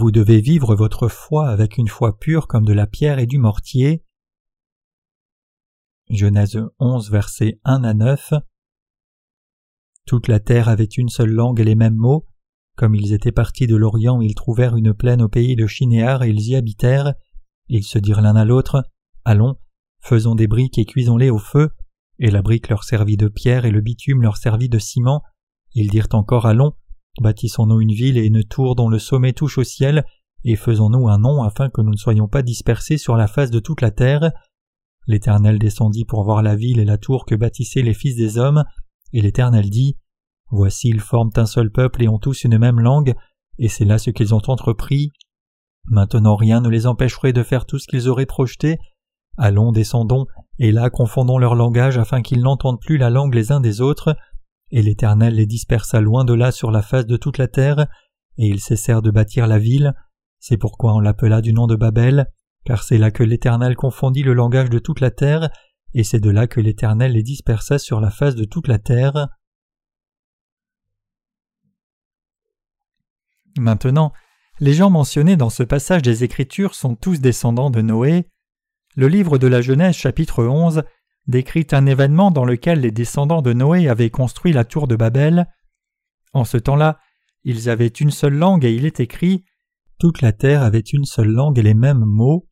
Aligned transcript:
Vous 0.00 0.12
devez 0.12 0.40
vivre 0.40 0.74
votre 0.74 1.08
foi 1.08 1.50
avec 1.50 1.76
une 1.76 1.88
foi 1.88 2.18
pure 2.18 2.48
comme 2.48 2.64
de 2.64 2.72
la 2.72 2.86
pierre 2.86 3.18
et 3.18 3.26
du 3.26 3.36
mortier. 3.36 4.02
Genèse 6.08 6.58
11, 6.78 7.10
versets 7.10 7.60
1 7.66 7.84
à 7.84 7.92
9. 7.92 8.32
Toute 10.06 10.26
la 10.26 10.40
terre 10.40 10.70
avait 10.70 10.84
une 10.84 11.10
seule 11.10 11.32
langue 11.32 11.60
et 11.60 11.64
les 11.64 11.74
mêmes 11.74 11.96
mots. 11.96 12.26
Comme 12.78 12.94
ils 12.94 13.12
étaient 13.12 13.30
partis 13.30 13.66
de 13.66 13.76
l'Orient, 13.76 14.22
ils 14.22 14.34
trouvèrent 14.34 14.74
une 14.74 14.94
plaine 14.94 15.20
au 15.20 15.28
pays 15.28 15.54
de 15.54 15.66
Chinéar 15.66 16.22
et 16.22 16.30
ils 16.30 16.48
y 16.48 16.56
habitèrent. 16.56 17.12
Ils 17.68 17.84
se 17.84 17.98
dirent 17.98 18.22
l'un 18.22 18.36
à 18.36 18.46
l'autre 18.46 18.82
Allons, 19.26 19.56
faisons 20.00 20.34
des 20.34 20.46
briques 20.46 20.78
et 20.78 20.86
cuisons-les 20.86 21.28
au 21.28 21.38
feu. 21.38 21.68
Et 22.18 22.30
la 22.30 22.40
brique 22.40 22.70
leur 22.70 22.84
servit 22.84 23.18
de 23.18 23.28
pierre 23.28 23.66
et 23.66 23.70
le 23.70 23.82
bitume 23.82 24.22
leur 24.22 24.38
servit 24.38 24.70
de 24.70 24.78
ciment. 24.78 25.22
Ils 25.74 25.90
dirent 25.90 26.08
encore 26.12 26.46
Allons, 26.46 26.72
bâtissons-nous 27.20 27.80
une 27.80 27.92
ville 27.92 28.18
et 28.18 28.26
une 28.26 28.42
tour 28.42 28.74
dont 28.74 28.88
le 28.88 28.98
sommet 28.98 29.32
touche 29.32 29.58
au 29.58 29.64
ciel, 29.64 30.04
et 30.44 30.56
faisons-nous 30.56 31.08
un 31.08 31.18
nom 31.18 31.42
afin 31.42 31.68
que 31.68 31.82
nous 31.82 31.92
ne 31.92 31.96
soyons 31.96 32.26
pas 32.26 32.42
dispersés 32.42 32.98
sur 32.98 33.16
la 33.16 33.26
face 33.26 33.50
de 33.50 33.60
toute 33.60 33.82
la 33.82 33.90
terre. 33.90 34.32
L'Éternel 35.06 35.58
descendit 35.58 36.04
pour 36.04 36.24
voir 36.24 36.42
la 36.42 36.56
ville 36.56 36.80
et 36.80 36.84
la 36.84 36.98
tour 36.98 37.26
que 37.26 37.34
bâtissaient 37.34 37.82
les 37.82 37.94
fils 37.94 38.16
des 38.16 38.38
hommes, 38.38 38.64
et 39.12 39.20
l'Éternel 39.20 39.70
dit 39.70 39.96
Voici 40.50 40.88
ils 40.88 41.00
forment 41.00 41.30
un 41.36 41.46
seul 41.46 41.70
peuple 41.70 42.02
et 42.02 42.08
ont 42.08 42.18
tous 42.18 42.44
une 42.44 42.58
même 42.58 42.80
langue, 42.80 43.14
et 43.58 43.68
c'est 43.68 43.84
là 43.84 43.98
ce 43.98 44.10
qu'ils 44.10 44.34
ont 44.34 44.42
entrepris. 44.48 45.10
Maintenant 45.84 46.36
rien 46.36 46.60
ne 46.60 46.68
les 46.68 46.86
empêcherait 46.86 47.32
de 47.32 47.42
faire 47.42 47.66
tout 47.66 47.78
ce 47.78 47.86
qu'ils 47.86 48.08
auraient 48.08 48.26
projeté. 48.26 48.78
Allons, 49.36 49.72
descendons, 49.72 50.26
et 50.58 50.72
là 50.72 50.90
confondons 50.90 51.38
leur 51.38 51.54
langage 51.54 51.98
afin 51.98 52.22
qu'ils 52.22 52.42
n'entendent 52.42 52.80
plus 52.80 52.98
la 52.98 53.10
langue 53.10 53.34
les 53.34 53.52
uns 53.52 53.60
des 53.60 53.80
autres. 53.80 54.16
Et 54.70 54.82
l'Éternel 54.82 55.34
les 55.34 55.46
dispersa 55.46 56.00
loin 56.00 56.24
de 56.24 56.34
là 56.34 56.52
sur 56.52 56.70
la 56.70 56.82
face 56.82 57.06
de 57.06 57.16
toute 57.16 57.38
la 57.38 57.48
terre, 57.48 57.86
et 58.36 58.46
ils 58.46 58.60
cessèrent 58.60 59.02
de 59.02 59.10
bâtir 59.10 59.46
la 59.46 59.58
ville. 59.58 59.94
C'est 60.38 60.56
pourquoi 60.56 60.94
on 60.94 61.00
l'appela 61.00 61.40
du 61.40 61.52
nom 61.52 61.66
de 61.66 61.76
Babel, 61.76 62.26
car 62.64 62.82
c'est 62.82 62.98
là 62.98 63.10
que 63.10 63.22
l'Éternel 63.22 63.74
confondit 63.74 64.22
le 64.22 64.32
langage 64.32 64.70
de 64.70 64.78
toute 64.78 65.00
la 65.00 65.10
terre, 65.10 65.50
et 65.94 66.04
c'est 66.04 66.20
de 66.20 66.30
là 66.30 66.46
que 66.46 66.60
l'Éternel 66.60 67.12
les 67.12 67.22
dispersa 67.22 67.78
sur 67.78 68.00
la 68.00 68.10
face 68.10 68.36
de 68.36 68.44
toute 68.44 68.68
la 68.68 68.78
terre. 68.78 69.28
Maintenant, 73.58 74.12
les 74.60 74.74
gens 74.74 74.90
mentionnés 74.90 75.36
dans 75.36 75.50
ce 75.50 75.62
passage 75.62 76.02
des 76.02 76.22
Écritures 76.22 76.74
sont 76.74 76.94
tous 76.94 77.20
descendants 77.20 77.70
de 77.70 77.80
Noé. 77.80 78.28
Le 78.94 79.08
livre 79.08 79.38
de 79.38 79.46
la 79.46 79.62
Genèse 79.62 79.96
chapitre 79.96 80.44
11 80.44 80.82
décrit 81.26 81.66
un 81.72 81.86
événement 81.86 82.30
dans 82.30 82.44
lequel 82.44 82.80
les 82.80 82.90
descendants 82.90 83.42
de 83.42 83.52
Noé 83.52 83.88
avaient 83.88 84.10
construit 84.10 84.52
la 84.52 84.64
tour 84.64 84.88
de 84.88 84.96
Babel. 84.96 85.46
En 86.32 86.44
ce 86.44 86.56
temps-là, 86.56 86.98
ils 87.44 87.68
avaient 87.70 87.86
une 87.86 88.10
seule 88.10 88.34
langue 88.34 88.64
et 88.64 88.74
il 88.74 88.84
est 88.84 89.00
écrit 89.00 89.44
Toute 89.98 90.20
la 90.20 90.32
terre 90.32 90.62
avait 90.62 90.80
une 90.80 91.04
seule 91.04 91.30
langue 91.30 91.58
et 91.58 91.62
les 91.62 91.74
mêmes 91.74 92.04
mots. 92.04 92.48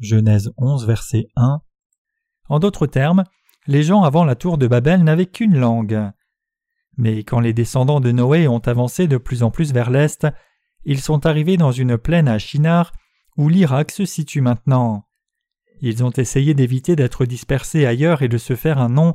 Genèse 0.00 0.52
11, 0.56 0.86
verset 0.86 1.28
1. 1.36 1.60
En 2.48 2.58
d'autres 2.58 2.86
termes, 2.86 3.24
les 3.66 3.82
gens 3.82 4.02
avant 4.02 4.24
la 4.24 4.34
tour 4.34 4.58
de 4.58 4.66
Babel 4.66 5.04
n'avaient 5.04 5.26
qu'une 5.26 5.56
langue. 5.56 6.10
Mais 6.96 7.22
quand 7.24 7.40
les 7.40 7.52
descendants 7.52 8.00
de 8.00 8.12
Noé 8.12 8.48
ont 8.48 8.58
avancé 8.58 9.06
de 9.06 9.16
plus 9.16 9.42
en 9.42 9.50
plus 9.50 9.72
vers 9.72 9.90
l'est, 9.90 10.26
ils 10.84 11.00
sont 11.00 11.26
arrivés 11.26 11.56
dans 11.56 11.72
une 11.72 11.96
plaine 11.96 12.28
à 12.28 12.38
Shinar, 12.38 12.92
où 13.36 13.48
l'Irak 13.48 13.90
se 13.90 14.04
situe 14.04 14.40
maintenant. 14.40 15.06
Ils 15.82 16.04
ont 16.04 16.12
essayé 16.12 16.54
d'éviter 16.54 16.94
d'être 16.94 17.26
dispersés 17.26 17.86
ailleurs 17.86 18.22
et 18.22 18.28
de 18.28 18.38
se 18.38 18.54
faire 18.54 18.78
un 18.78 18.88
nom 18.88 19.14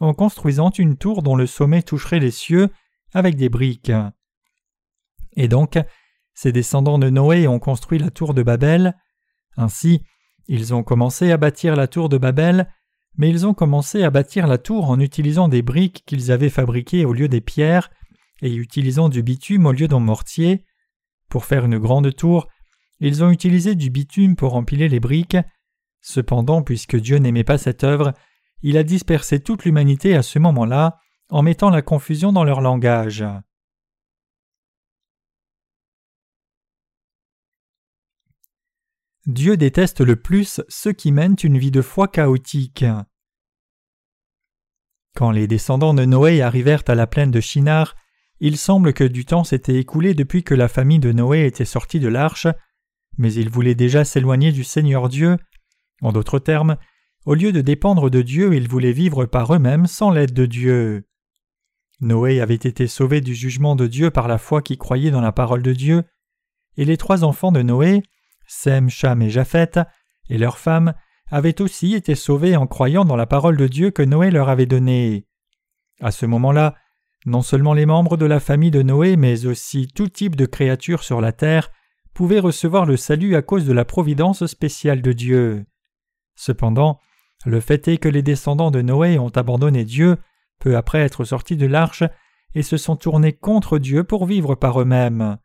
en 0.00 0.14
construisant 0.14 0.70
une 0.70 0.96
tour 0.96 1.22
dont 1.22 1.36
le 1.36 1.46
sommet 1.46 1.82
toucherait 1.82 2.20
les 2.20 2.30
cieux 2.30 2.70
avec 3.12 3.36
des 3.36 3.50
briques. 3.50 3.92
Et 5.36 5.46
donc, 5.46 5.78
ces 6.32 6.52
descendants 6.52 6.98
de 6.98 7.10
Noé 7.10 7.46
ont 7.46 7.58
construit 7.58 7.98
la 7.98 8.10
tour 8.10 8.32
de 8.32 8.42
Babel. 8.42 8.96
Ainsi, 9.58 10.02
ils 10.48 10.74
ont 10.74 10.82
commencé 10.82 11.30
à 11.32 11.36
bâtir 11.36 11.76
la 11.76 11.86
tour 11.86 12.08
de 12.08 12.16
Babel, 12.16 12.72
mais 13.18 13.28
ils 13.28 13.46
ont 13.46 13.54
commencé 13.54 14.02
à 14.02 14.10
bâtir 14.10 14.46
la 14.46 14.56
tour 14.56 14.88
en 14.88 14.98
utilisant 14.98 15.48
des 15.48 15.62
briques 15.62 16.02
qu'ils 16.06 16.32
avaient 16.32 16.48
fabriquées 16.48 17.04
au 17.04 17.12
lieu 17.12 17.28
des 17.28 17.42
pierres 17.42 17.90
et 18.40 18.54
utilisant 18.54 19.10
du 19.10 19.22
bitume 19.22 19.66
au 19.66 19.72
lieu 19.72 19.88
d'un 19.88 20.00
mortier. 20.00 20.64
Pour 21.28 21.44
faire 21.44 21.66
une 21.66 21.78
grande 21.78 22.14
tour, 22.14 22.48
ils 23.00 23.22
ont 23.22 23.30
utilisé 23.30 23.74
du 23.74 23.90
bitume 23.90 24.34
pour 24.34 24.54
empiler 24.54 24.88
les 24.88 25.00
briques. 25.00 25.36
Cependant, 26.08 26.62
puisque 26.62 26.94
Dieu 26.94 27.16
n'aimait 27.16 27.42
pas 27.42 27.58
cette 27.58 27.82
œuvre, 27.82 28.14
il 28.62 28.76
a 28.76 28.84
dispersé 28.84 29.40
toute 29.40 29.64
l'humanité 29.64 30.14
à 30.14 30.22
ce 30.22 30.38
moment-là 30.38 31.00
en 31.30 31.42
mettant 31.42 31.68
la 31.68 31.82
confusion 31.82 32.32
dans 32.32 32.44
leur 32.44 32.60
langage. 32.60 33.24
Dieu 39.26 39.56
déteste 39.56 40.00
le 40.00 40.14
plus 40.14 40.60
ceux 40.68 40.92
qui 40.92 41.10
mènent 41.10 41.34
une 41.42 41.58
vie 41.58 41.72
de 41.72 41.82
foi 41.82 42.06
chaotique. 42.06 42.84
Quand 45.16 45.32
les 45.32 45.48
descendants 45.48 45.92
de 45.92 46.04
Noé 46.04 46.40
arrivèrent 46.40 46.84
à 46.86 46.94
la 46.94 47.08
plaine 47.08 47.32
de 47.32 47.40
Shinar, 47.40 47.96
il 48.38 48.58
semble 48.58 48.92
que 48.92 49.02
du 49.02 49.24
temps 49.24 49.42
s'était 49.42 49.80
écoulé 49.80 50.14
depuis 50.14 50.44
que 50.44 50.54
la 50.54 50.68
famille 50.68 51.00
de 51.00 51.10
Noé 51.10 51.46
était 51.46 51.64
sortie 51.64 51.98
de 51.98 52.06
l'arche, 52.06 52.46
mais 53.18 53.34
ils 53.34 53.50
voulaient 53.50 53.74
déjà 53.74 54.04
s'éloigner 54.04 54.52
du 54.52 54.62
Seigneur 54.62 55.08
Dieu. 55.08 55.36
En 56.02 56.12
d'autres 56.12 56.38
termes, 56.38 56.76
au 57.24 57.34
lieu 57.34 57.52
de 57.52 57.60
dépendre 57.60 58.10
de 58.10 58.22
Dieu, 58.22 58.54
ils 58.54 58.68
voulaient 58.68 58.92
vivre 58.92 59.26
par 59.26 59.54
eux-mêmes 59.54 59.86
sans 59.86 60.10
l'aide 60.10 60.32
de 60.32 60.46
Dieu. 60.46 61.06
Noé 62.00 62.40
avait 62.40 62.54
été 62.54 62.86
sauvé 62.86 63.20
du 63.20 63.34
jugement 63.34 63.74
de 63.74 63.86
Dieu 63.86 64.10
par 64.10 64.28
la 64.28 64.38
foi 64.38 64.62
qui 64.62 64.76
croyait 64.76 65.10
dans 65.10 65.22
la 65.22 65.32
parole 65.32 65.62
de 65.62 65.72
Dieu, 65.72 66.04
et 66.76 66.84
les 66.84 66.96
trois 66.98 67.24
enfants 67.24 67.52
de 67.52 67.62
Noé, 67.62 68.02
Sem, 68.46 68.90
Cham 68.90 69.22
et 69.22 69.30
Japheth, 69.30 69.80
et 70.28 70.38
leurs 70.38 70.58
femmes, 70.58 70.92
avaient 71.30 71.60
aussi 71.60 71.94
été 71.94 72.14
sauvés 72.14 72.56
en 72.56 72.66
croyant 72.66 73.04
dans 73.04 73.16
la 73.16 73.26
parole 73.26 73.56
de 73.56 73.66
Dieu 73.66 73.90
que 73.90 74.02
Noé 74.02 74.30
leur 74.30 74.48
avait 74.48 74.66
donnée. 74.66 75.26
À 76.00 76.10
ce 76.10 76.26
moment-là, 76.26 76.74
non 77.24 77.42
seulement 77.42 77.74
les 77.74 77.86
membres 77.86 78.16
de 78.16 78.26
la 78.26 78.38
famille 78.38 78.70
de 78.70 78.82
Noé, 78.82 79.16
mais 79.16 79.46
aussi 79.46 79.88
tout 79.88 80.08
type 80.08 80.36
de 80.36 80.46
créatures 80.46 81.02
sur 81.02 81.20
la 81.20 81.32
terre 81.32 81.70
pouvaient 82.14 82.38
recevoir 82.38 82.86
le 82.86 82.96
salut 82.96 83.34
à 83.34 83.42
cause 83.42 83.66
de 83.66 83.72
la 83.72 83.84
providence 83.84 84.46
spéciale 84.46 85.02
de 85.02 85.12
Dieu. 85.12 85.66
Cependant, 86.36 87.00
le 87.44 87.60
fait 87.60 87.88
est 87.88 87.98
que 87.98 88.08
les 88.08 88.22
descendants 88.22 88.70
de 88.70 88.82
Noé 88.82 89.18
ont 89.18 89.30
abandonné 89.30 89.84
Dieu 89.84 90.16
peu 90.58 90.76
après 90.76 91.00
être 91.00 91.24
sortis 91.24 91.56
de 91.56 91.66
l'arche 91.66 92.04
et 92.54 92.62
se 92.62 92.76
sont 92.76 92.96
tournés 92.96 93.32
contre 93.32 93.78
Dieu 93.78 94.04
pour 94.04 94.26
vivre 94.26 94.54
par 94.54 94.80
eux-mêmes. 94.80 95.36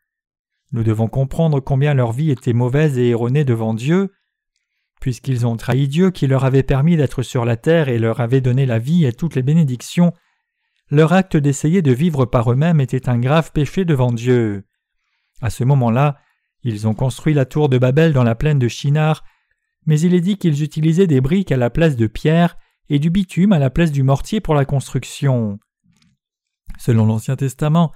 Nous 0.72 0.84
devons 0.84 1.08
comprendre 1.08 1.60
combien 1.60 1.94
leur 1.94 2.14
vie 2.14 2.32
était 2.32 2.54
mauvaise 2.54 2.98
et 2.98 3.10
erronée 3.10 3.44
devant 3.44 3.74
Dieu. 3.74 4.14
Puisqu'ils 5.02 5.46
ont 5.46 5.58
trahi 5.58 5.88
Dieu 5.88 6.12
qui 6.12 6.28
leur 6.28 6.46
avait 6.46 6.64
permis 6.64 6.96
d'être 6.96 7.24
sur 7.24 7.44
la 7.44 7.58
terre 7.58 7.90
et 7.90 8.00
leur 8.00 8.22
avait 8.22 8.40
donné 8.40 8.66
la 8.66 8.80
vie 8.80 9.06
et 9.06 9.12
toutes 9.12 9.36
les 9.36 9.42
bénédictions, 9.42 10.14
leur 10.90 11.12
acte 11.14 11.36
d'essayer 11.36 11.82
de 11.82 11.92
vivre 11.92 12.26
par 12.26 12.52
eux-mêmes 12.52 12.80
était 12.80 13.10
un 13.10 13.18
grave 13.20 13.52
péché 13.52 13.84
devant 13.84 14.12
Dieu. 14.12 14.64
À 15.42 15.50
ce 15.50 15.64
moment-là, 15.64 16.20
ils 16.64 16.88
ont 16.88 16.94
construit 16.94 17.34
la 17.34 17.46
tour 17.46 17.68
de 17.68 17.78
Babel 17.78 18.14
dans 18.14 18.24
la 18.24 18.36
plaine 18.36 18.60
de 18.60 18.68
Shinar, 18.68 19.24
mais 19.86 20.00
il 20.00 20.14
est 20.14 20.22
dit 20.22 20.38
qu'ils 20.38 20.64
utilisaient 20.64 21.08
des 21.08 21.22
briques 21.22 21.52
à 21.52 21.58
la 21.58 21.70
place 21.70 21.96
de 21.96 22.08
pierres 22.08 22.58
et 22.90 23.00
du 23.00 23.10
bitume 23.10 23.54
à 23.54 23.60
la 23.60 23.70
place 23.70 23.92
du 23.92 24.04
mortier 24.04 24.42
pour 24.42 24.56
la 24.56 24.66
construction. 24.66 25.60
Selon 26.78 27.06
l'Ancien 27.06 27.36
Testament, 27.36 27.92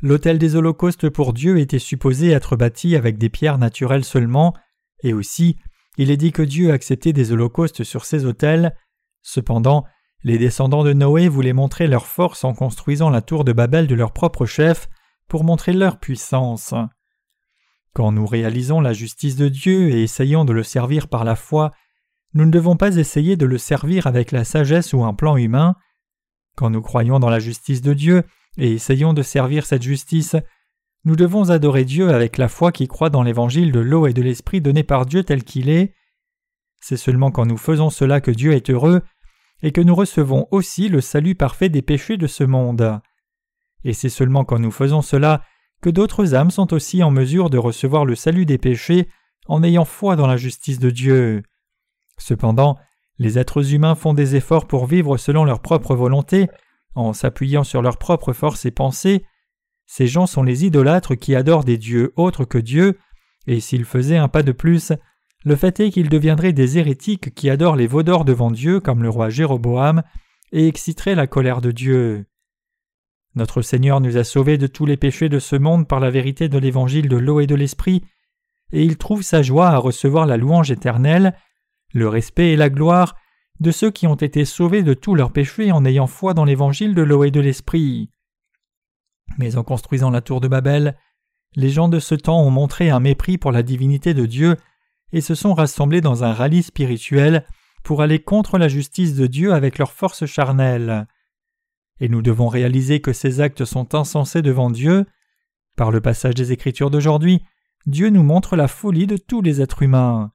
L'autel 0.00 0.38
des 0.38 0.54
holocaustes 0.54 1.08
pour 1.08 1.32
Dieu 1.32 1.58
était 1.58 1.80
supposé 1.80 2.30
être 2.30 2.54
bâti 2.54 2.94
avec 2.94 3.18
des 3.18 3.28
pierres 3.28 3.58
naturelles 3.58 4.04
seulement, 4.04 4.54
et 5.02 5.12
aussi 5.12 5.56
il 5.96 6.12
est 6.12 6.16
dit 6.16 6.30
que 6.30 6.42
Dieu 6.42 6.70
acceptait 6.70 7.12
des 7.12 7.32
holocaustes 7.32 7.82
sur 7.82 8.04
ces 8.04 8.24
autels. 8.24 8.76
Cependant, 9.22 9.84
les 10.22 10.38
descendants 10.38 10.84
de 10.84 10.92
Noé 10.92 11.28
voulaient 11.28 11.52
montrer 11.52 11.88
leur 11.88 12.06
force 12.06 12.44
en 12.44 12.54
construisant 12.54 13.10
la 13.10 13.22
tour 13.22 13.44
de 13.44 13.52
Babel 13.52 13.88
de 13.88 13.96
leur 13.96 14.12
propre 14.12 14.46
chef 14.46 14.88
pour 15.28 15.42
montrer 15.42 15.72
leur 15.72 15.98
puissance. 15.98 16.74
Quand 17.94 18.12
nous 18.12 18.26
réalisons 18.26 18.80
la 18.80 18.92
justice 18.92 19.36
de 19.36 19.48
Dieu 19.48 19.90
et 19.90 20.02
essayons 20.02 20.44
de 20.44 20.52
le 20.52 20.62
servir 20.62 21.08
par 21.08 21.24
la 21.24 21.36
foi, 21.36 21.72
nous 22.34 22.44
ne 22.44 22.50
devons 22.50 22.76
pas 22.76 22.96
essayer 22.96 23.36
de 23.36 23.46
le 23.46 23.58
servir 23.58 24.06
avec 24.06 24.32
la 24.32 24.44
sagesse 24.44 24.92
ou 24.92 25.04
un 25.04 25.14
plan 25.14 25.36
humain. 25.36 25.76
Quand 26.56 26.70
nous 26.70 26.82
croyons 26.82 27.18
dans 27.18 27.30
la 27.30 27.38
justice 27.38 27.82
de 27.82 27.94
Dieu, 27.94 28.24
et 28.56 28.72
essayons 28.72 29.12
de 29.12 29.22
servir 29.22 29.66
cette 29.66 29.82
justice, 29.82 30.36
nous 31.04 31.16
devons 31.16 31.50
adorer 31.50 31.84
Dieu 31.84 32.10
avec 32.10 32.38
la 32.38 32.48
foi 32.48 32.72
qui 32.72 32.88
croit 32.88 33.10
dans 33.10 33.22
l'évangile 33.22 33.72
de 33.72 33.80
l'eau 33.80 34.06
et 34.06 34.12
de 34.12 34.22
l'esprit 34.22 34.60
donné 34.60 34.82
par 34.82 35.06
Dieu 35.06 35.22
tel 35.22 35.44
qu'il 35.44 35.68
est. 35.68 35.94
C'est 36.80 36.96
seulement 36.96 37.30
quand 37.30 37.46
nous 37.46 37.56
faisons 37.56 37.90
cela 37.90 38.20
que 38.20 38.30
Dieu 38.30 38.52
est 38.52 38.70
heureux 38.70 39.02
et 39.62 39.72
que 39.72 39.80
nous 39.80 39.94
recevons 39.94 40.46
aussi 40.50 40.88
le 40.88 41.00
salut 41.00 41.34
parfait 41.34 41.68
des 41.68 41.82
péchés 41.82 42.16
de 42.16 42.26
ce 42.26 42.44
monde. 42.44 43.00
Et 43.84 43.92
c'est 43.92 44.08
seulement 44.08 44.44
quand 44.44 44.58
nous 44.58 44.70
faisons 44.70 45.02
cela 45.02 45.42
que 45.80 45.90
d'autres 45.90 46.34
âmes 46.34 46.50
sont 46.50 46.72
aussi 46.72 47.02
en 47.02 47.10
mesure 47.10 47.50
de 47.50 47.58
recevoir 47.58 48.04
le 48.04 48.14
salut 48.14 48.46
des 48.46 48.58
péchés 48.58 49.08
en 49.46 49.62
ayant 49.62 49.84
foi 49.84 50.16
dans 50.16 50.26
la 50.26 50.36
justice 50.36 50.78
de 50.78 50.90
Dieu. 50.90 51.42
Cependant, 52.18 52.76
les 53.18 53.38
êtres 53.38 53.74
humains 53.74 53.94
font 53.94 54.14
des 54.14 54.36
efforts 54.36 54.66
pour 54.66 54.86
vivre 54.86 55.16
selon 55.16 55.44
leur 55.44 55.60
propre 55.60 55.94
volonté 55.94 56.48
en 56.94 57.12
s'appuyant 57.12 57.64
sur 57.64 57.80
leurs 57.80 57.98
propres 57.98 58.32
forces 58.32 58.66
et 58.66 58.70
pensées, 58.70 59.24
ces 59.86 60.06
gens 60.06 60.26
sont 60.26 60.42
les 60.42 60.66
idolâtres 60.66 61.14
qui 61.14 61.34
adorent 61.34 61.64
des 61.64 61.78
dieux 61.78 62.12
autres 62.16 62.44
que 62.44 62.58
Dieu, 62.58 62.98
et 63.46 63.60
s'ils 63.60 63.86
faisaient 63.86 64.18
un 64.18 64.28
pas 64.28 64.42
de 64.42 64.52
plus, 64.52 64.92
le 65.44 65.56
fait 65.56 65.80
est 65.80 65.90
qu'ils 65.90 66.10
deviendraient 66.10 66.52
des 66.52 66.76
hérétiques 66.76 67.34
qui 67.34 67.48
adorent 67.48 67.76
les 67.76 67.86
veaux 67.86 68.02
devant 68.02 68.50
Dieu 68.50 68.80
comme 68.80 69.02
le 69.02 69.08
roi 69.08 69.30
Jéroboam 69.30 70.02
et 70.52 70.66
exciteraient 70.66 71.14
la 71.14 71.26
colère 71.26 71.60
de 71.60 71.70
Dieu. 71.70 72.26
Notre 73.34 73.62
Seigneur 73.62 74.00
nous 74.00 74.16
a 74.16 74.24
sauvés 74.24 74.58
de 74.58 74.66
tous 74.66 74.86
les 74.86 74.96
péchés 74.96 75.28
de 75.28 75.38
ce 75.38 75.56
monde 75.56 75.86
par 75.86 76.00
la 76.00 76.10
vérité 76.10 76.48
de 76.48 76.58
l'évangile 76.58 77.08
de 77.08 77.16
l'eau 77.16 77.40
et 77.40 77.46
de 77.46 77.54
l'esprit, 77.54 78.02
et 78.72 78.82
il 78.82 78.96
trouve 78.96 79.22
sa 79.22 79.42
joie 79.42 79.68
à 79.68 79.78
recevoir 79.78 80.26
la 80.26 80.36
louange 80.36 80.70
éternelle, 80.70 81.34
le 81.94 82.08
respect 82.08 82.52
et 82.52 82.56
la 82.56 82.70
gloire 82.70 83.16
de 83.60 83.70
ceux 83.70 83.90
qui 83.90 84.06
ont 84.06 84.14
été 84.14 84.44
sauvés 84.44 84.82
de 84.82 84.94
tous 84.94 85.14
leurs 85.14 85.32
péchés 85.32 85.72
en 85.72 85.84
ayant 85.84 86.06
foi 86.06 86.34
dans 86.34 86.44
l'évangile 86.44 86.94
de 86.94 87.02
l'eau 87.02 87.24
et 87.24 87.30
de 87.30 87.40
l'esprit. 87.40 88.10
Mais 89.36 89.56
en 89.56 89.64
construisant 89.64 90.10
la 90.10 90.20
tour 90.20 90.40
de 90.40 90.48
Babel, 90.48 90.96
les 91.56 91.70
gens 91.70 91.88
de 91.88 91.98
ce 91.98 92.14
temps 92.14 92.42
ont 92.42 92.50
montré 92.50 92.90
un 92.90 93.00
mépris 93.00 93.38
pour 93.38 93.52
la 93.52 93.62
divinité 93.62 94.14
de 94.14 94.26
Dieu 94.26 94.56
et 95.12 95.20
se 95.20 95.34
sont 95.34 95.54
rassemblés 95.54 96.00
dans 96.00 96.24
un 96.24 96.32
rallye 96.32 96.62
spirituel 96.62 97.44
pour 97.82 98.02
aller 98.02 98.18
contre 98.18 98.58
la 98.58 98.68
justice 98.68 99.14
de 99.14 99.26
Dieu 99.26 99.52
avec 99.52 99.78
leur 99.78 99.92
force 99.92 100.26
charnelle. 100.26 101.06
Et 102.00 102.08
nous 102.08 102.22
devons 102.22 102.48
réaliser 102.48 103.00
que 103.00 103.12
ces 103.12 103.40
actes 103.40 103.64
sont 103.64 103.94
insensés 103.94 104.42
devant 104.42 104.70
Dieu. 104.70 105.06
Par 105.76 105.90
le 105.90 106.00
passage 106.00 106.34
des 106.34 106.52
Écritures 106.52 106.90
d'aujourd'hui, 106.90 107.42
Dieu 107.86 108.10
nous 108.10 108.22
montre 108.22 108.56
la 108.56 108.68
folie 108.68 109.06
de 109.06 109.16
tous 109.16 109.42
les 109.42 109.60
êtres 109.60 109.82
humains. 109.82 110.32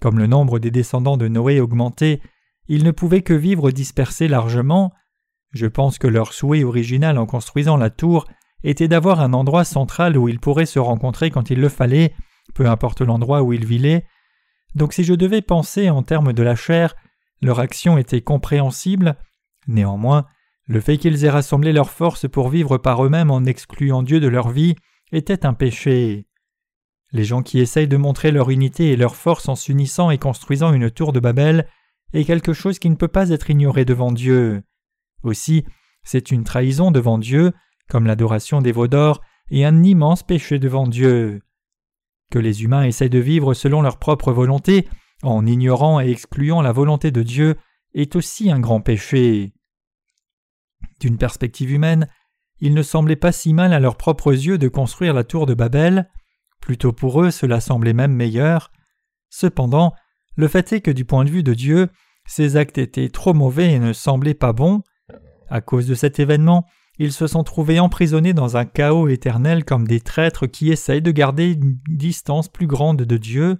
Comme 0.00 0.18
le 0.18 0.26
nombre 0.26 0.58
des 0.58 0.70
descendants 0.70 1.16
de 1.16 1.28
Noé 1.28 1.60
augmentait, 1.60 2.20
ils 2.68 2.84
ne 2.84 2.90
pouvaient 2.90 3.22
que 3.22 3.34
vivre 3.34 3.70
dispersés 3.70 4.28
largement. 4.28 4.92
Je 5.52 5.66
pense 5.66 5.98
que 5.98 6.08
leur 6.08 6.32
souhait 6.32 6.64
original 6.64 7.18
en 7.18 7.26
construisant 7.26 7.76
la 7.76 7.90
tour 7.90 8.26
était 8.64 8.88
d'avoir 8.88 9.20
un 9.20 9.32
endroit 9.32 9.64
central 9.64 10.18
où 10.18 10.28
ils 10.28 10.40
pourraient 10.40 10.66
se 10.66 10.78
rencontrer 10.78 11.30
quand 11.30 11.50
il 11.50 11.60
le 11.60 11.68
fallait, 11.68 12.14
peu 12.54 12.68
importe 12.68 13.00
l'endroit 13.00 13.42
où 13.42 13.52
ils 13.52 13.64
vivaient. 13.64 14.04
Donc 14.74 14.92
si 14.92 15.04
je 15.04 15.14
devais 15.14 15.42
penser 15.42 15.88
en 15.88 16.02
termes 16.02 16.32
de 16.32 16.42
la 16.42 16.56
chair, 16.56 16.94
leur 17.40 17.60
action 17.60 17.96
était 17.96 18.22
compréhensible. 18.22 19.16
Néanmoins, 19.68 20.26
le 20.66 20.80
fait 20.80 20.98
qu'ils 20.98 21.24
aient 21.24 21.30
rassemblé 21.30 21.72
leurs 21.72 21.90
forces 21.90 22.28
pour 22.28 22.48
vivre 22.48 22.76
par 22.78 23.04
eux-mêmes 23.04 23.30
en 23.30 23.44
excluant 23.44 24.02
Dieu 24.02 24.18
de 24.20 24.26
leur 24.26 24.48
vie 24.48 24.74
était 25.12 25.46
un 25.46 25.54
péché. 25.54 26.26
Les 27.12 27.24
gens 27.24 27.42
qui 27.42 27.60
essayent 27.60 27.88
de 27.88 27.96
montrer 27.96 28.32
leur 28.32 28.50
unité 28.50 28.90
et 28.90 28.96
leur 28.96 29.14
force 29.14 29.48
en 29.48 29.54
s'unissant 29.54 30.10
et 30.10 30.18
construisant 30.18 30.72
une 30.72 30.90
tour 30.90 31.12
de 31.12 31.20
Babel 31.20 31.68
est 32.12 32.24
quelque 32.24 32.52
chose 32.52 32.78
qui 32.78 32.90
ne 32.90 32.96
peut 32.96 33.08
pas 33.08 33.30
être 33.30 33.48
ignoré 33.48 33.84
devant 33.84 34.10
Dieu. 34.10 34.62
Aussi, 35.22 35.64
c'est 36.02 36.30
une 36.32 36.44
trahison 36.44 36.90
devant 36.90 37.18
Dieu, 37.18 37.52
comme 37.88 38.06
l'adoration 38.06 38.60
des 38.60 38.72
veaux 38.72 38.88
d'or, 38.88 39.20
et 39.50 39.64
un 39.64 39.84
immense 39.84 40.24
péché 40.24 40.58
devant 40.58 40.88
Dieu. 40.88 41.42
Que 42.32 42.40
les 42.40 42.64
humains 42.64 42.82
essayent 42.82 43.10
de 43.10 43.18
vivre 43.20 43.54
selon 43.54 43.82
leur 43.82 43.98
propre 43.98 44.32
volonté, 44.32 44.88
en 45.22 45.46
ignorant 45.46 46.00
et 46.00 46.10
excluant 46.10 46.60
la 46.60 46.72
volonté 46.72 47.12
de 47.12 47.22
Dieu, 47.22 47.56
est 47.94 48.16
aussi 48.16 48.50
un 48.50 48.58
grand 48.58 48.80
péché. 48.80 49.52
D'une 51.00 51.18
perspective 51.18 51.70
humaine, 51.70 52.08
il 52.60 52.74
ne 52.74 52.82
semblait 52.82 53.16
pas 53.16 53.32
si 53.32 53.52
mal 53.52 53.72
à 53.72 53.80
leurs 53.80 53.96
propres 53.96 54.32
yeux 54.32 54.58
de 54.58 54.68
construire 54.68 55.14
la 55.14 55.24
tour 55.24 55.46
de 55.46 55.54
Babel, 55.54 56.08
plutôt 56.60 56.92
pour 56.92 57.22
eux 57.22 57.30
cela 57.30 57.60
semblait 57.60 57.92
même 57.92 58.14
meilleur. 58.14 58.72
Cependant, 59.28 59.92
le 60.36 60.48
fait 60.48 60.72
est 60.72 60.80
que 60.80 60.90
du 60.90 61.04
point 61.04 61.24
de 61.24 61.30
vue 61.30 61.42
de 61.42 61.54
Dieu, 61.54 61.88
ces 62.26 62.56
actes 62.56 62.78
étaient 62.78 63.08
trop 63.08 63.34
mauvais 63.34 63.72
et 63.72 63.78
ne 63.78 63.92
semblaient 63.92 64.34
pas 64.34 64.52
bons. 64.52 64.82
À 65.48 65.60
cause 65.60 65.86
de 65.86 65.94
cet 65.94 66.18
événement, 66.18 66.66
ils 66.98 67.12
se 67.12 67.26
sont 67.26 67.44
trouvés 67.44 67.78
emprisonnés 67.78 68.32
dans 68.32 68.56
un 68.56 68.64
chaos 68.64 69.08
éternel 69.08 69.64
comme 69.64 69.86
des 69.86 70.00
traîtres 70.00 70.46
qui 70.46 70.70
essayent 70.70 71.02
de 71.02 71.10
garder 71.10 71.52
une 71.52 71.78
distance 71.88 72.48
plus 72.48 72.66
grande 72.66 73.02
de 73.02 73.16
Dieu. 73.16 73.58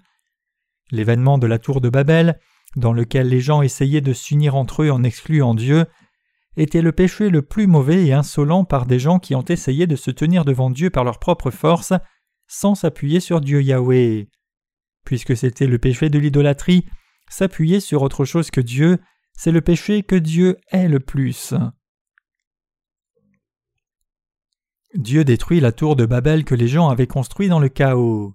L'événement 0.90 1.36
de 1.36 1.46
la 1.46 1.58
tour 1.58 1.80
de 1.80 1.90
Babel, 1.90 2.38
dans 2.76 2.92
lequel 2.92 3.28
les 3.28 3.40
gens 3.40 3.62
essayaient 3.62 4.00
de 4.00 4.12
s'unir 4.12 4.54
entre 4.54 4.82
eux 4.82 4.90
en 4.90 5.02
excluant 5.02 5.54
Dieu, 5.54 5.86
était 6.56 6.82
le 6.82 6.92
péché 6.92 7.28
le 7.28 7.42
plus 7.42 7.66
mauvais 7.66 8.06
et 8.06 8.12
insolent 8.12 8.64
par 8.64 8.86
des 8.86 8.98
gens 8.98 9.18
qui 9.18 9.34
ont 9.34 9.44
essayé 9.44 9.86
de 9.86 9.96
se 9.96 10.10
tenir 10.10 10.44
devant 10.44 10.70
Dieu 10.70 10.90
par 10.90 11.04
leur 11.04 11.18
propre 11.18 11.50
force, 11.50 11.92
sans 12.46 12.74
s'appuyer 12.74 13.20
sur 13.20 13.40
Dieu 13.40 13.62
Yahweh. 13.62 14.28
Puisque 15.04 15.36
c'était 15.36 15.66
le 15.66 15.78
péché 15.78 16.08
de 16.08 16.18
l'idolâtrie, 16.18 16.86
s'appuyer 17.28 17.80
sur 17.80 18.02
autre 18.02 18.24
chose 18.24 18.50
que 18.50 18.60
Dieu, 18.60 18.98
c'est 19.34 19.52
le 19.52 19.60
péché 19.60 20.02
que 20.02 20.16
Dieu 20.16 20.56
est 20.70 20.88
le 20.88 21.00
plus. 21.00 21.54
Dieu 24.94 25.24
détruit 25.24 25.60
la 25.60 25.72
tour 25.72 25.94
de 25.94 26.06
Babel 26.06 26.44
que 26.44 26.54
les 26.54 26.68
gens 26.68 26.88
avaient 26.88 27.06
construite 27.06 27.50
dans 27.50 27.60
le 27.60 27.68
chaos. 27.68 28.34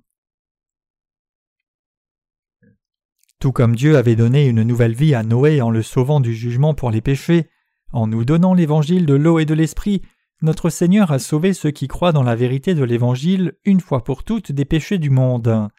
Tout 3.39 3.51
comme 3.51 3.75
Dieu 3.75 3.97
avait 3.97 4.15
donné 4.15 4.45
une 4.45 4.61
nouvelle 4.61 4.93
vie 4.93 5.15
à 5.15 5.23
Noé 5.23 5.61
en 5.61 5.71
le 5.71 5.81
sauvant 5.81 6.19
du 6.19 6.35
jugement 6.35 6.75
pour 6.75 6.91
les 6.91 7.01
péchés, 7.01 7.49
en 7.93 8.07
nous 8.07 8.25
donnant 8.25 8.53
l'évangile 8.53 9.05
de 9.05 9.13
l'eau 9.13 9.39
et 9.39 9.45
de 9.45 9.53
l'esprit, 9.53 10.01
notre 10.41 10.69
Seigneur 10.69 11.11
a 11.11 11.19
sauvé 11.19 11.53
ceux 11.53 11.71
qui 11.71 11.87
croient 11.87 12.11
dans 12.11 12.23
la 12.23 12.35
vérité 12.35 12.73
de 12.73 12.83
l'évangile 12.83 13.53
une 13.63 13.79
fois 13.79 14.03
pour 14.03 14.23
toutes 14.23 14.51
des 14.51 14.65
péchés 14.65 14.97
du 14.97 15.09
monde. 15.09 15.69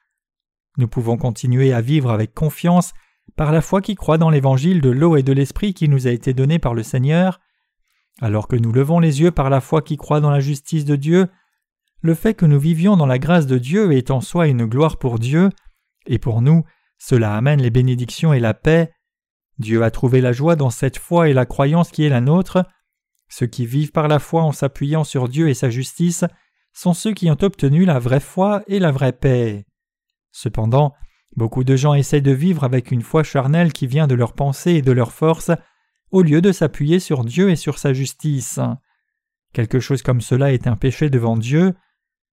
Nous 0.79 0.89
pouvons 0.89 1.17
continuer 1.17 1.73
à 1.73 1.81
vivre 1.81 2.11
avec 2.11 2.35
confiance 2.35 2.93
par 3.37 3.53
la 3.53 3.61
foi 3.61 3.81
qui 3.81 3.95
croit 3.95 4.19
dans 4.19 4.31
l'évangile 4.31 4.81
de 4.81 4.91
l'eau 4.91 5.17
et 5.17 5.23
de 5.23 5.33
l'esprit 5.33 5.75
qui 5.75 5.89
nous 5.89 6.07
a 6.07 6.11
été 6.11 6.33
donné 6.33 6.59
par 6.59 6.75
le 6.75 6.83
Seigneur, 6.83 7.41
alors 8.21 8.47
que 8.47 8.57
nous 8.57 8.73
levons 8.73 8.99
les 8.99 9.21
yeux 9.21 9.31
par 9.31 9.51
la 9.51 9.61
foi 9.61 9.83
qui 9.83 9.97
croit 9.97 10.21
dans 10.21 10.31
la 10.31 10.41
justice 10.41 10.85
de 10.85 10.97
Dieu, 10.97 11.29
le 12.03 12.15
fait 12.15 12.35
que 12.35 12.47
nous 12.47 12.59
vivions 12.59 12.97
dans 12.97 13.07
la 13.07 13.19
grâce 13.19 13.47
de 13.47 13.59
Dieu 13.59 13.93
est 13.93 14.11
en 14.11 14.21
soi 14.21 14.49
une 14.49 14.67
gloire 14.67 14.99
pour 14.99 15.19
Dieu, 15.19 15.51
et 16.07 16.19
pour 16.19 16.43
nous, 16.43 16.65
cela 16.99 17.37
amène 17.37 17.63
les 17.63 17.71
bénédictions 17.71 18.33
et 18.33 18.41
la 18.41 18.55
paix. 18.55 18.93
Dieu 19.59 19.83
a 19.83 19.91
trouvé 19.91 20.21
la 20.21 20.33
joie 20.33 20.57
dans 20.57 20.71
cette 20.71 20.99
foi 20.99 21.29
et 21.29 21.33
la 21.33 21.47
croyance 21.47 21.91
qui 21.91 22.05
est 22.05 22.09
la 22.09 22.21
nôtre. 22.21 22.65
Ceux 23.29 23.47
qui 23.47 23.67
vivent 23.67 23.93
par 23.93 24.09
la 24.09 24.19
foi 24.19 24.43
en 24.43 24.53
s'appuyant 24.53 25.05
sur 25.05 25.29
Dieu 25.29 25.49
et 25.49 25.55
sa 25.55 25.71
justice 25.71 26.25
sont 26.73 26.95
ceux 26.95 27.13
qui 27.13 27.31
ont 27.31 27.39
obtenu 27.43 27.85
la 27.85 27.99
vraie 27.99 28.21
foi 28.21 28.63
et 28.67 28.79
la 28.79 28.91
vraie 28.91 29.13
paix. 29.13 29.67
Cependant, 30.33 30.95
beaucoup 31.37 31.65
de 31.65 31.77
gens 31.77 31.95
essaient 31.95 32.21
de 32.21 32.33
vivre 32.33 32.65
avec 32.65 32.91
une 32.91 33.03
foi 33.03 33.23
charnelle 33.23 33.73
qui 33.73 33.87
vient 33.87 34.07
de 34.07 34.15
leur 34.15 34.33
pensée 34.33 34.73
et 34.73 34.83
de 34.83 34.93
leur 34.93 35.13
force, 35.13 35.51
au 36.11 36.23
lieu 36.23 36.41
de 36.41 36.53
s'appuyer 36.53 36.99
sur 36.99 37.25
Dieu 37.25 37.51
et 37.51 37.57
sur 37.57 37.79
sa 37.79 37.93
justice. 37.93 38.59
Quelque 39.53 39.81
chose 39.81 40.03
comme 40.03 40.21
cela 40.21 40.53
est 40.53 40.67
un 40.67 40.77
péché 40.77 41.11
devant 41.11 41.37
Dieu. 41.37 41.75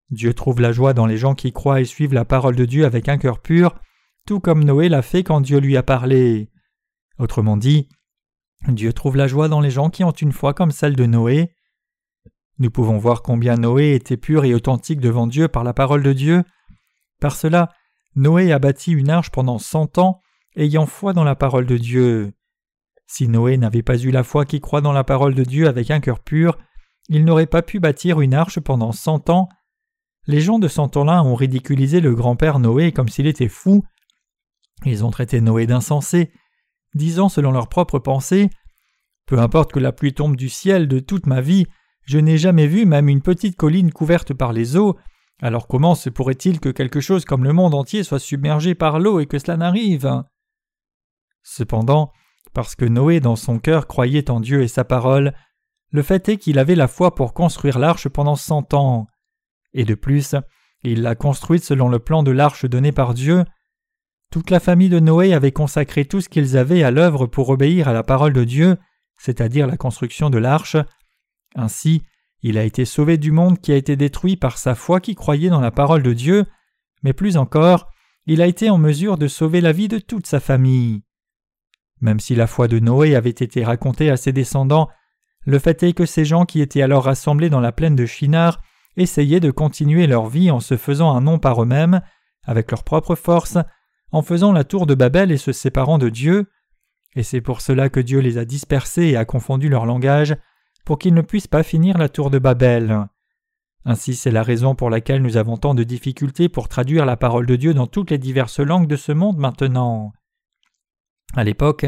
Dieu 0.09 0.33
trouve 0.33 0.61
la 0.61 0.71
joie 0.71 0.93
dans 0.93 1.05
les 1.05 1.17
gens 1.17 1.35
qui 1.35 1.51
croient 1.51 1.81
et 1.81 1.85
suivent 1.85 2.13
la 2.13 2.25
parole 2.25 2.55
de 2.55 2.65
Dieu 2.65 2.85
avec 2.85 3.09
un 3.09 3.17
cœur 3.17 3.41
pur, 3.41 3.75
tout 4.25 4.39
comme 4.39 4.63
Noé 4.63 4.89
l'a 4.89 5.01
fait 5.01 5.23
quand 5.23 5.41
Dieu 5.41 5.59
lui 5.59 5.77
a 5.77 5.83
parlé. 5.83 6.49
Autrement 7.19 7.57
dit, 7.57 7.89
Dieu 8.67 8.93
trouve 8.93 9.17
la 9.17 9.27
joie 9.27 9.49
dans 9.49 9.61
les 9.61 9.71
gens 9.71 9.89
qui 9.89 10.03
ont 10.03 10.11
une 10.11 10.31
foi 10.31 10.53
comme 10.53 10.71
celle 10.71 10.95
de 10.95 11.05
Noé. 11.05 11.53
Nous 12.57 12.71
pouvons 12.71 12.97
voir 12.97 13.21
combien 13.21 13.55
Noé 13.55 13.93
était 13.93 14.17
pur 14.17 14.45
et 14.45 14.53
authentique 14.53 14.99
devant 14.99 15.27
Dieu 15.27 15.47
par 15.47 15.63
la 15.63 15.73
parole 15.73 16.01
de 16.01 16.13
Dieu. 16.13 16.43
Par 17.19 17.35
cela, 17.35 17.69
Noé 18.15 18.51
a 18.51 18.59
bâti 18.59 18.91
une 18.91 19.09
arche 19.09 19.31
pendant 19.31 19.59
cent 19.59 19.97
ans, 19.97 20.21
ayant 20.55 20.85
foi 20.85 21.13
dans 21.13 21.23
la 21.23 21.35
parole 21.35 21.65
de 21.65 21.77
Dieu. 21.77 22.33
Si 23.07 23.27
Noé 23.27 23.57
n'avait 23.57 23.81
pas 23.81 23.97
eu 23.97 24.11
la 24.11 24.23
foi 24.23 24.45
qui 24.45 24.59
croit 24.61 24.81
dans 24.81 24.93
la 24.93 25.03
parole 25.03 25.35
de 25.35 25.43
Dieu 25.43 25.67
avec 25.67 25.91
un 25.91 25.99
cœur 25.99 26.19
pur, 26.19 26.57
il 27.07 27.25
n'aurait 27.25 27.47
pas 27.47 27.61
pu 27.61 27.79
bâtir 27.79 28.21
une 28.21 28.33
arche 28.33 28.59
pendant 28.59 28.91
cent 28.91 29.29
ans. 29.29 29.49
Les 30.27 30.41
gens 30.41 30.59
de 30.59 30.67
ce 30.67 30.81
temps-là 30.81 31.23
ont 31.23 31.35
ridiculisé 31.35 32.01
le 32.01 32.13
grand-père 32.13 32.59
Noé 32.59 32.91
comme 32.91 33.09
s'il 33.09 33.27
était 33.27 33.47
fou. 33.47 33.83
Ils 34.85 35.03
ont 35.03 35.11
traité 35.11 35.41
Noé 35.41 35.65
d'insensé, 35.65 36.31
disant 36.93 37.29
selon 37.29 37.51
leurs 37.51 37.69
propres 37.69 37.99
pensées 37.99 38.49
Peu 39.25 39.39
importe 39.39 39.71
que 39.71 39.79
la 39.79 39.91
pluie 39.91 40.13
tombe 40.13 40.35
du 40.35 40.49
ciel 40.49 40.87
de 40.87 40.99
toute 40.99 41.25
ma 41.25 41.41
vie, 41.41 41.67
je 42.05 42.17
n'ai 42.17 42.37
jamais 42.37 42.67
vu 42.67 42.85
même 42.85 43.09
une 43.09 43.21
petite 43.21 43.55
colline 43.55 43.91
couverte 43.91 44.33
par 44.33 44.53
les 44.53 44.77
eaux, 44.77 44.97
alors 45.41 45.67
comment 45.67 45.95
se 45.95 46.09
pourrait-il 46.09 46.59
que 46.59 46.69
quelque 46.69 46.99
chose 46.99 47.23
comme 47.23 47.43
le 47.43 47.53
monde 47.53 47.73
entier 47.73 48.03
soit 48.03 48.19
submergé 48.19 48.75
par 48.75 48.99
l'eau 48.99 49.19
et 49.19 49.25
que 49.25 49.39
cela 49.39 49.57
n'arrive? 49.57 50.23
Cependant, 51.43 52.11
parce 52.53 52.75
que 52.75 52.85
Noé 52.85 53.19
dans 53.19 53.35
son 53.35 53.59
cœur 53.59 53.87
croyait 53.87 54.29
en 54.29 54.39
Dieu 54.39 54.61
et 54.63 54.67
sa 54.67 54.83
parole, 54.83 55.33
le 55.91 56.03
fait 56.03 56.29
est 56.29 56.37
qu'il 56.37 56.59
avait 56.59 56.75
la 56.75 56.87
foi 56.87 57.15
pour 57.15 57.33
construire 57.33 57.79
l'arche 57.79 58.09
pendant 58.09 58.35
cent 58.35 58.73
ans. 58.73 59.07
Et 59.73 59.85
de 59.85 59.95
plus, 59.95 60.35
il 60.83 61.01
l'a 61.01 61.15
construite 61.15 61.63
selon 61.63 61.89
le 61.89 61.99
plan 61.99 62.23
de 62.23 62.31
l'arche 62.31 62.65
donné 62.65 62.91
par 62.91 63.13
Dieu. 63.13 63.45
Toute 64.31 64.51
la 64.51 64.59
famille 64.59 64.89
de 64.89 64.99
Noé 64.99 65.33
avait 65.33 65.51
consacré 65.51 66.05
tout 66.05 66.21
ce 66.21 66.29
qu'ils 66.29 66.55
avaient 66.55 66.83
à 66.83 66.91
l'œuvre 66.91 67.25
pour 67.25 67.49
obéir 67.49 67.87
à 67.87 67.93
la 67.93 68.03
parole 68.03 68.33
de 68.33 68.43
Dieu, 68.43 68.77
c'est-à-dire 69.17 69.65
la 69.65 69.77
construction 69.77 70.29
de 70.29 70.37
l'arche. 70.37 70.77
Ainsi, 71.55 72.03
il 72.43 72.57
a 72.59 72.63
été 72.63 72.85
sauvé 72.85 73.17
du 73.17 73.31
monde 73.31 73.59
qui 73.59 73.71
a 73.71 73.75
été 73.75 73.95
détruit 73.95 74.37
par 74.37 74.59
sa 74.59 74.75
foi 74.75 74.99
qui 74.99 75.15
croyait 75.15 75.49
dans 75.49 75.59
la 75.59 75.71
parole 75.71 76.03
de 76.03 76.13
Dieu, 76.13 76.45
mais 77.01 77.13
plus 77.13 77.37
encore, 77.37 77.89
il 78.27 78.41
a 78.43 78.45
été 78.45 78.69
en 78.69 78.77
mesure 78.77 79.17
de 79.17 79.27
sauver 79.27 79.61
la 79.61 79.71
vie 79.71 79.87
de 79.87 79.97
toute 79.97 80.27
sa 80.27 80.39
famille. 80.39 81.01
Même 81.99 82.19
si 82.19 82.35
la 82.35 82.45
foi 82.45 82.67
de 82.67 82.77
Noé 82.77 83.15
avait 83.15 83.31
été 83.31 83.63
racontée 83.63 84.11
à 84.11 84.17
ses 84.17 84.31
descendants, 84.31 84.89
le 85.45 85.57
fait 85.57 85.81
est 85.81 85.93
que 85.93 86.05
ces 86.05 86.23
gens 86.23 86.45
qui 86.45 86.61
étaient 86.61 86.83
alors 86.83 87.05
rassemblés 87.05 87.49
dans 87.49 87.59
la 87.59 87.71
plaine 87.71 87.95
de 87.95 88.05
Shinar 88.05 88.61
essayaient 88.95 89.39
de 89.39 89.51
continuer 89.51 90.05
leur 90.05 90.27
vie 90.27 90.51
en 90.51 90.59
se 90.59 90.77
faisant 90.77 91.15
un 91.15 91.21
nom 91.21 91.39
par 91.39 91.63
eux-mêmes, 91.63 92.01
avec 92.45 92.69
leur 92.69 92.83
propre 92.83 93.15
force, 93.15 93.57
en 94.11 94.21
faisant 94.21 94.51
la 94.51 94.63
tour 94.63 94.85
de 94.85 94.95
Babel 94.95 95.31
et 95.31 95.37
se 95.37 95.51
séparant 95.51 95.97
de 95.97 96.09
Dieu, 96.09 96.47
et 97.15 97.23
c'est 97.23 97.41
pour 97.41 97.61
cela 97.61 97.89
que 97.89 97.99
Dieu 97.99 98.19
les 98.19 98.37
a 98.37 98.45
dispersés 98.45 99.07
et 99.07 99.17
a 99.17 99.25
confondu 99.25 99.69
leur 99.69 99.85
langage, 99.85 100.35
pour 100.85 100.99
qu'ils 100.99 101.13
ne 101.13 101.21
puissent 101.21 101.47
pas 101.47 101.63
finir 101.63 101.97
la 101.97 102.09
tour 102.09 102.29
de 102.29 102.39
Babel. 102.39 103.07
Ainsi 103.85 104.15
c'est 104.15 104.31
la 104.31 104.43
raison 104.43 104.75
pour 104.75 104.89
laquelle 104.89 105.21
nous 105.21 105.37
avons 105.37 105.57
tant 105.57 105.73
de 105.73 105.83
difficultés 105.83 106.49
pour 106.49 106.67
traduire 106.67 107.05
la 107.05 107.17
parole 107.17 107.45
de 107.45 107.55
Dieu 107.55 107.73
dans 107.73 107.87
toutes 107.87 108.11
les 108.11 108.17
diverses 108.17 108.59
langues 108.59 108.87
de 108.87 108.95
ce 108.95 109.11
monde 109.11 109.37
maintenant. 109.37 110.11
À 111.35 111.43
l'époque, 111.43 111.85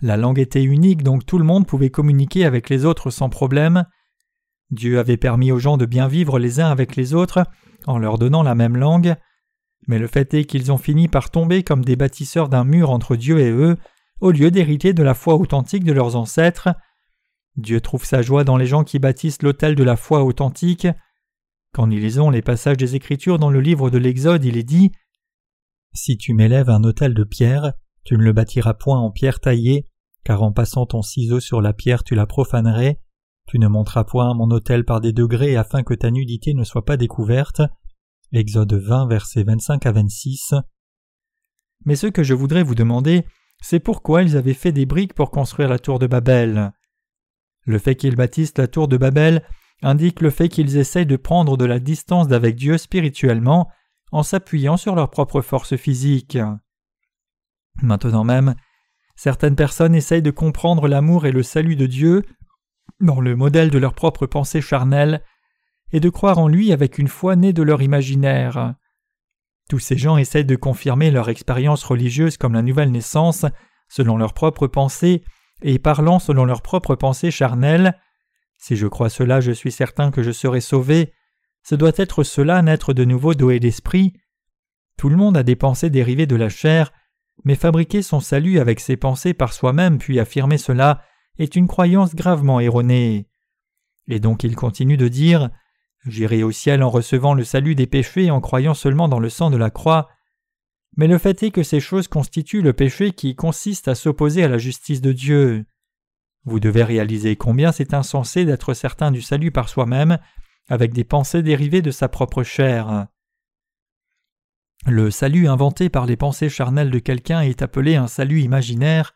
la 0.00 0.16
langue 0.16 0.38
était 0.38 0.62
unique 0.62 1.02
donc 1.02 1.26
tout 1.26 1.38
le 1.38 1.44
monde 1.44 1.66
pouvait 1.66 1.90
communiquer 1.90 2.44
avec 2.44 2.70
les 2.70 2.84
autres 2.84 3.10
sans 3.10 3.28
problème. 3.28 3.84
Dieu 4.70 4.98
avait 4.98 5.16
permis 5.16 5.52
aux 5.52 5.58
gens 5.58 5.76
de 5.76 5.86
bien 5.86 6.08
vivre 6.08 6.38
les 6.38 6.60
uns 6.60 6.70
avec 6.70 6.96
les 6.96 7.14
autres 7.14 7.44
en 7.86 7.98
leur 7.98 8.18
donnant 8.18 8.42
la 8.42 8.54
même 8.54 8.76
langue, 8.76 9.16
mais 9.90 9.98
le 9.98 10.06
fait 10.06 10.32
est 10.34 10.44
qu'ils 10.44 10.70
ont 10.70 10.78
fini 10.78 11.08
par 11.08 11.30
tomber 11.30 11.64
comme 11.64 11.84
des 11.84 11.96
bâtisseurs 11.96 12.48
d'un 12.48 12.62
mur 12.62 12.90
entre 12.90 13.16
Dieu 13.16 13.40
et 13.40 13.50
eux, 13.50 13.76
au 14.20 14.30
lieu 14.30 14.52
d'hériter 14.52 14.92
de 14.92 15.02
la 15.02 15.14
foi 15.14 15.34
authentique 15.34 15.82
de 15.82 15.92
leurs 15.92 16.14
ancêtres. 16.14 16.68
Dieu 17.56 17.80
trouve 17.80 18.04
sa 18.04 18.22
joie 18.22 18.44
dans 18.44 18.56
les 18.56 18.66
gens 18.66 18.84
qui 18.84 19.00
bâtissent 19.00 19.42
l'autel 19.42 19.74
de 19.74 19.82
la 19.82 19.96
foi 19.96 20.22
authentique. 20.22 20.86
Quand 21.74 21.88
nous 21.88 21.96
lisons 21.96 22.30
les 22.30 22.40
passages 22.40 22.76
des 22.76 22.94
Écritures 22.94 23.40
dans 23.40 23.50
le 23.50 23.60
livre 23.60 23.90
de 23.90 23.98
l'Exode, 23.98 24.44
il 24.44 24.56
est 24.56 24.62
dit 24.62 24.92
Si 25.92 26.16
tu 26.16 26.34
m'élèves 26.34 26.70
un 26.70 26.84
autel 26.84 27.12
de 27.12 27.24
pierre, 27.24 27.72
tu 28.04 28.16
ne 28.16 28.22
le 28.22 28.32
bâtiras 28.32 28.74
point 28.74 29.00
en 29.00 29.10
pierre 29.10 29.40
taillée, 29.40 29.88
car 30.22 30.44
en 30.44 30.52
passant 30.52 30.86
ton 30.86 31.02
ciseau 31.02 31.40
sur 31.40 31.60
la 31.60 31.72
pierre 31.72 32.04
tu 32.04 32.14
la 32.14 32.26
profanerais. 32.26 33.00
Tu 33.48 33.58
ne 33.58 33.66
monteras 33.66 34.04
point 34.04 34.34
mon 34.34 34.52
autel 34.52 34.84
par 34.84 35.00
des 35.00 35.12
degrés 35.12 35.56
afin 35.56 35.82
que 35.82 35.94
ta 35.94 36.12
nudité 36.12 36.54
ne 36.54 36.62
soit 36.62 36.84
pas 36.84 36.96
découverte. 36.96 37.60
Exode 38.32 38.74
20, 38.74 39.08
versets 39.08 39.42
25 39.42 39.86
à 39.86 39.92
26. 39.92 40.54
Mais 41.84 41.96
ce 41.96 42.06
que 42.06 42.22
je 42.22 42.34
voudrais 42.34 42.62
vous 42.62 42.76
demander, 42.76 43.24
c'est 43.60 43.80
pourquoi 43.80 44.22
ils 44.22 44.36
avaient 44.36 44.54
fait 44.54 44.70
des 44.70 44.86
briques 44.86 45.14
pour 45.14 45.32
construire 45.32 45.68
la 45.68 45.80
tour 45.80 45.98
de 45.98 46.06
Babel. 46.06 46.72
Le 47.64 47.78
fait 47.78 47.96
qu'ils 47.96 48.14
bâtissent 48.14 48.56
la 48.56 48.68
tour 48.68 48.86
de 48.86 48.96
Babel 48.96 49.44
indique 49.82 50.20
le 50.20 50.30
fait 50.30 50.48
qu'ils 50.48 50.76
essayent 50.76 51.06
de 51.06 51.16
prendre 51.16 51.56
de 51.56 51.64
la 51.64 51.80
distance 51.80 52.28
d'avec 52.28 52.54
Dieu 52.54 52.78
spirituellement 52.78 53.68
en 54.12 54.22
s'appuyant 54.22 54.76
sur 54.76 54.94
leur 54.94 55.10
propre 55.10 55.40
force 55.40 55.74
physique. 55.76 56.38
Maintenant 57.82 58.24
même, 58.24 58.54
certaines 59.16 59.56
personnes 59.56 59.94
essayent 59.94 60.22
de 60.22 60.30
comprendre 60.30 60.86
l'amour 60.86 61.26
et 61.26 61.32
le 61.32 61.42
salut 61.42 61.76
de 61.76 61.86
Dieu 61.86 62.22
dans 63.00 63.20
le 63.20 63.34
modèle 63.34 63.70
de 63.70 63.78
leur 63.78 63.94
propre 63.94 64.26
pensée 64.26 64.60
charnelle 64.60 65.22
et 65.92 66.00
de 66.00 66.08
croire 66.08 66.38
en 66.38 66.48
lui 66.48 66.72
avec 66.72 66.98
une 66.98 67.08
foi 67.08 67.36
née 67.36 67.52
de 67.52 67.62
leur 67.62 67.82
imaginaire. 67.82 68.74
Tous 69.68 69.78
ces 69.78 69.96
gens 69.96 70.16
essayent 70.16 70.44
de 70.44 70.56
confirmer 70.56 71.10
leur 71.10 71.28
expérience 71.28 71.84
religieuse 71.84 72.36
comme 72.36 72.54
la 72.54 72.62
nouvelle 72.62 72.90
naissance, 72.90 73.46
selon 73.88 74.16
leur 74.16 74.34
propre 74.34 74.66
pensée, 74.66 75.22
et 75.62 75.78
parlant 75.78 76.18
selon 76.18 76.44
leur 76.44 76.62
propre 76.62 76.94
pensée 76.94 77.30
charnelle. 77.30 77.98
Si 78.56 78.76
je 78.76 78.86
crois 78.86 79.10
cela, 79.10 79.40
je 79.40 79.52
suis 79.52 79.72
certain 79.72 80.10
que 80.10 80.22
je 80.22 80.32
serai 80.32 80.60
sauvé. 80.60 81.12
Ce 81.62 81.74
doit 81.74 81.92
être 81.96 82.24
cela, 82.24 82.62
naître 82.62 82.92
de 82.92 83.04
nouveau 83.04 83.34
doué 83.34 83.60
d'esprit. 83.60 84.14
Tout 84.96 85.08
le 85.08 85.16
monde 85.16 85.36
a 85.36 85.42
des 85.42 85.56
pensées 85.56 85.90
dérivées 85.90 86.26
de 86.26 86.36
la 86.36 86.48
chair, 86.48 86.92
mais 87.44 87.54
fabriquer 87.54 88.02
son 88.02 88.20
salut 88.20 88.58
avec 88.58 88.80
ses 88.80 88.96
pensées 88.96 89.34
par 89.34 89.52
soi-même 89.52 89.98
puis 89.98 90.20
affirmer 90.20 90.58
cela 90.58 91.02
est 91.38 91.56
une 91.56 91.68
croyance 91.68 92.14
gravement 92.14 92.60
erronée. 92.60 93.28
Et 94.08 94.20
donc 94.20 94.44
il 94.44 94.56
continue 94.56 94.96
de 94.96 95.08
dire 95.08 95.50
J'irai 96.06 96.42
au 96.42 96.50
ciel 96.50 96.82
en 96.82 96.90
recevant 96.90 97.34
le 97.34 97.44
salut 97.44 97.74
des 97.74 97.86
péchés 97.86 98.30
en 98.30 98.40
croyant 98.40 98.74
seulement 98.74 99.08
dans 99.08 99.20
le 99.20 99.28
sang 99.28 99.50
de 99.50 99.56
la 99.56 99.70
croix. 99.70 100.08
Mais 100.96 101.06
le 101.06 101.18
fait 101.18 101.42
est 101.42 101.50
que 101.50 101.62
ces 101.62 101.80
choses 101.80 102.08
constituent 102.08 102.62
le 102.62 102.72
péché 102.72 103.12
qui 103.12 103.34
consiste 103.34 103.88
à 103.88 103.94
s'opposer 103.94 104.42
à 104.42 104.48
la 104.48 104.58
justice 104.58 105.00
de 105.00 105.12
Dieu. 105.12 105.66
Vous 106.44 106.58
devez 106.58 106.84
réaliser 106.84 107.36
combien 107.36 107.70
c'est 107.70 107.92
insensé 107.92 108.44
d'être 108.44 108.72
certain 108.72 109.10
du 109.10 109.20
salut 109.20 109.50
par 109.50 109.68
soi-même 109.68 110.18
avec 110.68 110.92
des 110.92 111.04
pensées 111.04 111.42
dérivées 111.42 111.82
de 111.82 111.90
sa 111.90 112.08
propre 112.08 112.42
chair. 112.42 113.08
Le 114.86 115.10
salut 115.10 115.48
inventé 115.48 115.90
par 115.90 116.06
les 116.06 116.16
pensées 116.16 116.48
charnelles 116.48 116.90
de 116.90 116.98
quelqu'un 116.98 117.42
est 117.42 117.60
appelé 117.60 117.96
un 117.96 118.06
salut 118.06 118.40
imaginaire. 118.40 119.14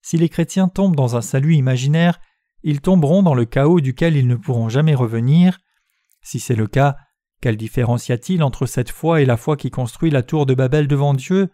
Si 0.00 0.16
les 0.16 0.30
chrétiens 0.30 0.68
tombent 0.68 0.96
dans 0.96 1.16
un 1.16 1.20
salut 1.20 1.54
imaginaire, 1.54 2.18
ils 2.62 2.80
tomberont 2.80 3.22
dans 3.22 3.34
le 3.34 3.44
chaos 3.44 3.80
duquel 3.80 4.16
ils 4.16 4.26
ne 4.26 4.36
pourront 4.36 4.70
jamais 4.70 4.94
revenir. 4.94 5.58
Si 6.22 6.40
c'est 6.40 6.54
le 6.54 6.66
cas, 6.66 6.96
quelle 7.40 7.56
différence 7.56 8.08
y 8.08 8.12
a-t-il 8.12 8.42
entre 8.42 8.66
cette 8.66 8.90
foi 8.90 9.20
et 9.20 9.24
la 9.26 9.36
foi 9.36 9.56
qui 9.56 9.70
construit 9.70 10.10
la 10.10 10.22
tour 10.22 10.46
de 10.46 10.54
Babel 10.54 10.86
devant 10.86 11.12
Dieu? 11.12 11.50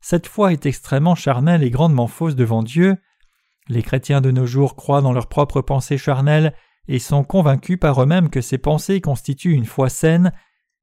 Cette 0.00 0.26
foi 0.26 0.52
est 0.52 0.66
extrêmement 0.66 1.14
charnelle 1.14 1.62
et 1.62 1.70
grandement 1.70 2.06
fausse 2.06 2.36
devant 2.36 2.62
Dieu. 2.62 2.96
Les 3.68 3.82
chrétiens 3.82 4.20
de 4.20 4.30
nos 4.30 4.46
jours 4.46 4.76
croient 4.76 5.00
dans 5.00 5.12
leurs 5.12 5.28
propres 5.28 5.60
pensées 5.60 5.98
charnelles 5.98 6.54
et 6.88 6.98
sont 6.98 7.24
convaincus 7.24 7.78
par 7.78 8.02
eux-mêmes 8.02 8.30
que 8.30 8.40
ces 8.40 8.58
pensées 8.58 9.00
constituent 9.00 9.54
une 9.54 9.64
foi 9.64 9.88
saine, 9.88 10.32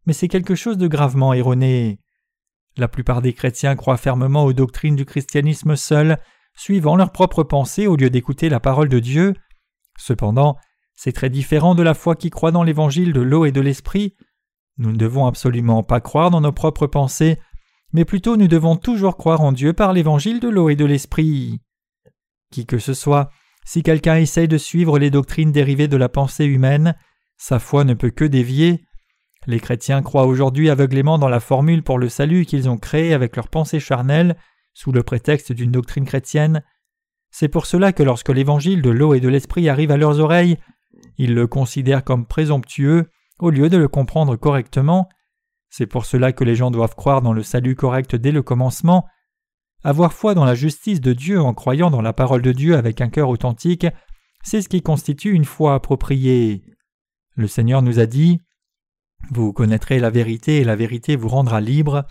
mais 0.05 0.13
c'est 0.13 0.29
quelque 0.29 0.55
chose 0.55 0.77
de 0.77 0.87
gravement 0.87 1.33
erroné. 1.33 1.99
La 2.77 2.87
plupart 2.87 3.21
des 3.21 3.33
chrétiens 3.33 3.75
croient 3.75 3.97
fermement 3.97 4.45
aux 4.45 4.53
doctrines 4.53 4.95
du 4.95 5.05
christianisme 5.05 5.75
seul, 5.75 6.17
suivant 6.55 6.95
leurs 6.95 7.11
propres 7.11 7.43
pensées 7.43 7.87
au 7.87 7.95
lieu 7.95 8.09
d'écouter 8.09 8.49
la 8.49 8.59
parole 8.59 8.89
de 8.89 8.99
Dieu. 8.99 9.33
Cependant, 9.97 10.57
c'est 11.01 11.13
très 11.13 11.29
différent 11.29 11.75
de 11.75 11.81
la 11.81 11.93
foi 11.93 12.17
qui 12.17 12.29
croit 12.29 12.51
dans 12.51 12.63
l'évangile 12.63 13.13
de 13.13 13.21
l'eau 13.21 13.45
et 13.45 13.53
de 13.53 13.61
l'esprit. 13.61 14.17
Nous 14.77 14.91
ne 14.91 14.97
devons 14.97 15.27
absolument 15.27 15.81
pas 15.81 16.01
croire 16.01 16.29
dans 16.29 16.41
nos 16.41 16.51
propres 16.51 16.87
pensées, 16.87 17.37
mais 17.93 18.03
plutôt 18.03 18.35
nous 18.35 18.49
devons 18.49 18.75
toujours 18.75 19.15
croire 19.15 19.39
en 19.39 19.53
Dieu 19.53 19.71
par 19.71 19.93
l'évangile 19.93 20.41
de 20.41 20.49
l'eau 20.49 20.67
et 20.67 20.75
de 20.75 20.83
l'esprit. 20.83 21.61
Qui 22.51 22.65
que 22.65 22.79
ce 22.79 22.93
soit, 22.93 23.29
si 23.63 23.81
quelqu'un 23.81 24.17
essaye 24.17 24.49
de 24.49 24.57
suivre 24.57 24.99
les 24.99 25.09
doctrines 25.09 25.53
dérivées 25.53 25.87
de 25.87 25.95
la 25.95 26.09
pensée 26.09 26.43
humaine, 26.43 26.97
sa 27.37 27.59
foi 27.59 27.85
ne 27.85 27.93
peut 27.93 28.11
que 28.11 28.25
dévier. 28.25 28.83
Les 29.47 29.61
chrétiens 29.61 30.01
croient 30.01 30.25
aujourd'hui 30.25 30.69
aveuglément 30.69 31.17
dans 31.17 31.29
la 31.29 31.39
formule 31.39 31.81
pour 31.81 31.97
le 31.97 32.09
salut 32.09 32.45
qu'ils 32.45 32.67
ont 32.67 32.77
créée 32.77 33.13
avec 33.13 33.37
leur 33.37 33.47
pensée 33.47 33.79
charnelle, 33.79 34.35
sous 34.73 34.91
le 34.91 35.03
prétexte 35.03 35.53
d'une 35.53 35.71
doctrine 35.71 36.03
chrétienne. 36.03 36.61
C'est 37.31 37.47
pour 37.47 37.67
cela 37.67 37.93
que 37.93 38.03
lorsque 38.03 38.27
l'évangile 38.27 38.81
de 38.81 38.89
l'eau 38.89 39.13
et 39.13 39.21
de 39.21 39.29
l'esprit 39.29 39.69
arrive 39.69 39.91
à 39.91 39.97
leurs 39.97 40.19
oreilles, 40.19 40.57
ils 41.19 41.35
le 41.35 41.47
considèrent 41.47 42.05
comme 42.05 42.25
présomptueux 42.25 43.11
au 43.39 43.49
lieu 43.51 43.69
de 43.69 43.77
le 43.77 43.89
comprendre 43.89 44.37
correctement. 44.37 45.09
C'est 45.69 45.85
pour 45.85 46.05
cela 46.05 46.31
que 46.31 46.45
les 46.45 46.55
gens 46.55 46.71
doivent 46.71 46.95
croire 46.95 47.21
dans 47.21 47.33
le 47.33 47.43
salut 47.43 47.75
correct 47.75 48.15
dès 48.15 48.31
le 48.31 48.41
commencement. 48.41 49.05
Avoir 49.83 50.13
foi 50.13 50.33
dans 50.33 50.45
la 50.45 50.55
justice 50.55 51.01
de 51.01 51.11
Dieu 51.11 51.41
en 51.41 51.53
croyant 51.53 51.91
dans 51.91 52.01
la 52.01 52.13
parole 52.13 52.41
de 52.41 52.53
Dieu 52.53 52.75
avec 52.75 53.01
un 53.01 53.09
cœur 53.09 53.29
authentique, 53.29 53.85
c'est 54.43 54.61
ce 54.61 54.69
qui 54.69 54.81
constitue 54.81 55.33
une 55.33 55.43
foi 55.43 55.75
appropriée. 55.75 56.63
Le 57.35 57.47
Seigneur 57.47 57.81
nous 57.81 57.99
a 57.99 58.05
dit 58.05 58.39
Vous 59.29 59.51
connaîtrez 59.51 59.99
la 59.99 60.09
vérité 60.09 60.57
et 60.57 60.63
la 60.63 60.77
vérité 60.77 61.17
vous 61.17 61.29
rendra 61.29 61.59
libre. 61.59 62.05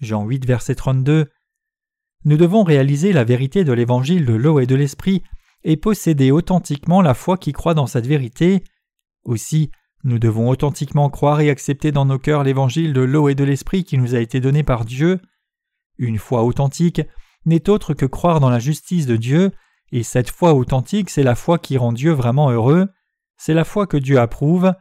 Jean 0.00 0.26
8, 0.26 0.44
verset 0.44 0.74
32. 0.74 1.30
Nous 2.26 2.36
devons 2.36 2.62
réaliser 2.62 3.14
la 3.14 3.24
vérité 3.24 3.64
de 3.64 3.72
l'évangile 3.72 4.26
de 4.26 4.34
l'eau 4.34 4.60
et 4.60 4.66
de 4.66 4.74
l'esprit 4.74 5.22
et 5.64 5.76
posséder 5.76 6.30
authentiquement 6.30 7.02
la 7.02 7.14
foi 7.14 7.36
qui 7.36 7.52
croit 7.52 7.74
dans 7.74 7.86
cette 7.86 8.06
vérité. 8.06 8.64
Aussi, 9.24 9.70
nous 10.02 10.18
devons 10.18 10.48
authentiquement 10.48 11.10
croire 11.10 11.40
et 11.40 11.50
accepter 11.50 11.92
dans 11.92 12.06
nos 12.06 12.18
cœurs 12.18 12.44
l'évangile 12.44 12.92
de 12.92 13.02
l'eau 13.02 13.28
et 13.28 13.34
de 13.34 13.44
l'esprit 13.44 13.84
qui 13.84 13.98
nous 13.98 14.14
a 14.14 14.20
été 14.20 14.40
donné 14.40 14.62
par 14.62 14.84
Dieu. 14.84 15.20
Une 15.98 16.18
foi 16.18 16.42
authentique 16.42 17.02
n'est 17.44 17.68
autre 17.68 17.94
que 17.94 18.06
croire 18.06 18.40
dans 18.40 18.50
la 18.50 18.58
justice 18.58 19.06
de 19.06 19.16
Dieu, 19.16 19.50
et 19.92 20.02
cette 20.02 20.30
foi 20.30 20.54
authentique, 20.54 21.10
c'est 21.10 21.22
la 21.22 21.34
foi 21.34 21.58
qui 21.58 21.76
rend 21.76 21.92
Dieu 21.92 22.12
vraiment 22.12 22.50
heureux, 22.50 22.88
c'est 23.36 23.54
la 23.54 23.64
foi 23.64 23.86
que 23.86 23.96
Dieu 23.96 24.18
approuve. 24.18 24.72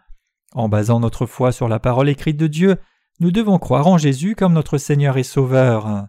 En 0.53 0.69
basant 0.69 1.00
notre 1.00 1.25
foi 1.25 1.51
sur 1.51 1.67
la 1.67 1.79
parole 1.79 2.09
écrite 2.09 2.38
de 2.38 2.48
Dieu, 2.48 2.77
nous 3.19 3.31
devons 3.31 3.59
croire 3.59 3.88
en 3.88 3.98
Jésus 3.98 4.36
comme 4.36 4.53
notre 4.53 4.77
Seigneur 4.77 5.17
et 5.17 5.24
Sauveur. 5.24 6.07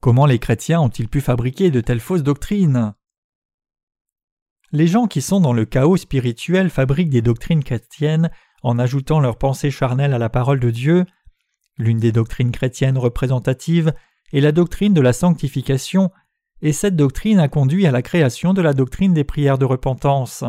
Comment 0.00 0.26
les 0.26 0.38
chrétiens 0.38 0.80
ont-ils 0.80 1.08
pu 1.08 1.20
fabriquer 1.20 1.70
de 1.70 1.80
telles 1.80 2.00
fausses 2.00 2.22
doctrines? 2.22 2.94
Les 4.70 4.86
gens 4.86 5.06
qui 5.06 5.20
sont 5.20 5.40
dans 5.40 5.52
le 5.52 5.64
chaos 5.64 5.96
spirituel 5.96 6.70
fabriquent 6.70 7.10
des 7.10 7.22
doctrines 7.22 7.64
chrétiennes 7.64 8.30
en 8.62 8.78
ajoutant 8.78 9.18
leurs 9.18 9.38
pensées 9.38 9.70
charnelles 9.70 10.12
à 10.12 10.18
la 10.18 10.28
parole 10.28 10.60
de 10.60 10.70
Dieu. 10.70 11.04
L'une 11.78 11.98
des 11.98 12.12
doctrines 12.12 12.52
chrétiennes 12.52 12.98
représentatives 12.98 13.92
est 14.32 14.40
la 14.40 14.52
doctrine 14.52 14.94
de 14.94 15.00
la 15.00 15.12
sanctification, 15.12 16.10
et 16.60 16.72
cette 16.72 16.96
doctrine 16.96 17.38
a 17.38 17.48
conduit 17.48 17.86
à 17.86 17.90
la 17.90 18.02
création 18.02 18.52
de 18.52 18.62
la 18.62 18.74
doctrine 18.74 19.14
des 19.14 19.24
prières 19.24 19.58
de 19.58 19.64
repentance. 19.64 20.44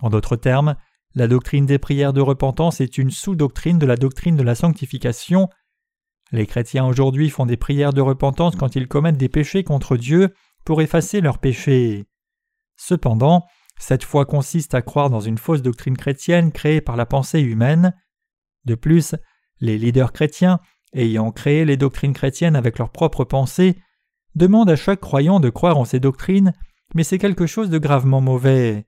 En 0.00 0.10
d'autres 0.10 0.36
termes, 0.36 0.74
la 1.14 1.28
doctrine 1.28 1.66
des 1.66 1.78
prières 1.78 2.12
de 2.12 2.20
repentance 2.20 2.80
est 2.80 2.98
une 2.98 3.10
sous-doctrine 3.10 3.78
de 3.78 3.86
la 3.86 3.96
doctrine 3.96 4.36
de 4.36 4.42
la 4.42 4.54
sanctification, 4.54 5.48
les 6.30 6.46
chrétiens 6.46 6.86
aujourd'hui 6.86 7.30
font 7.30 7.46
des 7.46 7.56
prières 7.56 7.92
de 7.92 8.00
repentance 8.00 8.56
quand 8.56 8.76
ils 8.76 8.88
commettent 8.88 9.16
des 9.16 9.28
péchés 9.28 9.64
contre 9.64 9.96
Dieu 9.96 10.34
pour 10.64 10.82
effacer 10.82 11.20
leurs 11.20 11.38
péchés. 11.38 12.06
Cependant, 12.76 13.46
cette 13.78 14.04
foi 14.04 14.26
consiste 14.26 14.74
à 14.74 14.82
croire 14.82 15.08
dans 15.08 15.20
une 15.20 15.38
fausse 15.38 15.62
doctrine 15.62 15.96
chrétienne 15.96 16.52
créée 16.52 16.80
par 16.80 16.96
la 16.96 17.06
pensée 17.06 17.40
humaine. 17.40 17.94
De 18.64 18.74
plus, 18.74 19.14
les 19.60 19.78
leaders 19.78 20.12
chrétiens, 20.12 20.60
ayant 20.92 21.30
créé 21.32 21.64
les 21.64 21.76
doctrines 21.76 22.12
chrétiennes 22.12 22.56
avec 22.56 22.78
leurs 22.78 22.90
propres 22.90 23.24
pensées, 23.24 23.76
demandent 24.34 24.70
à 24.70 24.76
chaque 24.76 25.00
croyant 25.00 25.40
de 25.40 25.50
croire 25.50 25.78
en 25.78 25.84
ces 25.84 26.00
doctrines, 26.00 26.52
mais 26.94 27.04
c'est 27.04 27.18
quelque 27.18 27.46
chose 27.46 27.70
de 27.70 27.78
gravement 27.78 28.20
mauvais. 28.20 28.86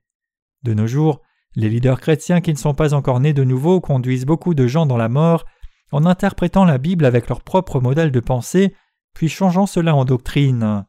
De 0.63 0.73
nos 0.73 0.87
jours, 0.87 1.21
les 1.55 1.69
leaders 1.69 1.99
chrétiens 1.99 2.41
qui 2.41 2.51
ne 2.51 2.57
sont 2.57 2.73
pas 2.73 2.93
encore 2.93 3.19
nés 3.19 3.33
de 3.33 3.43
nouveau 3.43 3.81
conduisent 3.81 4.25
beaucoup 4.25 4.53
de 4.53 4.67
gens 4.67 4.85
dans 4.85 4.97
la 4.97 5.09
mort 5.09 5.45
en 5.91 6.05
interprétant 6.05 6.65
la 6.65 6.77
Bible 6.77 7.05
avec 7.05 7.27
leur 7.27 7.41
propre 7.41 7.79
modèle 7.79 8.11
de 8.11 8.19
pensée, 8.19 8.75
puis 9.13 9.29
changeant 9.29 9.65
cela 9.65 9.95
en 9.95 10.05
doctrine. 10.05 10.85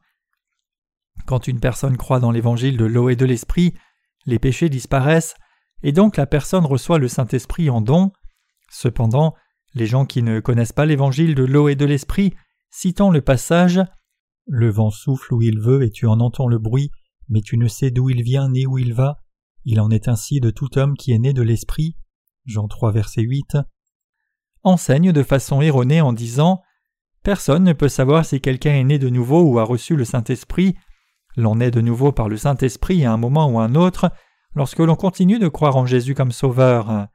Quand 1.25 1.47
une 1.47 1.59
personne 1.59 1.97
croit 1.97 2.19
dans 2.19 2.31
l'évangile 2.31 2.77
de 2.77 2.85
l'eau 2.85 3.09
et 3.09 3.15
de 3.15 3.25
l'esprit, 3.25 3.73
les 4.25 4.39
péchés 4.39 4.69
disparaissent, 4.69 5.35
et 5.83 5.91
donc 5.91 6.17
la 6.17 6.25
personne 6.25 6.65
reçoit 6.65 6.99
le 6.99 7.07
Saint-Esprit 7.07 7.69
en 7.69 7.81
don. 7.81 8.11
Cependant, 8.71 9.35
les 9.73 9.85
gens 9.85 10.05
qui 10.05 10.23
ne 10.23 10.39
connaissent 10.39 10.71
pas 10.71 10.85
l'évangile 10.85 11.35
de 11.35 11.43
l'eau 11.43 11.67
et 11.67 11.75
de 11.75 11.85
l'esprit, 11.85 12.33
citant 12.71 13.09
le 13.09 13.21
passage 13.21 13.81
Le 14.45 14.69
vent 14.69 14.89
souffle 14.89 15.33
où 15.33 15.41
il 15.41 15.59
veut 15.59 15.83
et 15.83 15.91
tu 15.91 16.07
en 16.07 16.19
entends 16.19 16.47
le 16.47 16.59
bruit, 16.59 16.91
mais 17.29 17.41
tu 17.41 17.57
ne 17.57 17.67
sais 17.67 17.91
d'où 17.91 18.09
il 18.09 18.23
vient 18.23 18.49
ni 18.49 18.65
où 18.65 18.77
il 18.77 18.93
va, 18.93 19.17
il 19.65 19.79
en 19.79 19.89
est 19.89 20.07
ainsi 20.07 20.39
de 20.39 20.49
tout 20.49 20.77
homme 20.77 20.95
qui 20.95 21.11
est 21.11 21.19
né 21.19 21.33
de 21.33 21.41
l'esprit. 21.41 21.95
Jean 22.45 22.67
3 22.67 22.91
verset 22.91 23.21
8 23.21 23.57
enseigne 24.63 25.11
de 25.11 25.23
façon 25.23 25.61
erronée 25.61 26.01
en 26.01 26.13
disant 26.13 26.61
Personne 27.23 27.63
ne 27.63 27.73
peut 27.73 27.89
savoir 27.89 28.25
si 28.25 28.41
quelqu'un 28.41 28.73
est 28.73 28.83
né 28.83 28.99
de 28.99 29.09
nouveau 29.09 29.43
ou 29.43 29.59
a 29.59 29.63
reçu 29.63 29.95
le 29.95 30.05
Saint-Esprit. 30.05 30.75
L'on 31.37 31.59
est 31.59 31.71
de 31.71 31.81
nouveau 31.81 32.11
par 32.11 32.27
le 32.27 32.37
Saint-Esprit 32.37 33.05
à 33.05 33.13
un 33.13 33.17
moment 33.17 33.49
ou 33.49 33.59
un 33.59 33.75
autre 33.75 34.11
lorsque 34.55 34.79
l'on 34.79 34.95
continue 34.95 35.39
de 35.39 35.47
croire 35.47 35.77
en 35.77 35.85
Jésus 35.85 36.15
comme 36.15 36.31
Sauveur. 36.31 37.07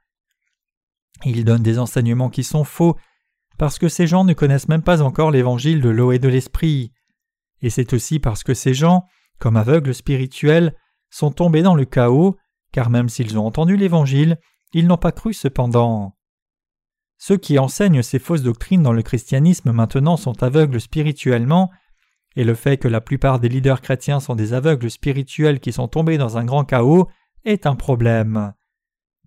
Il 1.25 1.45
donne 1.45 1.63
des 1.63 1.79
enseignements 1.79 2.29
qui 2.29 2.43
sont 2.43 2.63
faux 2.63 2.97
parce 3.57 3.77
que 3.77 3.89
ces 3.89 4.07
gens 4.07 4.23
ne 4.23 4.33
connaissent 4.33 4.69
même 4.69 4.83
pas 4.83 5.01
encore 5.01 5.31
l'évangile 5.31 5.81
de 5.81 5.89
l'eau 5.89 6.11
et 6.11 6.19
de 6.19 6.29
l'esprit. 6.29 6.91
Et 7.61 7.69
c'est 7.69 7.93
aussi 7.93 8.19
parce 8.19 8.43
que 8.43 8.53
ces 8.53 8.73
gens, 8.73 9.05
comme 9.37 9.57
aveugles 9.57 9.93
spirituels, 9.93 10.73
sont 11.09 11.31
tombés 11.31 11.61
dans 11.61 11.75
le 11.75 11.85
chaos, 11.85 12.37
car 12.71 12.89
même 12.89 13.09
s'ils 13.09 13.37
ont 13.37 13.45
entendu 13.45 13.75
l'évangile, 13.75 14.39
ils 14.73 14.87
n'ont 14.87 14.97
pas 14.97 15.11
cru 15.11 15.33
cependant. 15.33 16.15
Ceux 17.21 17.35
qui 17.35 17.59
enseignent 17.59 18.01
ces 18.01 18.17
fausses 18.17 18.43
doctrines 18.43 18.81
dans 18.81 18.93
le 18.93 19.03
christianisme 19.03 19.73
maintenant 19.73 20.15
sont 20.15 20.41
aveugles 20.41 20.79
spirituellement, 20.79 21.69
et 22.37 22.45
le 22.45 22.55
fait 22.55 22.77
que 22.77 22.87
la 22.87 23.01
plupart 23.01 23.41
des 23.41 23.49
leaders 23.49 23.81
chrétiens 23.81 24.21
sont 24.21 24.35
des 24.35 24.53
aveugles 24.53 24.89
spirituels 24.89 25.59
qui 25.59 25.73
sont 25.73 25.89
tombés 25.89 26.17
dans 26.17 26.37
un 26.37 26.45
grand 26.45 26.63
chaos 26.63 27.09
est 27.43 27.65
un 27.65 27.75
problème. 27.75 28.53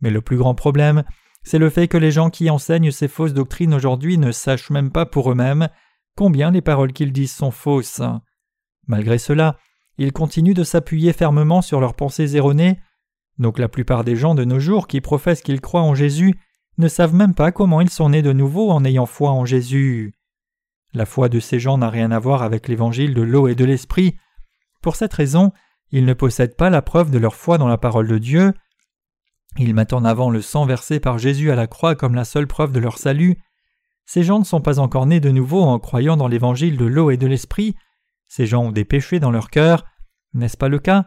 Mais 0.00 0.10
le 0.10 0.22
plus 0.22 0.38
grand 0.38 0.54
problème, 0.54 1.04
c'est 1.42 1.58
le 1.58 1.68
fait 1.68 1.86
que 1.86 1.98
les 1.98 2.10
gens 2.10 2.30
qui 2.30 2.48
enseignent 2.48 2.90
ces 2.90 3.08
fausses 3.08 3.34
doctrines 3.34 3.74
aujourd'hui 3.74 4.16
ne 4.16 4.32
sachent 4.32 4.70
même 4.70 4.90
pas 4.90 5.04
pour 5.04 5.30
eux-mêmes 5.30 5.68
combien 6.16 6.50
les 6.50 6.62
paroles 6.62 6.94
qu'ils 6.94 7.12
disent 7.12 7.34
sont 7.34 7.50
fausses. 7.50 8.00
Malgré 8.86 9.18
cela, 9.18 9.58
ils 9.98 10.12
continuent 10.12 10.54
de 10.54 10.64
s'appuyer 10.64 11.12
fermement 11.12 11.60
sur 11.60 11.78
leurs 11.78 11.94
pensées 11.94 12.36
erronées, 12.36 12.80
donc 13.38 13.58
la 13.58 13.68
plupart 13.68 14.02
des 14.02 14.16
gens 14.16 14.34
de 14.34 14.44
nos 14.44 14.60
jours 14.60 14.86
qui 14.86 15.02
professent 15.02 15.42
qu'ils 15.42 15.60
croient 15.60 15.82
en 15.82 15.94
Jésus 15.94 16.34
ne 16.78 16.88
savent 16.88 17.14
même 17.14 17.34
pas 17.34 17.52
comment 17.52 17.80
ils 17.80 17.90
sont 17.90 18.10
nés 18.10 18.22
de 18.22 18.32
nouveau 18.32 18.70
en 18.70 18.84
ayant 18.84 19.06
foi 19.06 19.30
en 19.30 19.44
Jésus. 19.44 20.14
La 20.94 21.06
foi 21.06 21.28
de 21.28 21.40
ces 21.40 21.58
gens 21.58 21.78
n'a 21.78 21.90
rien 21.90 22.10
à 22.10 22.18
voir 22.18 22.42
avec 22.42 22.68
l'évangile 22.68 23.14
de 23.14 23.22
l'eau 23.22 23.48
et 23.48 23.54
de 23.54 23.64
l'esprit. 23.64 24.16
Pour 24.82 24.96
cette 24.96 25.12
raison, 25.12 25.52
ils 25.90 26.04
ne 26.04 26.14
possèdent 26.14 26.56
pas 26.56 26.70
la 26.70 26.82
preuve 26.82 27.10
de 27.10 27.18
leur 27.18 27.34
foi 27.34 27.58
dans 27.58 27.68
la 27.68 27.78
parole 27.78 28.08
de 28.08 28.18
Dieu. 28.18 28.52
Ils 29.58 29.74
mettent 29.74 29.92
en 29.92 30.04
avant 30.04 30.30
le 30.30 30.40
sang 30.40 30.64
versé 30.64 31.00
par 31.00 31.18
Jésus 31.18 31.50
à 31.50 31.54
la 31.54 31.66
croix 31.66 31.94
comme 31.94 32.14
la 32.14 32.24
seule 32.24 32.46
preuve 32.46 32.72
de 32.72 32.80
leur 32.80 32.98
salut. 32.98 33.38
Ces 34.06 34.22
gens 34.22 34.38
ne 34.38 34.44
sont 34.44 34.60
pas 34.60 34.78
encore 34.78 35.06
nés 35.06 35.20
de 35.20 35.30
nouveau 35.30 35.62
en 35.62 35.78
croyant 35.78 36.16
dans 36.16 36.28
l'évangile 36.28 36.76
de 36.76 36.86
l'eau 36.86 37.10
et 37.10 37.16
de 37.16 37.26
l'esprit. 37.26 37.76
Ces 38.28 38.46
gens 38.46 38.64
ont 38.64 38.72
des 38.72 38.84
péchés 38.84 39.20
dans 39.20 39.30
leur 39.30 39.50
cœur. 39.50 39.84
N'est-ce 40.32 40.56
pas 40.56 40.68
le 40.68 40.78
cas? 40.78 41.06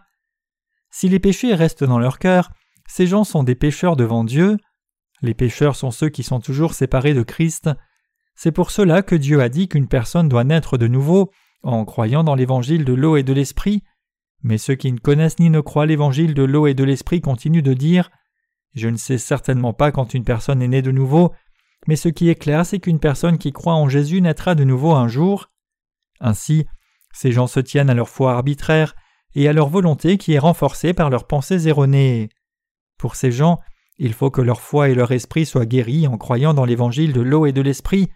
Si 0.91 1.09
les 1.09 1.19
péchés 1.19 1.55
restent 1.55 1.83
dans 1.83 1.99
leur 1.99 2.19
cœur, 2.19 2.51
ces 2.87 3.07
gens 3.07 3.23
sont 3.23 3.43
des 3.43 3.55
pécheurs 3.55 3.95
devant 3.95 4.23
Dieu. 4.23 4.57
Les 5.25 5.33
pécheurs 5.33 5.75
sont 5.75 5.89
ceux 5.89 6.09
qui 6.09 6.21
sont 6.21 6.39
toujours 6.39 6.75
séparés 6.75 7.15
de 7.15 7.23
Christ. 7.23 7.71
C'est 8.35 8.51
pour 8.51 8.69
cela 8.69 9.01
que 9.01 9.15
Dieu 9.15 9.41
a 9.41 9.49
dit 9.49 9.67
qu'une 9.67 9.87
personne 9.87 10.29
doit 10.29 10.43
naître 10.43 10.77
de 10.77 10.87
nouveau 10.87 11.31
en 11.63 11.83
croyant 11.83 12.23
dans 12.23 12.35
l'évangile 12.35 12.85
de 12.85 12.93
l'eau 12.93 13.17
et 13.17 13.23
de 13.23 13.33
l'esprit. 13.33 13.81
Mais 14.43 14.59
ceux 14.59 14.75
qui 14.75 14.91
ne 14.91 14.99
connaissent 14.99 15.39
ni 15.39 15.49
ne 15.49 15.61
croient 15.61 15.87
l'évangile 15.87 16.35
de 16.35 16.43
l'eau 16.43 16.67
et 16.67 16.75
de 16.75 16.83
l'esprit 16.83 17.21
continuent 17.21 17.63
de 17.63 17.73
dire 17.73 18.11
Je 18.75 18.87
ne 18.87 18.97
sais 18.97 19.17
certainement 19.17 19.73
pas 19.73 19.91
quand 19.91 20.13
une 20.13 20.23
personne 20.23 20.61
est 20.61 20.67
née 20.67 20.83
de 20.83 20.91
nouveau, 20.91 21.33
mais 21.87 21.95
ce 21.95 22.09
qui 22.09 22.29
est 22.29 22.35
clair, 22.35 22.63
c'est 22.63 22.79
qu'une 22.79 22.99
personne 22.99 23.39
qui 23.39 23.51
croit 23.51 23.73
en 23.73 23.89
Jésus 23.89 24.21
naîtra 24.21 24.53
de 24.53 24.63
nouveau 24.63 24.93
un 24.93 25.07
jour. 25.07 25.49
Ainsi, 26.19 26.67
ces 27.13 27.31
gens 27.31 27.47
se 27.47 27.59
tiennent 27.59 27.89
à 27.89 27.95
leur 27.95 28.09
foi 28.09 28.33
arbitraire 28.33 28.93
et 29.33 29.47
à 29.47 29.53
leur 29.53 29.69
volonté 29.69 30.19
qui 30.19 30.33
est 30.33 30.39
renforcée 30.39 30.93
par 30.93 31.09
leurs 31.09 31.25
pensées 31.25 31.67
erronées. 31.67 32.29
Pour 32.99 33.15
ces 33.15 33.31
gens, 33.31 33.59
il 33.97 34.13
faut 34.13 34.29
que 34.29 34.41
leur 34.41 34.61
foi 34.61 34.89
et 34.89 34.95
leur 34.95 35.11
esprit 35.11 35.45
soient 35.45 35.65
guéris 35.65 36.07
en 36.07 36.17
croyant 36.17 36.53
dans 36.53 36.65
l'évangile 36.65 37.13
de 37.13 37.21
l'eau 37.21 37.45
et 37.45 37.53
de 37.53 37.61
l'esprit. 37.61 38.09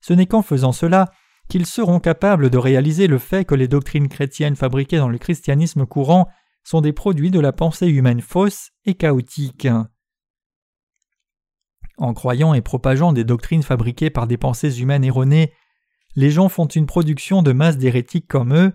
Ce 0.00 0.12
n'est 0.12 0.26
qu'en 0.26 0.42
faisant 0.42 0.72
cela 0.72 1.10
qu'ils 1.48 1.66
seront 1.66 2.00
capables 2.00 2.50
de 2.50 2.58
réaliser 2.58 3.06
le 3.06 3.18
fait 3.18 3.44
que 3.44 3.54
les 3.54 3.68
doctrines 3.68 4.08
chrétiennes 4.08 4.56
fabriquées 4.56 4.96
dans 4.96 5.08
le 5.08 5.18
christianisme 5.18 5.86
courant 5.86 6.28
sont 6.64 6.80
des 6.80 6.92
produits 6.92 7.30
de 7.30 7.40
la 7.40 7.52
pensée 7.52 7.88
humaine 7.88 8.20
fausse 8.20 8.70
et 8.84 8.94
chaotique. 8.94 9.68
En 11.98 12.14
croyant 12.14 12.54
et 12.54 12.62
propageant 12.62 13.12
des 13.12 13.24
doctrines 13.24 13.62
fabriquées 13.62 14.10
par 14.10 14.26
des 14.26 14.38
pensées 14.38 14.80
humaines 14.80 15.04
erronées, 15.04 15.52
les 16.14 16.30
gens 16.30 16.48
font 16.48 16.66
une 16.66 16.86
production 16.86 17.42
de 17.42 17.52
masse 17.52 17.78
d'hérétiques 17.78 18.28
comme 18.28 18.54
eux. 18.54 18.72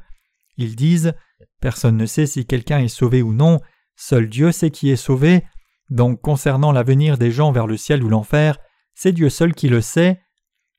Ils 0.57 0.75
disent 0.75 1.13
Personne 1.61 1.97
ne 1.97 2.05
sait 2.05 2.25
si 2.25 2.45
quelqu'un 2.45 2.79
est 2.79 2.87
sauvé 2.87 3.21
ou 3.21 3.33
non, 3.33 3.59
seul 3.95 4.29
Dieu 4.29 4.51
sait 4.51 4.71
qui 4.71 4.89
est 4.89 4.95
sauvé, 4.95 5.43
donc 5.89 6.21
concernant 6.21 6.71
l'avenir 6.71 7.17
des 7.17 7.31
gens 7.31 7.51
vers 7.51 7.67
le 7.67 7.77
ciel 7.77 8.03
ou 8.03 8.09
l'enfer, 8.09 8.57
c'est 8.93 9.11
Dieu 9.11 9.29
seul 9.29 9.53
qui 9.53 9.69
le 9.69 9.81
sait. 9.81 10.21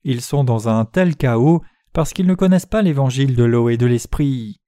Ils 0.04 0.20
sont 0.20 0.44
dans 0.44 0.68
un 0.68 0.84
tel 0.84 1.16
chaos 1.16 1.62
parce 1.92 2.12
qu'ils 2.12 2.26
ne 2.26 2.34
connaissent 2.34 2.66
pas 2.66 2.82
l'évangile 2.82 3.34
de 3.34 3.44
l'eau 3.44 3.68
et 3.68 3.76
de 3.76 3.86
l'esprit. 3.86 4.60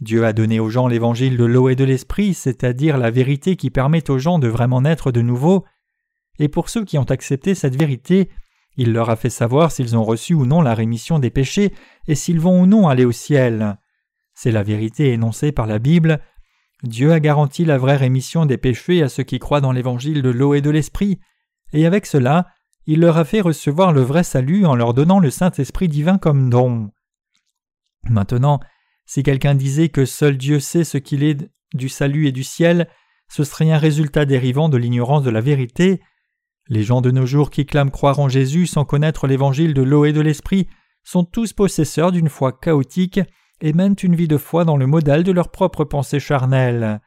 Dieu 0.00 0.24
a 0.24 0.32
donné 0.32 0.60
aux 0.60 0.70
gens 0.70 0.88
l'évangile 0.88 1.36
de 1.36 1.44
l'eau 1.44 1.68
et 1.68 1.76
de 1.76 1.84
l'esprit, 1.84 2.34
c'est-à-dire 2.34 2.98
la 2.98 3.10
vérité 3.10 3.56
qui 3.56 3.70
permet 3.70 4.10
aux 4.10 4.18
gens 4.18 4.38
de 4.38 4.48
vraiment 4.48 4.80
naître 4.80 5.12
de 5.12 5.20
nouveau, 5.20 5.64
et 6.38 6.48
pour 6.48 6.68
ceux 6.68 6.84
qui 6.84 6.98
ont 6.98 7.04
accepté 7.04 7.54
cette 7.54 7.76
vérité, 7.76 8.28
il 8.76 8.92
leur 8.92 9.08
a 9.08 9.16
fait 9.16 9.30
savoir 9.30 9.70
s'ils 9.70 9.96
ont 9.96 10.02
reçu 10.02 10.34
ou 10.34 10.46
non 10.46 10.60
la 10.60 10.74
rémission 10.74 11.18
des 11.18 11.30
péchés 11.30 11.72
et 12.08 12.14
s'ils 12.14 12.40
vont 12.40 12.60
ou 12.60 12.66
non 12.66 12.88
aller 12.88 13.04
au 13.04 13.12
ciel. 13.12 13.78
C'est 14.34 14.50
la 14.50 14.64
vérité 14.64 15.12
énoncée 15.12 15.52
par 15.52 15.66
la 15.66 15.78
Bible, 15.78 16.20
Dieu 16.88 17.12
a 17.12 17.20
garanti 17.20 17.64
la 17.64 17.78
vraie 17.78 17.96
rémission 17.96 18.46
des 18.46 18.58
péchés 18.58 19.02
à 19.02 19.08
ceux 19.08 19.22
qui 19.22 19.38
croient 19.38 19.60
dans 19.60 19.72
l'évangile 19.72 20.22
de 20.22 20.30
l'eau 20.30 20.54
et 20.54 20.60
de 20.60 20.70
l'esprit, 20.70 21.18
et 21.72 21.86
avec 21.86 22.06
cela, 22.06 22.46
il 22.86 23.00
leur 23.00 23.16
a 23.16 23.24
fait 23.24 23.40
recevoir 23.40 23.92
le 23.92 24.02
vrai 24.02 24.22
salut 24.22 24.66
en 24.66 24.74
leur 24.74 24.94
donnant 24.94 25.18
le 25.18 25.30
Saint-Esprit 25.30 25.88
divin 25.88 26.18
comme 26.18 26.50
don. 26.50 26.90
Maintenant, 28.08 28.60
si 29.06 29.22
quelqu'un 29.22 29.54
disait 29.54 29.88
que 29.88 30.04
seul 30.04 30.36
Dieu 30.36 30.60
sait 30.60 30.84
ce 30.84 30.98
qu'il 30.98 31.22
est 31.22 31.50
du 31.72 31.88
salut 31.88 32.26
et 32.26 32.32
du 32.32 32.44
ciel, 32.44 32.88
ce 33.28 33.44
serait 33.44 33.70
un 33.70 33.78
résultat 33.78 34.26
dérivant 34.26 34.68
de 34.68 34.76
l'ignorance 34.76 35.22
de 35.22 35.30
la 35.30 35.40
vérité. 35.40 36.00
Les 36.68 36.82
gens 36.82 37.00
de 37.00 37.10
nos 37.10 37.26
jours 37.26 37.50
qui 37.50 37.66
clament 37.66 37.90
croire 37.90 38.20
en 38.20 38.28
Jésus 38.28 38.66
sans 38.66 38.84
connaître 38.84 39.26
l'évangile 39.26 39.74
de 39.74 39.82
l'eau 39.82 40.04
et 40.04 40.12
de 40.12 40.20
l'esprit 40.20 40.68
sont 41.02 41.24
tous 41.24 41.52
possesseurs 41.52 42.12
d'une 42.12 42.28
foi 42.28 42.52
chaotique 42.52 43.20
et 43.60 43.72
mènent 43.72 43.96
une 44.02 44.16
vie 44.16 44.28
de 44.28 44.36
foi 44.36 44.64
dans 44.64 44.76
le 44.76 44.86
modèle 44.86 45.24
de 45.24 45.32
leur 45.32 45.50
propre 45.50 45.84
pensée 45.84 46.20
charnelle. 46.20 47.00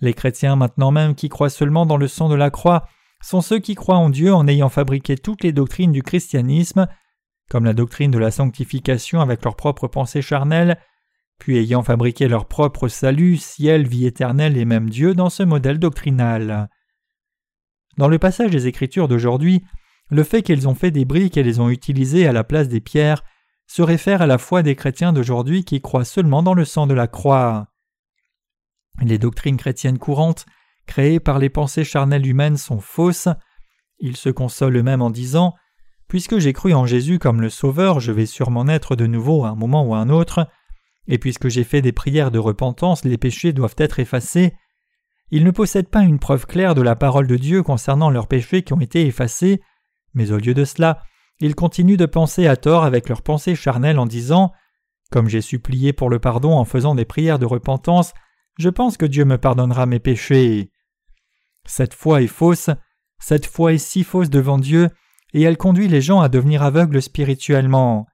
Les 0.00 0.14
chrétiens 0.14 0.56
maintenant 0.56 0.90
même 0.90 1.14
qui 1.14 1.28
croient 1.28 1.50
seulement 1.50 1.86
dans 1.86 1.96
le 1.96 2.08
sang 2.08 2.28
de 2.28 2.34
la 2.34 2.50
croix 2.50 2.86
sont 3.22 3.40
ceux 3.40 3.60
qui 3.60 3.74
croient 3.74 3.96
en 3.96 4.10
Dieu 4.10 4.34
en 4.34 4.48
ayant 4.48 4.68
fabriqué 4.68 5.16
toutes 5.16 5.44
les 5.44 5.52
doctrines 5.52 5.92
du 5.92 6.02
christianisme, 6.02 6.88
comme 7.48 7.64
la 7.64 7.72
doctrine 7.72 8.10
de 8.10 8.18
la 8.18 8.30
sanctification 8.30 9.20
avec 9.20 9.44
leur 9.44 9.56
propre 9.56 9.86
pensée 9.86 10.22
charnelle, 10.22 10.78
puis 11.38 11.58
ayant 11.58 11.82
fabriqué 11.82 12.28
leur 12.28 12.46
propre 12.46 12.88
salut, 12.88 13.36
ciel, 13.36 13.86
vie 13.86 14.06
éternelle 14.06 14.56
et 14.56 14.64
même 14.64 14.90
Dieu 14.90 15.14
dans 15.14 15.30
ce 15.30 15.42
modèle 15.42 15.78
doctrinal. 15.78 16.68
Dans 17.96 18.08
le 18.08 18.18
passage 18.18 18.50
des 18.50 18.66
Écritures 18.66 19.08
d'aujourd'hui, 19.08 19.62
le 20.10 20.24
fait 20.24 20.42
qu'ils 20.42 20.68
ont 20.68 20.74
fait 20.74 20.90
des 20.90 21.04
briques 21.04 21.36
et 21.36 21.42
les 21.42 21.60
ont 21.60 21.68
utilisées 21.68 22.26
à 22.26 22.32
la 22.32 22.44
place 22.44 22.68
des 22.68 22.80
pierres 22.80 23.22
se 23.72 23.80
réfère 23.80 24.20
à 24.20 24.26
la 24.26 24.36
foi 24.36 24.62
des 24.62 24.76
chrétiens 24.76 25.14
d'aujourd'hui 25.14 25.64
qui 25.64 25.80
croient 25.80 26.04
seulement 26.04 26.42
dans 26.42 26.52
le 26.52 26.66
sang 26.66 26.86
de 26.86 26.92
la 26.92 27.06
croix. 27.06 27.68
Les 29.00 29.16
doctrines 29.16 29.56
chrétiennes 29.56 29.98
courantes, 29.98 30.44
créées 30.84 31.20
par 31.20 31.38
les 31.38 31.48
pensées 31.48 31.82
charnelles 31.82 32.26
humaines, 32.26 32.58
sont 32.58 32.80
fausses. 32.80 33.28
Ils 33.98 34.18
se 34.18 34.28
consolent 34.28 34.76
eux-mêmes 34.76 35.00
en 35.00 35.08
disant 35.08 35.54
Puisque 36.06 36.36
j'ai 36.36 36.52
cru 36.52 36.74
en 36.74 36.84
Jésus 36.84 37.18
comme 37.18 37.40
le 37.40 37.48
Sauveur, 37.48 37.98
je 37.98 38.12
vais 38.12 38.26
sûrement 38.26 38.64
naître 38.64 38.94
de 38.94 39.06
nouveau 39.06 39.46
à 39.46 39.48
un 39.48 39.54
moment 39.54 39.86
ou 39.86 39.94
à 39.94 40.00
un 40.00 40.10
autre. 40.10 40.50
et 41.08 41.16
puisque 41.16 41.48
j'ai 41.48 41.64
fait 41.64 41.80
des 41.80 41.92
prières 41.92 42.30
de 42.30 42.38
repentance, 42.38 43.06
les 43.06 43.16
péchés 43.16 43.54
doivent 43.54 43.76
être 43.78 44.00
effacés. 44.00 44.52
Ils 45.30 45.44
ne 45.44 45.50
possèdent 45.50 45.88
pas 45.88 46.02
une 46.02 46.18
preuve 46.18 46.44
claire 46.44 46.74
de 46.74 46.82
la 46.82 46.94
parole 46.94 47.26
de 47.26 47.36
Dieu 47.36 47.62
concernant 47.62 48.10
leurs 48.10 48.28
péchés 48.28 48.64
qui 48.64 48.74
ont 48.74 48.80
été 48.80 49.06
effacés, 49.06 49.62
mais 50.12 50.30
au 50.30 50.36
lieu 50.36 50.52
de 50.52 50.66
cela, 50.66 51.04
ils 51.42 51.56
continuent 51.56 51.96
de 51.96 52.06
penser 52.06 52.46
à 52.46 52.56
tort 52.56 52.84
avec 52.84 53.08
leurs 53.08 53.22
pensées 53.22 53.56
charnelles 53.56 53.98
en 53.98 54.06
disant 54.06 54.52
Comme 55.10 55.28
j'ai 55.28 55.40
supplié 55.40 55.92
pour 55.92 56.08
le 56.08 56.20
pardon 56.20 56.52
en 56.52 56.64
faisant 56.64 56.94
des 56.94 57.04
prières 57.04 57.40
de 57.40 57.46
repentance, 57.46 58.14
je 58.58 58.68
pense 58.68 58.96
que 58.96 59.06
Dieu 59.06 59.24
me 59.24 59.38
pardonnera 59.38 59.86
mes 59.86 59.98
péchés. 59.98 60.70
Cette 61.66 61.94
foi 61.94 62.22
est 62.22 62.28
fausse, 62.28 62.70
cette 63.18 63.46
foi 63.46 63.72
est 63.72 63.78
si 63.78 64.04
fausse 64.04 64.30
devant 64.30 64.56
Dieu, 64.56 64.88
et 65.34 65.42
elle 65.42 65.56
conduit 65.56 65.88
les 65.88 66.00
gens 66.00 66.20
à 66.20 66.28
devenir 66.28 66.62
aveugles 66.62 67.02
spirituellement. 67.02 68.06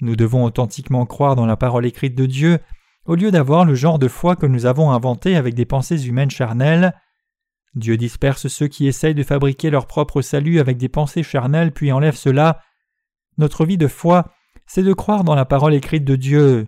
Nous 0.00 0.16
devons 0.16 0.44
authentiquement 0.44 1.04
croire 1.04 1.36
dans 1.36 1.46
la 1.46 1.58
parole 1.58 1.84
écrite 1.84 2.14
de 2.14 2.24
Dieu, 2.24 2.58
au 3.04 3.16
lieu 3.16 3.30
d'avoir 3.30 3.66
le 3.66 3.74
genre 3.74 3.98
de 3.98 4.08
foi 4.08 4.34
que 4.34 4.46
nous 4.46 4.64
avons 4.64 4.92
inventé 4.92 5.36
avec 5.36 5.54
des 5.54 5.66
pensées 5.66 6.06
humaines 6.06 6.30
charnelles. 6.30 6.94
Dieu 7.74 7.96
disperse 7.96 8.48
ceux 8.48 8.68
qui 8.68 8.86
essayent 8.86 9.14
de 9.14 9.22
fabriquer 9.22 9.70
leur 9.70 9.86
propre 9.86 10.20
salut 10.20 10.60
avec 10.60 10.76
des 10.76 10.88
pensées 10.88 11.22
charnelles 11.22 11.72
puis 11.72 11.90
enlève 11.90 12.16
cela. 12.16 12.60
Notre 13.38 13.64
vie 13.64 13.78
de 13.78 13.88
foi, 13.88 14.30
c'est 14.66 14.82
de 14.82 14.92
croire 14.92 15.24
dans 15.24 15.34
la 15.34 15.44
parole 15.44 15.74
écrite 15.74 16.04
de 16.04 16.16
Dieu. 16.16 16.66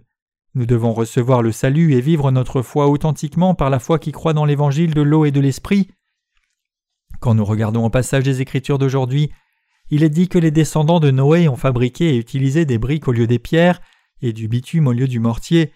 Nous 0.55 0.67
devons 0.67 0.93
recevoir 0.93 1.43
le 1.43 1.53
salut 1.53 1.95
et 1.95 2.01
vivre 2.01 2.31
notre 2.31 2.63
foi 2.63 2.89
authentiquement 2.89 3.55
par 3.55 3.71
la 3.71 3.79
foi 3.79 3.99
qui 3.99 4.13
croit 4.13 4.33
dans 4.33 4.45
l'évangile 4.45 4.95
de 4.95 5.03
l'eau 5.03 5.25
et 5.25 5.31
de 5.31 5.41
l'esprit. 5.41 5.89
Quand 7.21 7.35
nous 7.35 7.45
regardons 7.45 7.85
au 7.85 7.91
passage 7.91 8.25
des 8.25 8.41
Écritures 8.41 8.79
d'aujourd'hui, 8.79 9.31
il 9.91 10.03
est 10.03 10.11
dit 10.11 10.29
que 10.29 10.39
les 10.39 10.51
descendants 10.51 11.01
de 11.01 11.11
Noé 11.11 11.49
ont 11.49 11.57
fabriqué 11.57 12.15
et 12.15 12.19
utilisé 12.19 12.65
des 12.65 12.79
briques 12.79 13.09
au 13.09 13.13
lieu 13.13 13.27
des 13.27 13.39
pierres 13.39 13.81
et 14.23 14.33
du 14.33 14.49
bitume 14.49 14.87
au 14.87 14.93
lieu 14.93 15.09
du 15.09 15.21
mortier, 15.21 15.73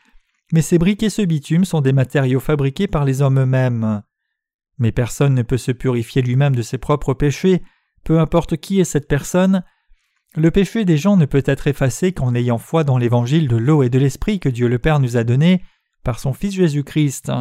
mais 0.52 0.62
ces 0.62 0.78
briques 0.78 1.02
et 1.02 1.10
ce 1.10 1.22
bitume 1.22 1.64
sont 1.64 1.82
des 1.82 1.92
matériaux 1.92 2.40
fabriqués 2.40 2.86
par 2.86 3.04
les 3.04 3.20
hommes 3.20 3.40
eux-mêmes. 3.40 4.02
Mais 4.78 4.92
personne 4.92 5.34
ne 5.34 5.42
peut 5.42 5.58
se 5.58 5.72
purifier 5.72 6.22
lui-même 6.22 6.54
de 6.54 6.62
ses 6.62 6.78
propres 6.78 7.14
péchés, 7.14 7.62
peu 8.04 8.20
importe 8.20 8.56
qui 8.56 8.80
est 8.80 8.84
cette 8.84 9.08
personne. 9.08 9.64
Le 10.34 10.50
péché 10.50 10.84
des 10.84 10.96
gens 10.96 11.16
ne 11.16 11.24
peut 11.24 11.42
être 11.46 11.66
effacé 11.66 12.12
qu'en 12.12 12.34
ayant 12.34 12.58
foi 12.58 12.84
dans 12.84 12.98
l'évangile 12.98 13.48
de 13.48 13.56
l'eau 13.56 13.82
et 13.82 13.88
de 13.88 13.98
l'esprit 13.98 14.40
que 14.40 14.48
Dieu 14.48 14.68
le 14.68 14.78
Père 14.78 15.00
nous 15.00 15.16
a 15.16 15.24
donné 15.24 15.62
par 16.04 16.20
son 16.20 16.32
Fils 16.32 16.54
Jésus-Christ. 16.54 17.32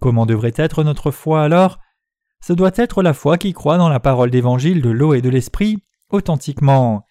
Comment 0.00 0.26
devrait 0.26 0.52
être 0.56 0.84
notre 0.84 1.10
foi 1.10 1.42
alors? 1.42 1.78
Ce 2.40 2.52
doit 2.52 2.72
être 2.74 3.02
la 3.02 3.14
foi 3.14 3.36
qui 3.36 3.52
croit 3.52 3.78
dans 3.78 3.88
la 3.88 4.00
parole 4.00 4.30
d'évangile 4.30 4.80
de 4.80 4.90
l'eau 4.90 5.14
et 5.14 5.22
de 5.22 5.28
l'esprit 5.28 5.82
authentiquement. 6.10 7.04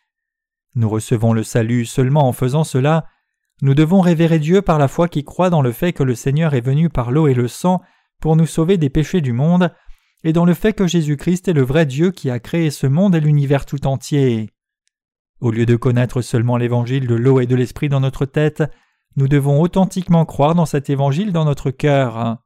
Nous 0.76 0.90
recevons 0.90 1.34
le 1.34 1.44
salut 1.44 1.86
seulement 1.86 2.28
en 2.28 2.34
faisant 2.34 2.64
cela. 2.64 3.06
Nous 3.62 3.74
devons 3.74 4.02
révérer 4.02 4.40
Dieu 4.40 4.62
par 4.62 4.78
la 4.78 4.88
foi 4.88 5.08
qui 5.08 5.24
croit 5.24 5.50
dans 5.50 5.62
le 5.62 5.72
fait 5.72 5.94
que 5.94 6.04
le 6.04 6.16
Seigneur 6.16 6.54
est 6.54 6.62
venu 6.62 6.90
par 6.90 7.12
l'eau 7.12 7.28
et 7.28 7.34
le 7.34 7.48
sang 7.48 7.82
pour 8.20 8.36
nous 8.36 8.46
sauver 8.46 8.78
des 8.78 8.90
péchés 8.90 9.22
du 9.22 9.34
monde, 9.34 9.72
et 10.24 10.34
dans 10.34 10.46
le 10.46 10.54
fait 10.54 10.74
que 10.74 10.88
Jésus-Christ 10.88 11.48
est 11.48 11.54
le 11.54 11.62
vrai 11.64 11.86
Dieu 11.86 12.12
qui 12.12 12.30
a 12.30 12.40
créé 12.40 12.72
ce 12.72 12.88
monde 12.88 13.16
et 13.16 13.20
l'univers 13.20 13.66
tout 13.66 13.86
entier. 13.88 14.52
Au 15.40 15.52
lieu 15.52 15.66
de 15.66 15.76
connaître 15.76 16.22
seulement 16.22 16.58
l'évangile 16.58 17.08
de 17.08 17.16
l'eau 17.16 17.40
et 17.40 17.46
de 17.46 17.56
l'esprit 17.56 17.90
dans 17.90 18.00
notre 18.00 18.26
tête, 18.26 18.64
nous 19.16 19.28
devons 19.28 19.62
authentiquement 19.62 20.26
croire 20.26 20.56
dans 20.56 20.66
cet 20.66 20.90
évangile 20.90 21.32
dans 21.32 21.46
notre 21.46 21.70
cœur. 21.70 22.38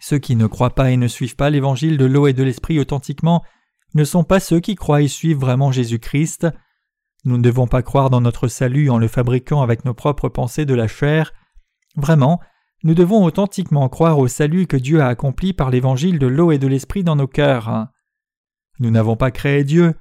Ceux 0.00 0.18
qui 0.18 0.36
ne 0.36 0.46
croient 0.46 0.74
pas 0.74 0.90
et 0.90 0.96
ne 0.96 1.08
suivent 1.08 1.36
pas 1.36 1.50
l'évangile 1.50 1.96
de 1.96 2.04
l'eau 2.04 2.26
et 2.26 2.32
de 2.32 2.42
l'esprit 2.42 2.78
authentiquement 2.78 3.42
ne 3.94 4.04
sont 4.04 4.24
pas 4.24 4.40
ceux 4.40 4.60
qui 4.60 4.74
croient 4.74 5.02
et 5.02 5.08
suivent 5.08 5.38
vraiment 5.38 5.72
Jésus-Christ. 5.72 6.48
Nous 7.24 7.38
ne 7.38 7.42
devons 7.42 7.66
pas 7.66 7.82
croire 7.82 8.10
dans 8.10 8.20
notre 8.20 8.48
salut 8.48 8.90
en 8.90 8.98
le 8.98 9.08
fabriquant 9.08 9.62
avec 9.62 9.84
nos 9.84 9.94
propres 9.94 10.28
pensées 10.28 10.64
de 10.64 10.74
la 10.74 10.86
chair. 10.86 11.32
Vraiment, 11.96 12.40
nous 12.82 12.94
devons 12.94 13.24
authentiquement 13.24 13.88
croire 13.88 14.18
au 14.18 14.28
salut 14.28 14.66
que 14.66 14.76
Dieu 14.76 15.00
a 15.00 15.08
accompli 15.08 15.52
par 15.52 15.70
l'évangile 15.70 16.18
de 16.18 16.26
l'eau 16.26 16.52
et 16.52 16.58
de 16.58 16.66
l'esprit 16.66 17.04
dans 17.04 17.16
nos 17.16 17.26
cœurs. 17.26 17.86
Nous 18.78 18.90
n'avons 18.90 19.16
pas 19.16 19.30
créé 19.30 19.64
Dieu, 19.64 19.94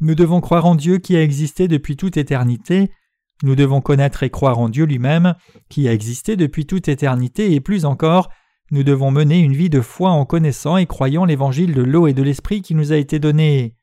nous 0.00 0.14
devons 0.14 0.40
croire 0.40 0.66
en 0.66 0.74
Dieu 0.74 0.98
qui 0.98 1.16
a 1.16 1.22
existé 1.22 1.68
depuis 1.68 1.96
toute 1.96 2.16
éternité, 2.16 2.90
nous 3.42 3.56
devons 3.56 3.80
connaître 3.80 4.22
et 4.22 4.30
croire 4.30 4.58
en 4.58 4.68
Dieu 4.68 4.84
lui-même, 4.84 5.34
qui 5.68 5.88
a 5.88 5.92
existé 5.92 6.36
depuis 6.36 6.66
toute 6.66 6.88
éternité, 6.88 7.54
et 7.54 7.60
plus 7.60 7.84
encore, 7.84 8.30
nous 8.70 8.82
devons 8.84 9.10
mener 9.10 9.40
une 9.40 9.54
vie 9.54 9.70
de 9.70 9.80
foi 9.80 10.10
en 10.10 10.24
connaissant 10.24 10.76
et 10.76 10.86
croyant 10.86 11.24
l'évangile 11.24 11.74
de 11.74 11.82
l'eau 11.82 12.06
et 12.06 12.12
de 12.12 12.22
l'esprit 12.22 12.62
qui 12.62 12.74
nous 12.74 12.92
a 12.92 12.96
été 12.96 13.18
donné. 13.18 13.74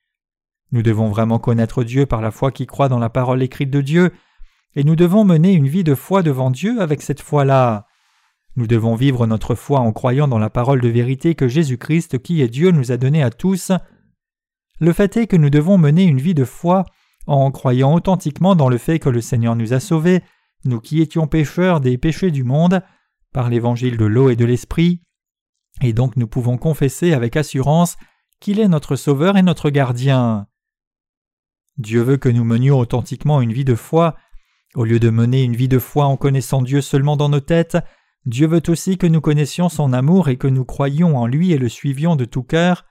Nous 0.71 0.83
devons 0.83 1.09
vraiment 1.09 1.39
connaître 1.39 1.83
Dieu 1.83 2.05
par 2.05 2.21
la 2.21 2.31
foi 2.31 2.51
qui 2.51 2.67
croit 2.67 2.89
dans 2.89 2.99
la 2.99 3.09
parole 3.09 3.41
écrite 3.41 3.71
de 3.71 3.81
Dieu, 3.81 4.11
et 4.75 4.83
nous 4.83 4.95
devons 4.95 5.25
mener 5.25 5.53
une 5.53 5.67
vie 5.67 5.83
de 5.83 5.95
foi 5.95 6.21
devant 6.21 6.51
Dieu 6.51 6.79
avec 6.79 7.01
cette 7.01 7.21
foi-là. 7.21 7.86
Nous 8.57 8.67
devons 8.67 8.95
vivre 8.95 9.27
notre 9.27 9.53
foi 9.55 9.79
en 9.79 9.93
croyant 9.93 10.27
dans 10.27 10.39
la 10.39 10.49
parole 10.49 10.81
de 10.81 10.89
vérité 10.89 11.35
que 11.35 11.47
Jésus-Christ 11.47 12.17
qui 12.17 12.41
est 12.41 12.49
Dieu 12.49 12.71
nous 12.71 12.91
a 12.91 12.97
donnée 12.97 13.21
à 13.21 13.29
tous. 13.29 13.71
Le 14.79 14.93
fait 14.93 15.15
est 15.15 15.27
que 15.27 15.37
nous 15.37 15.51
devons 15.51 15.77
mener 15.77 16.03
une 16.03 16.19
vie 16.19 16.33
de 16.33 16.43
foi 16.43 16.83
en 17.27 17.51
croyant 17.51 17.93
authentiquement 17.93 18.55
dans 18.55 18.67
le 18.67 18.79
fait 18.79 18.97
que 18.97 19.09
le 19.09 19.21
Seigneur 19.21 19.55
nous 19.55 19.73
a 19.73 19.79
sauvés, 19.79 20.23
nous 20.65 20.79
qui 20.79 21.01
étions 21.01 21.27
pécheurs 21.27 21.81
des 21.81 21.97
péchés 21.97 22.31
du 22.31 22.43
monde, 22.43 22.81
par 23.31 23.49
l'évangile 23.49 23.95
de 23.95 24.05
l'eau 24.05 24.29
et 24.29 24.35
de 24.35 24.45
l'esprit, 24.45 25.03
et 25.81 25.93
donc 25.93 26.15
nous 26.17 26.27
pouvons 26.27 26.57
confesser 26.57 27.13
avec 27.13 27.35
assurance 27.35 27.97
qu'il 28.39 28.59
est 28.59 28.67
notre 28.67 28.95
Sauveur 28.95 29.37
et 29.37 29.43
notre 29.43 29.69
gardien. 29.69 30.47
Dieu 31.77 32.01
veut 32.01 32.17
que 32.17 32.29
nous 32.29 32.43
menions 32.43 32.79
authentiquement 32.79 33.41
une 33.41 33.53
vie 33.53 33.65
de 33.65 33.75
foi. 33.75 34.15
Au 34.73 34.83
lieu 34.83 34.99
de 34.99 35.09
mener 35.09 35.43
une 35.43 35.55
vie 35.55 35.67
de 35.67 35.79
foi 35.79 36.05
en 36.05 36.17
connaissant 36.17 36.61
Dieu 36.61 36.81
seulement 36.81 37.17
dans 37.17 37.29
nos 37.29 37.39
têtes, 37.39 37.77
Dieu 38.27 38.45
veut 38.45 38.61
aussi 38.67 38.97
que 38.97 39.07
nous 39.07 39.21
connaissions 39.21 39.69
son 39.69 39.93
amour 39.93 40.29
et 40.29 40.37
que 40.37 40.47
nous 40.47 40.65
croyions 40.65 41.17
en 41.17 41.25
lui 41.25 41.53
et 41.53 41.57
le 41.57 41.69
suivions 41.69 42.15
de 42.15 42.25
tout 42.25 42.43
cœur. 42.43 42.85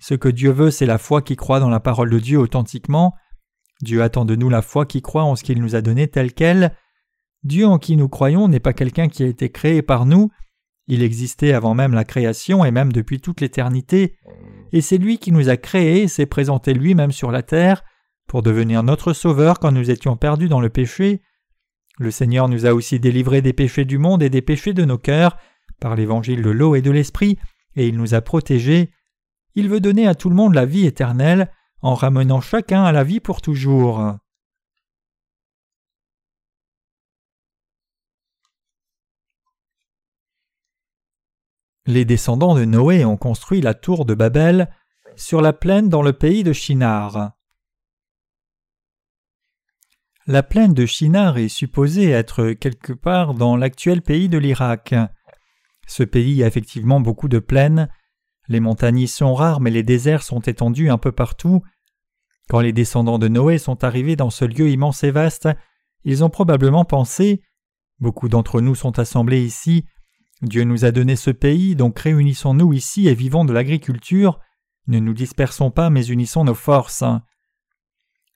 Ce 0.00 0.14
que 0.14 0.28
Dieu 0.28 0.50
veut, 0.50 0.70
c'est 0.70 0.86
la 0.86 0.98
foi 0.98 1.22
qui 1.22 1.36
croit 1.36 1.60
dans 1.60 1.68
la 1.68 1.80
parole 1.80 2.10
de 2.10 2.18
Dieu 2.18 2.38
authentiquement. 2.38 3.14
Dieu 3.82 4.02
attend 4.02 4.24
de 4.24 4.34
nous 4.34 4.48
la 4.48 4.62
foi 4.62 4.86
qui 4.86 5.02
croit 5.02 5.24
en 5.24 5.36
ce 5.36 5.44
qu'il 5.44 5.60
nous 5.60 5.76
a 5.76 5.82
donné 5.82 6.08
tel 6.08 6.32
quel. 6.32 6.74
Dieu 7.42 7.66
en 7.66 7.78
qui 7.78 7.96
nous 7.96 8.08
croyons 8.08 8.48
n'est 8.48 8.58
pas 8.58 8.72
quelqu'un 8.72 9.08
qui 9.08 9.22
a 9.22 9.26
été 9.26 9.50
créé 9.50 9.82
par 9.82 10.06
nous, 10.06 10.30
il 10.86 11.02
existait 11.02 11.52
avant 11.52 11.74
même 11.74 11.94
la 11.94 12.04
création 12.04 12.64
et 12.64 12.70
même 12.70 12.92
depuis 12.92 13.20
toute 13.20 13.40
l'éternité, 13.40 14.16
et 14.72 14.80
c'est 14.80 14.98
lui 14.98 15.18
qui 15.18 15.32
nous 15.32 15.48
a 15.48 15.56
créés 15.56 16.02
et 16.02 16.08
s'est 16.08 16.26
présenté 16.26 16.74
lui-même 16.74 17.12
sur 17.12 17.30
la 17.30 17.42
terre 17.42 17.82
pour 18.26 18.42
devenir 18.42 18.82
notre 18.82 19.12
Sauveur 19.12 19.58
quand 19.58 19.72
nous 19.72 19.90
étions 19.90 20.16
perdus 20.16 20.48
dans 20.48 20.60
le 20.60 20.68
péché. 20.68 21.22
Le 21.98 22.10
Seigneur 22.10 22.48
nous 22.48 22.66
a 22.66 22.74
aussi 22.74 22.98
délivrés 22.98 23.40
des 23.40 23.52
péchés 23.52 23.84
du 23.84 23.98
monde 23.98 24.22
et 24.22 24.30
des 24.30 24.42
péchés 24.42 24.72
de 24.72 24.84
nos 24.84 24.98
cœurs 24.98 25.36
par 25.80 25.94
l'évangile 25.94 26.42
de 26.42 26.50
l'eau 26.50 26.74
et 26.74 26.82
de 26.82 26.90
l'esprit, 26.90 27.38
et 27.76 27.86
il 27.86 27.96
nous 27.96 28.14
a 28.14 28.20
protégés. 28.20 28.90
Il 29.54 29.68
veut 29.68 29.80
donner 29.80 30.06
à 30.06 30.14
tout 30.14 30.28
le 30.28 30.34
monde 30.34 30.54
la 30.54 30.66
vie 30.66 30.86
éternelle 30.86 31.52
en 31.82 31.94
ramenant 31.94 32.40
chacun 32.40 32.82
à 32.82 32.92
la 32.92 33.04
vie 33.04 33.20
pour 33.20 33.42
toujours. 33.42 34.16
Les 41.86 42.06
descendants 42.06 42.54
de 42.54 42.64
Noé 42.64 43.04
ont 43.04 43.18
construit 43.18 43.60
la 43.60 43.74
tour 43.74 44.06
de 44.06 44.14
Babel 44.14 44.70
sur 45.16 45.42
la 45.42 45.52
plaine 45.52 45.90
dans 45.90 46.02
le 46.02 46.14
pays 46.14 46.42
de 46.42 46.54
Shinar. 46.54 47.32
La 50.26 50.42
plaine 50.42 50.72
de 50.72 50.86
Shinar 50.86 51.36
est 51.36 51.48
supposée 51.48 52.08
être 52.08 52.52
quelque 52.52 52.94
part 52.94 53.34
dans 53.34 53.56
l'actuel 53.56 54.00
pays 54.00 54.30
de 54.30 54.38
l'Irak. 54.38 54.94
Ce 55.86 56.02
pays 56.02 56.42
a 56.42 56.46
effectivement 56.46 57.00
beaucoup 57.00 57.28
de 57.28 57.38
plaines. 57.38 57.90
Les 58.48 58.60
montagnes 58.60 59.06
sont 59.06 59.34
rares, 59.34 59.60
mais 59.60 59.70
les 59.70 59.82
déserts 59.82 60.22
sont 60.22 60.40
étendus 60.40 60.88
un 60.88 60.96
peu 60.96 61.12
partout. 61.12 61.62
Quand 62.48 62.60
les 62.60 62.72
descendants 62.72 63.18
de 63.18 63.28
Noé 63.28 63.58
sont 63.58 63.84
arrivés 63.84 64.16
dans 64.16 64.30
ce 64.30 64.46
lieu 64.46 64.70
immense 64.70 65.04
et 65.04 65.10
vaste, 65.10 65.48
ils 66.04 66.24
ont 66.24 66.30
probablement 66.30 66.84
pensé 66.84 67.42
Beaucoup 68.00 68.28
d'entre 68.28 68.60
nous 68.60 68.74
sont 68.74 68.98
assemblés 68.98 69.44
ici 69.44 69.84
Dieu 70.42 70.64
nous 70.64 70.84
a 70.84 70.90
donné 70.90 71.16
ce 71.16 71.30
pays, 71.30 71.76
donc 71.76 71.98
réunissons-nous 71.98 72.72
ici 72.72 73.08
et 73.08 73.14
vivons 73.14 73.44
de 73.44 73.52
l'agriculture. 73.52 74.40
Ne 74.86 74.98
nous 74.98 75.14
dispersons 75.14 75.70
pas, 75.70 75.90
mais 75.90 76.06
unissons 76.06 76.44
nos 76.44 76.54
forces. 76.54 77.04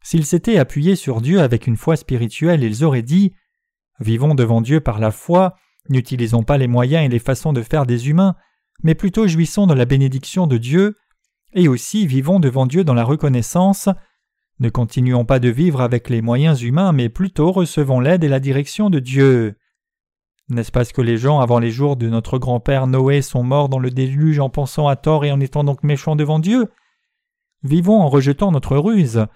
S'ils 0.09 0.25
s'étaient 0.25 0.57
appuyés 0.57 0.97
sur 0.97 1.21
Dieu 1.21 1.42
avec 1.42 1.66
une 1.66 1.77
foi 1.77 1.94
spirituelle, 1.94 2.62
ils 2.62 2.83
auraient 2.83 3.03
dit 3.03 3.35
Vivons 4.01 4.35
devant 4.35 4.62
Dieu 4.62 4.81
par 4.81 5.01
la 5.01 5.11
foi, 5.11 5.55
n'utilisons 5.90 6.42
pas 6.42 6.57
les 6.57 6.66
moyens 6.66 7.05
et 7.05 7.11
les 7.11 7.18
façons 7.18 7.53
de 7.53 7.61
faire 7.61 7.85
des 7.85 8.09
humains, 8.09 8.35
mais 8.83 8.94
plutôt 8.94 9.29
jouissons 9.29 9.66
de 9.66 9.75
la 9.75 9.85
bénédiction 9.85 10.47
de 10.47 10.57
Dieu, 10.57 10.97
et 11.53 11.68
aussi 11.68 12.07
vivons 12.07 12.40
devant 12.40 12.64
Dieu 12.64 12.85
dans 12.85 12.94
la 12.94 13.05
reconnaissance. 13.05 13.90
Ne 14.61 14.71
continuons 14.71 15.27
pas 15.27 15.40
de 15.40 15.51
vivre 15.51 15.83
avec 15.83 16.09
les 16.09 16.23
moyens 16.23 16.62
humains, 16.62 16.92
mais 16.92 17.11
plutôt 17.11 17.53
recevons 17.53 18.01
l'aide 18.01 18.25
et 18.25 18.29
la 18.29 18.40
direction 18.40 18.88
de 18.88 19.01
Dieu. 19.01 19.59
N'est-ce 20.49 20.73
pas 20.73 20.87
que 20.87 21.03
les 21.03 21.18
gens 21.18 21.40
avant 21.40 21.59
les 21.59 21.71
jours 21.71 21.97
de 21.97 22.09
notre 22.09 22.38
grand-père 22.38 22.87
Noé 22.87 23.21
sont 23.21 23.42
morts 23.42 23.68
dans 23.68 23.79
le 23.79 23.90
déluge 23.90 24.38
en 24.38 24.49
pensant 24.49 24.88
à 24.88 24.97
tort 24.97 25.27
et 25.27 25.33
en 25.33 25.40
étant 25.40 25.64
donc 25.64 25.83
méchants 25.83 26.16
devant 26.16 26.38
Dieu? 26.38 26.68
Vivons 27.62 28.01
en 28.01 28.09
rejetant 28.09 28.53
notre 28.53 28.79
ruse. 28.79 29.27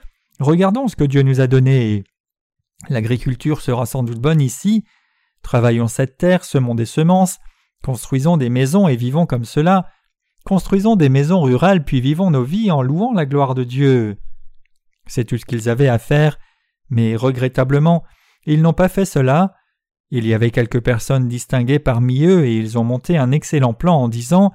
Regardons 0.42 0.88
ce 0.88 0.96
que 0.96 1.05
Dieu 1.05 1.22
nous 1.22 1.40
a 1.40 1.46
donné. 1.46 2.02
L'agriculture 2.88 3.61
sera 3.61 3.87
sans 3.87 4.02
doute 4.02 4.18
bonne 4.18 4.40
ici. 4.40 4.85
Travaillons 5.40 5.87
cette 5.87 6.18
terre, 6.18 6.44
semons 6.44 6.74
des 6.74 6.85
semences, 6.85 7.38
construisons 7.85 8.37
des 8.37 8.48
maisons 8.48 8.88
et 8.88 8.96
vivons 8.96 9.24
comme 9.24 9.44
cela. 9.44 9.87
Construisons 10.44 10.96
des 10.96 11.09
maisons 11.09 11.42
rurales 11.42 11.85
puis 11.85 12.00
vivons 12.00 12.33
nos 12.33 12.42
vies 12.42 12.72
en 12.72 12.83
louant 12.83 13.12
la 13.12 13.24
gloire 13.24 13.55
de 13.55 13.62
Dieu. 13.62 14.18
C'est 15.07 15.24
tout 15.24 15.38
ce 15.38 15.44
qu'ils 15.44 15.68
avaient 15.68 15.88
à 15.88 16.00
faire, 16.00 16.40
mais 16.90 17.14
regrettablement, 17.14 18.02
ils 18.44 18.62
n'ont 18.62 18.72
pas 18.72 18.88
fait 18.88 19.05
cela. 19.05 19.55
Il 20.11 20.26
y 20.26 20.35
avait 20.35 20.50
quelques 20.50 20.83
personnes 20.83 21.28
distinguées 21.28 21.78
parmi 21.78 22.24
eux 22.24 22.44
et 22.46 22.57
ils 22.57 22.78
ont 22.78 22.85
monté 22.85 23.16
un 23.16 23.31
excellent 23.31 23.74
plan 23.74 23.94
en 23.94 24.09
disant 24.09 24.52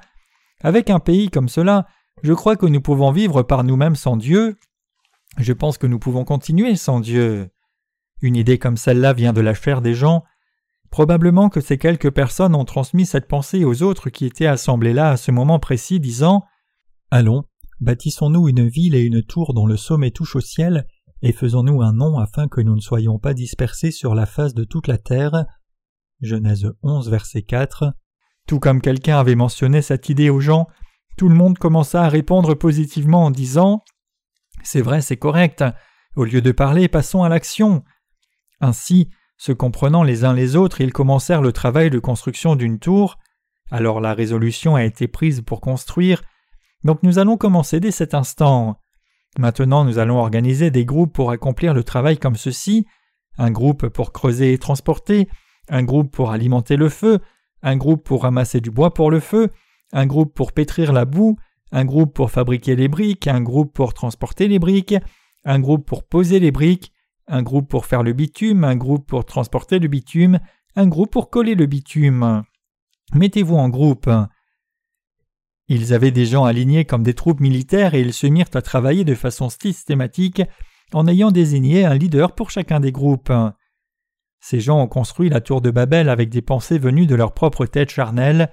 Avec 0.62 0.90
un 0.90 1.00
pays 1.00 1.30
comme 1.30 1.48
cela, 1.48 1.88
je 2.24 2.34
crois 2.34 2.58
que 2.58 2.66
nous 2.66 2.82
pouvons 2.82 3.12
vivre 3.12 3.42
par 3.42 3.64
nous-mêmes 3.64 3.96
sans 3.96 4.18
Dieu. 4.18 4.58
Je 5.38 5.54
pense 5.54 5.78
que 5.78 5.88
nous 5.88 6.00
pouvons 6.00 6.26
continuer 6.26 6.76
sans 6.76 7.00
Dieu. 7.00 7.50
Une 8.22 8.36
idée 8.36 8.58
comme 8.58 8.78
celle-là 8.78 9.14
vient 9.14 9.34
de 9.34 9.42
la 9.42 9.54
chair 9.54 9.82
des 9.82 9.94
gens. 9.94 10.24
Probablement 10.90 11.50
que 11.50 11.62
ces 11.62 11.78
quelques 11.78 12.10
personnes 12.10 12.56
ont 12.56 12.66
transmis 12.66 13.06
cette 13.06 13.28
pensée 13.28 13.64
aux 13.64 13.84
autres 13.84 14.10
qui 14.10 14.26
étaient 14.26 14.48
assemblés 14.48 14.94
là 14.94 15.12
à 15.12 15.18
ce 15.18 15.32
moment 15.32 15.60
précis, 15.60 16.00
disant 16.00 16.44
Allons, 17.12 17.44
bâtissons-nous 17.82 18.50
une 18.50 18.68
ville 18.68 18.96
et 18.96 19.02
une 19.02 19.22
tour 19.22 19.54
dont 19.54 19.68
le 19.68 19.78
sommet 19.78 20.12
touche 20.12 20.36
au 20.36 20.42
ciel, 20.42 20.88
et 21.22 21.34
faisons-nous 21.34 21.82
un 21.82 21.94
nom 21.94 22.18
afin 22.18 22.48
que 22.48 22.62
nous 22.62 22.76
ne 22.76 22.82
soyons 22.82 23.20
pas 23.20 23.34
dispersés 23.34 23.92
sur 23.92 24.16
la 24.16 24.26
face 24.26 24.56
de 24.56 24.64
toute 24.64 24.88
la 24.88 24.98
terre. 24.98 25.46
Genèse 26.22 26.68
11, 26.82 27.10
verset 27.10 27.44
4. 27.44 27.94
Tout 28.48 28.60
comme 28.60 28.82
quelqu'un 28.82 29.20
avait 29.20 29.36
mentionné 29.36 29.84
cette 29.84 30.10
idée 30.10 30.30
aux 30.30 30.40
gens, 30.40 30.68
tout 31.18 31.30
le 31.30 31.36
monde 31.36 31.60
commença 31.60 32.04
à 32.04 32.10
répondre 32.10 32.56
positivement 32.56 33.26
en 33.26 33.32
disant 33.32 33.84
C'est 34.64 34.82
vrai, 34.82 35.02
c'est 35.02 35.18
correct. 35.18 35.64
Au 36.16 36.24
lieu 36.24 36.42
de 36.42 36.52
parler, 36.52 36.88
passons 36.88 37.24
à 37.24 37.30
l'action. 37.30 37.84
Ainsi, 38.60 39.10
se 39.38 39.52
comprenant 39.52 40.04
les 40.04 40.26
uns 40.26 40.34
les 40.34 40.56
autres, 40.56 40.82
ils 40.82 40.94
commencèrent 40.94 41.42
le 41.42 41.52
travail 41.52 41.90
de 41.90 42.00
construction 42.00 42.56
d'une 42.56 42.80
tour. 42.80 43.18
Alors 43.70 44.02
la 44.02 44.14
résolution 44.14 44.76
a 44.76 44.84
été 44.84 45.08
prise 45.08 45.42
pour 45.42 45.62
construire. 45.62 46.24
Donc 46.84 47.04
nous 47.04 47.20
allons 47.20 47.38
commencer 47.38 47.80
dès 47.80 47.92
cet 47.92 48.14
instant. 48.14 48.80
Maintenant 49.38 49.84
nous 49.84 50.00
allons 50.00 50.18
organiser 50.18 50.72
des 50.72 50.86
groupes 50.86 51.14
pour 51.14 51.32
accomplir 51.32 51.74
le 51.74 51.84
travail 51.84 52.18
comme 52.18 52.36
ceci 52.36 52.88
un 53.38 53.52
groupe 53.52 53.88
pour 53.88 54.12
creuser 54.12 54.54
et 54.54 54.58
transporter, 54.58 55.28
un 55.70 55.84
groupe 55.84 56.12
pour 56.12 56.32
alimenter 56.32 56.76
le 56.76 56.90
feu, 56.90 57.20
un 57.62 57.78
groupe 57.78 58.04
pour 58.04 58.24
ramasser 58.24 58.62
du 58.62 58.72
bois 58.72 58.94
pour 58.94 59.12
le 59.12 59.20
feu, 59.20 59.50
un 59.94 60.06
groupe 60.06 60.34
pour 60.34 60.52
pétrir 60.52 60.94
la 60.94 61.06
boue, 61.06 61.38
un 61.72 61.86
groupe 61.86 62.14
pour 62.14 62.32
fabriquer 62.32 62.76
les 62.76 62.88
briques, 62.88 63.28
un 63.28 63.42
groupe 63.42 63.74
pour 63.74 63.94
transporter 63.94 64.48
les 64.48 64.60
briques, 64.60 64.96
un 65.44 65.60
groupe 65.60 65.86
pour 65.86 66.04
poser 66.04 66.40
les 66.40 66.52
briques, 66.52 66.92
un 67.28 67.42
groupe 67.42 67.70
pour 67.70 67.86
faire 67.86 68.04
le 68.04 68.14
bitume, 68.14 68.64
un 68.64 68.76
groupe 68.76 69.06
pour 69.08 69.26
transporter 69.26 69.80
le 69.80 69.88
bitume, 69.88 70.40
un 70.76 70.88
groupe 70.88 71.12
pour 71.12 71.30
coller 71.30 71.56
le 71.56 71.66
bitume. 71.66 72.44
Mettez-vous 73.14 73.56
en 73.56 73.70
groupe. 73.70 74.10
Ils 75.70 75.94
avaient 75.94 76.12
des 76.12 76.26
gens 76.26 76.46
alignés 76.46 76.86
comme 76.86 77.04
des 77.04 77.14
troupes 77.14 77.42
militaires 77.42 77.94
et 77.94 78.02
ils 78.02 78.14
se 78.14 78.28
mirent 78.28 78.46
à 78.54 78.62
travailler 78.62 79.04
de 79.04 79.16
façon 79.16 79.50
systématique 79.50 80.42
en 80.94 81.08
ayant 81.08 81.32
désigné 81.32 81.84
un 81.84 81.96
leader 81.96 82.34
pour 82.34 82.52
chacun 82.52 82.80
des 82.80 82.94
groupes. 82.94 83.34
Ces 84.40 84.62
gens 84.62 84.82
ont 84.82 84.88
construit 84.88 85.30
la 85.30 85.42
tour 85.42 85.62
de 85.62 85.72
Babel 85.72 86.08
avec 86.08 86.30
des 86.30 86.42
pensées 86.42 86.80
venues 86.80 87.08
de 87.08 87.16
leur 87.16 87.34
propre 87.34 87.66
tête 87.66 87.90
charnelle. 87.90 88.50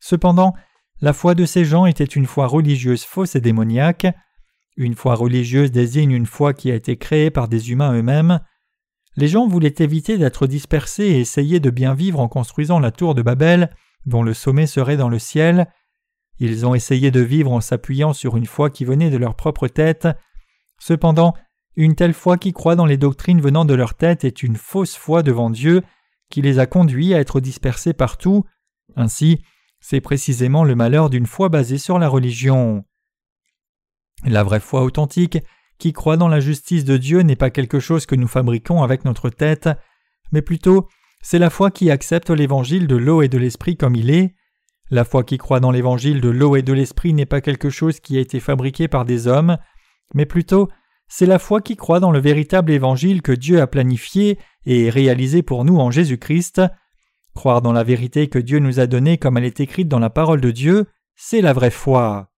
Cependant, 0.00 0.54
la 1.00 1.12
foi 1.12 1.34
de 1.34 1.44
ces 1.44 1.64
gens 1.64 1.86
était 1.86 2.04
une 2.04 2.26
foi 2.26 2.46
religieuse 2.46 3.04
fausse 3.04 3.36
et 3.36 3.40
démoniaque. 3.40 4.06
Une 4.76 4.94
foi 4.94 5.14
religieuse 5.14 5.70
désigne 5.70 6.12
une 6.12 6.26
foi 6.26 6.54
qui 6.54 6.70
a 6.70 6.74
été 6.74 6.96
créée 6.96 7.30
par 7.30 7.48
des 7.48 7.70
humains 7.70 7.92
eux-mêmes. 7.94 8.40
Les 9.16 9.28
gens 9.28 9.46
voulaient 9.46 9.74
éviter 9.78 10.18
d'être 10.18 10.46
dispersés 10.46 11.04
et 11.04 11.20
essayer 11.20 11.60
de 11.60 11.70
bien 11.70 11.94
vivre 11.94 12.20
en 12.20 12.28
construisant 12.28 12.78
la 12.78 12.90
tour 12.90 13.14
de 13.14 13.22
Babel, 13.22 13.70
dont 14.04 14.22
le 14.22 14.34
sommet 14.34 14.66
serait 14.66 14.96
dans 14.96 15.08
le 15.08 15.18
ciel. 15.18 15.68
Ils 16.38 16.66
ont 16.66 16.74
essayé 16.74 17.10
de 17.10 17.20
vivre 17.20 17.52
en 17.52 17.60
s'appuyant 17.60 18.12
sur 18.12 18.36
une 18.36 18.46
foi 18.46 18.68
qui 18.68 18.84
venait 18.84 19.10
de 19.10 19.16
leur 19.16 19.34
propre 19.34 19.68
tête. 19.68 20.08
Cependant, 20.78 21.34
une 21.76 21.94
telle 21.94 22.12
foi 22.14 22.36
qui 22.36 22.52
croit 22.52 22.76
dans 22.76 22.86
les 22.86 22.98
doctrines 22.98 23.40
venant 23.40 23.64
de 23.64 23.74
leur 23.74 23.94
tête 23.94 24.24
est 24.24 24.42
une 24.42 24.56
fausse 24.56 24.96
foi 24.96 25.22
devant 25.22 25.50
Dieu 25.50 25.82
qui 26.30 26.42
les 26.42 26.58
a 26.58 26.66
conduits 26.66 27.14
à 27.14 27.20
être 27.20 27.40
dispersés 27.40 27.92
partout. 27.92 28.44
Ainsi, 28.96 29.42
c'est 29.88 30.00
précisément 30.00 30.64
le 30.64 30.74
malheur 30.74 31.10
d'une 31.10 31.26
foi 31.26 31.48
basée 31.48 31.78
sur 31.78 32.00
la 32.00 32.08
religion. 32.08 32.84
La 34.24 34.42
vraie 34.42 34.58
foi 34.58 34.82
authentique, 34.82 35.38
qui 35.78 35.92
croit 35.92 36.16
dans 36.16 36.26
la 36.26 36.40
justice 36.40 36.84
de 36.84 36.96
Dieu, 36.96 37.20
n'est 37.20 37.36
pas 37.36 37.50
quelque 37.50 37.78
chose 37.78 38.04
que 38.04 38.16
nous 38.16 38.26
fabriquons 38.26 38.82
avec 38.82 39.04
notre 39.04 39.30
tête, 39.30 39.68
mais 40.32 40.42
plutôt 40.42 40.88
c'est 41.22 41.38
la 41.38 41.50
foi 41.50 41.70
qui 41.70 41.92
accepte 41.92 42.30
l'évangile 42.30 42.88
de 42.88 42.96
l'eau 42.96 43.22
et 43.22 43.28
de 43.28 43.38
l'esprit 43.38 43.76
comme 43.76 43.94
il 43.94 44.10
est. 44.10 44.34
La 44.90 45.04
foi 45.04 45.22
qui 45.22 45.38
croit 45.38 45.60
dans 45.60 45.70
l'évangile 45.70 46.20
de 46.20 46.30
l'eau 46.30 46.56
et 46.56 46.62
de 46.62 46.72
l'esprit 46.72 47.14
n'est 47.14 47.24
pas 47.24 47.40
quelque 47.40 47.70
chose 47.70 48.00
qui 48.00 48.16
a 48.16 48.20
été 48.20 48.40
fabriqué 48.40 48.88
par 48.88 49.04
des 49.04 49.28
hommes, 49.28 49.56
mais 50.14 50.26
plutôt 50.26 50.68
c'est 51.06 51.26
la 51.26 51.38
foi 51.38 51.60
qui 51.60 51.76
croit 51.76 52.00
dans 52.00 52.10
le 52.10 52.18
véritable 52.18 52.72
évangile 52.72 53.22
que 53.22 53.30
Dieu 53.30 53.60
a 53.60 53.68
planifié 53.68 54.40
et 54.64 54.90
réalisé 54.90 55.42
pour 55.44 55.64
nous 55.64 55.78
en 55.78 55.92
Jésus-Christ. 55.92 56.60
Croire 57.36 57.60
dans 57.60 57.74
la 57.74 57.84
vérité 57.84 58.28
que 58.28 58.38
Dieu 58.38 58.60
nous 58.60 58.80
a 58.80 58.86
donnée 58.86 59.18
comme 59.18 59.36
elle 59.36 59.44
est 59.44 59.60
écrite 59.60 59.88
dans 59.88 59.98
la 59.98 60.08
parole 60.08 60.40
de 60.40 60.50
Dieu, 60.50 60.86
c'est 61.16 61.42
la 61.42 61.52
vraie 61.52 61.70
foi. 61.70 62.30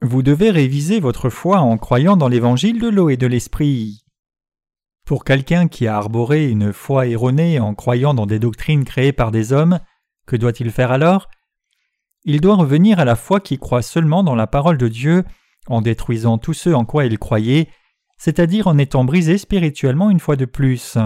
Vous 0.00 0.24
devez 0.24 0.50
réviser 0.50 0.98
votre 0.98 1.30
foi 1.30 1.60
en 1.60 1.78
croyant 1.78 2.16
dans 2.16 2.26
l'évangile 2.26 2.80
de 2.80 2.88
l'eau 2.88 3.08
et 3.08 3.16
de 3.16 3.28
l'esprit. 3.28 4.04
Pour 5.06 5.22
quelqu'un 5.22 5.68
qui 5.68 5.86
a 5.86 5.96
arboré 5.96 6.50
une 6.50 6.72
foi 6.72 7.06
erronée 7.06 7.60
en 7.60 7.76
croyant 7.76 8.12
dans 8.12 8.26
des 8.26 8.40
doctrines 8.40 8.84
créées 8.84 9.12
par 9.12 9.30
des 9.30 9.52
hommes, 9.52 9.78
que 10.26 10.34
doit-il 10.34 10.72
faire 10.72 10.90
alors? 10.90 11.30
Il 12.24 12.40
doit 12.40 12.56
revenir 12.56 12.98
à 12.98 13.04
la 13.04 13.14
foi 13.14 13.38
qui 13.38 13.58
croit 13.58 13.82
seulement 13.82 14.24
dans 14.24 14.34
la 14.34 14.48
parole 14.48 14.76
de 14.76 14.88
Dieu, 14.88 15.22
en 15.68 15.82
détruisant 15.82 16.36
tous 16.36 16.54
ceux 16.54 16.74
en 16.74 16.84
quoi 16.84 17.04
il 17.04 17.16
croyait, 17.20 17.68
c'est-à-dire 18.22 18.68
en 18.68 18.78
étant 18.78 19.02
brisé 19.02 19.36
spirituellement 19.36 20.08
une 20.08 20.20
fois 20.20 20.36
de 20.36 20.44
plus. 20.44 20.96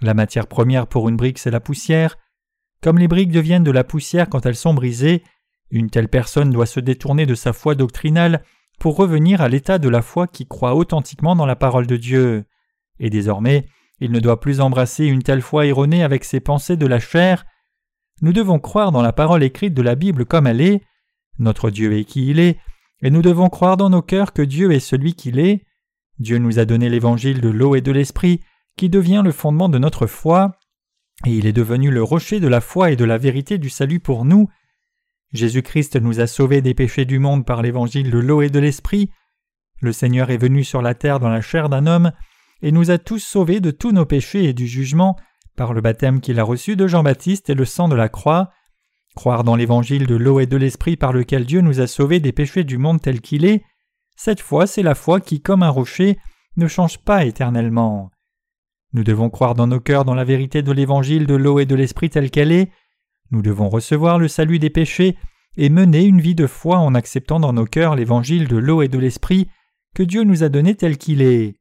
La 0.00 0.14
matière 0.14 0.48
première 0.48 0.88
pour 0.88 1.08
une 1.08 1.16
brique, 1.16 1.38
c'est 1.38 1.52
la 1.52 1.60
poussière. 1.60 2.18
Comme 2.82 2.98
les 2.98 3.06
briques 3.06 3.30
deviennent 3.30 3.62
de 3.62 3.70
la 3.70 3.84
poussière 3.84 4.28
quand 4.28 4.44
elles 4.44 4.56
sont 4.56 4.74
brisées, 4.74 5.22
une 5.70 5.90
telle 5.90 6.08
personne 6.08 6.50
doit 6.50 6.66
se 6.66 6.80
détourner 6.80 7.24
de 7.24 7.36
sa 7.36 7.52
foi 7.52 7.76
doctrinale 7.76 8.42
pour 8.80 8.96
revenir 8.96 9.42
à 9.42 9.48
l'état 9.48 9.78
de 9.78 9.88
la 9.88 10.02
foi 10.02 10.26
qui 10.26 10.44
croit 10.48 10.74
authentiquement 10.74 11.36
dans 11.36 11.46
la 11.46 11.54
parole 11.54 11.86
de 11.86 11.96
Dieu. 11.96 12.46
Et 12.98 13.10
désormais, 13.10 13.68
il 14.00 14.10
ne 14.10 14.18
doit 14.18 14.40
plus 14.40 14.60
embrasser 14.60 15.04
une 15.04 15.22
telle 15.22 15.40
foi 15.40 15.66
erronée 15.66 16.02
avec 16.02 16.24
ses 16.24 16.40
pensées 16.40 16.76
de 16.76 16.86
la 16.88 16.98
chair. 16.98 17.46
Nous 18.22 18.32
devons 18.32 18.58
croire 18.58 18.90
dans 18.90 19.02
la 19.02 19.12
parole 19.12 19.44
écrite 19.44 19.74
de 19.74 19.82
la 19.82 19.94
Bible 19.94 20.26
comme 20.26 20.48
elle 20.48 20.60
est. 20.60 20.82
Notre 21.38 21.70
Dieu 21.70 21.96
est 21.96 22.04
qui 22.04 22.26
il 22.26 22.40
est, 22.40 22.58
et 23.02 23.10
nous 23.10 23.22
devons 23.22 23.50
croire 23.50 23.76
dans 23.76 23.88
nos 23.88 24.02
cœurs 24.02 24.32
que 24.32 24.42
Dieu 24.42 24.72
est 24.72 24.80
celui 24.80 25.14
qu'il 25.14 25.38
est. 25.38 25.64
Dieu 26.18 26.38
nous 26.38 26.58
a 26.58 26.64
donné 26.64 26.88
l'évangile 26.88 27.40
de 27.40 27.48
l'eau 27.48 27.74
et 27.74 27.80
de 27.80 27.92
l'esprit, 27.92 28.40
qui 28.76 28.88
devient 28.88 29.22
le 29.24 29.32
fondement 29.32 29.68
de 29.68 29.78
notre 29.78 30.06
foi, 30.06 30.52
et 31.26 31.32
il 31.32 31.46
est 31.46 31.52
devenu 31.52 31.90
le 31.90 32.02
rocher 32.02 32.40
de 32.40 32.48
la 32.48 32.60
foi 32.60 32.90
et 32.90 32.96
de 32.96 33.04
la 33.04 33.18
vérité 33.18 33.58
du 33.58 33.70
salut 33.70 34.00
pour 34.00 34.24
nous, 34.24 34.48
Jésus-Christ 35.34 35.96
nous 35.96 36.20
a 36.20 36.28
sauvés 36.28 36.62
des 36.62 36.74
péchés 36.74 37.04
du 37.04 37.18
monde 37.18 37.44
par 37.44 37.60
l'évangile 37.60 38.10
de 38.10 38.18
l'eau 38.18 38.40
et 38.40 38.50
de 38.50 38.60
l'esprit. 38.60 39.10
Le 39.80 39.92
Seigneur 39.92 40.30
est 40.30 40.36
venu 40.36 40.62
sur 40.62 40.80
la 40.80 40.94
terre 40.94 41.18
dans 41.18 41.28
la 41.28 41.40
chair 41.40 41.68
d'un 41.68 41.88
homme 41.88 42.12
et 42.62 42.70
nous 42.70 42.92
a 42.92 42.98
tous 42.98 43.18
sauvés 43.18 43.58
de 43.58 43.72
tous 43.72 43.90
nos 43.90 44.06
péchés 44.06 44.44
et 44.44 44.52
du 44.52 44.68
jugement 44.68 45.16
par 45.56 45.74
le 45.74 45.80
baptême 45.80 46.20
qu'il 46.20 46.38
a 46.38 46.44
reçu 46.44 46.76
de 46.76 46.86
Jean-Baptiste 46.86 47.50
et 47.50 47.54
le 47.54 47.64
sang 47.64 47.88
de 47.88 47.96
la 47.96 48.08
croix. 48.08 48.52
Croire 49.16 49.42
dans 49.42 49.56
l'évangile 49.56 50.06
de 50.06 50.14
l'eau 50.14 50.38
et 50.38 50.46
de 50.46 50.56
l'esprit 50.56 50.96
par 50.96 51.12
lequel 51.12 51.46
Dieu 51.46 51.60
nous 51.62 51.80
a 51.80 51.88
sauvés 51.88 52.20
des 52.20 52.32
péchés 52.32 52.64
du 52.64 52.78
monde 52.78 53.00
tel 53.00 53.20
qu'il 53.20 53.44
est, 53.44 53.64
cette 54.16 54.40
foi 54.40 54.66
c'est 54.66 54.82
la 54.82 54.94
foi 54.94 55.20
qui, 55.20 55.40
comme 55.40 55.62
un 55.62 55.70
rocher, 55.70 56.18
ne 56.56 56.66
change 56.66 56.98
pas 56.98 57.24
éternellement. 57.24 58.10
Nous 58.92 59.04
devons 59.04 59.30
croire 59.30 59.54
dans 59.54 59.66
nos 59.66 59.80
cœurs 59.80 60.04
dans 60.04 60.14
la 60.14 60.24
vérité 60.24 60.62
de 60.62 60.72
l'évangile 60.72 61.26
de 61.26 61.34
l'eau 61.34 61.58
et 61.58 61.66
de 61.66 61.74
l'esprit 61.74 62.10
telle 62.10 62.30
qu'elle 62.30 62.52
est, 62.52 62.70
nous 63.30 63.42
devons 63.42 63.68
recevoir 63.68 64.18
le 64.18 64.28
salut 64.28 64.58
des 64.58 64.70
péchés 64.70 65.16
et 65.56 65.68
mener 65.68 66.04
une 66.04 66.20
vie 66.20 66.34
de 66.34 66.46
foi 66.46 66.78
en 66.78 66.94
acceptant 66.94 67.40
dans 67.40 67.52
nos 67.52 67.64
cœurs 67.64 67.96
l'évangile 67.96 68.48
de 68.48 68.56
l'eau 68.56 68.82
et 68.82 68.88
de 68.88 68.98
l'esprit 68.98 69.48
que 69.94 70.02
Dieu 70.02 70.24
nous 70.24 70.42
a 70.42 70.48
donné 70.48 70.74
tel 70.74 70.98
qu'il 70.98 71.22
est. 71.22 71.56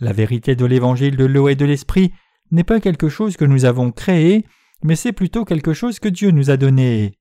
La 0.00 0.12
vérité 0.12 0.56
de 0.56 0.64
l'évangile 0.64 1.16
de 1.16 1.24
l'eau 1.24 1.48
et 1.48 1.54
de 1.54 1.64
l'esprit 1.64 2.12
n'est 2.50 2.64
pas 2.64 2.80
quelque 2.80 3.08
chose 3.08 3.36
que 3.36 3.44
nous 3.44 3.64
avons 3.64 3.90
créé, 3.90 4.44
mais 4.82 4.96
c'est 4.96 5.12
plutôt 5.12 5.44
quelque 5.44 5.72
chose 5.72 5.98
que 5.98 6.08
Dieu 6.08 6.30
nous 6.30 6.50
a 6.50 6.56
donné. 6.56 7.12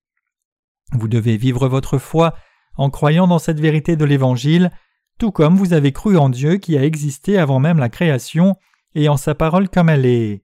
Vous 0.92 1.08
devez 1.08 1.38
vivre 1.38 1.68
votre 1.68 1.98
foi 1.98 2.36
en 2.76 2.90
croyant 2.90 3.28
dans 3.28 3.40
cette 3.40 3.60
vérité 3.60 3.96
de 3.96 4.06
l'évangile, 4.06 4.72
tout 5.20 5.32
comme 5.32 5.56
vous 5.56 5.74
avez 5.74 5.92
cru 5.92 6.18
en 6.18 6.30
Dieu 6.30 6.58
qui 6.58 6.78
a 6.78 6.84
existé 6.84 7.38
avant 7.38 7.60
même 7.60 7.78
la 7.78 7.90
création 7.90 8.56
et 8.96 9.10
en 9.10 9.18
sa 9.18 9.36
parole 9.36 9.70
comme 9.70 9.90
elle 9.90 10.06
est. 10.06 10.44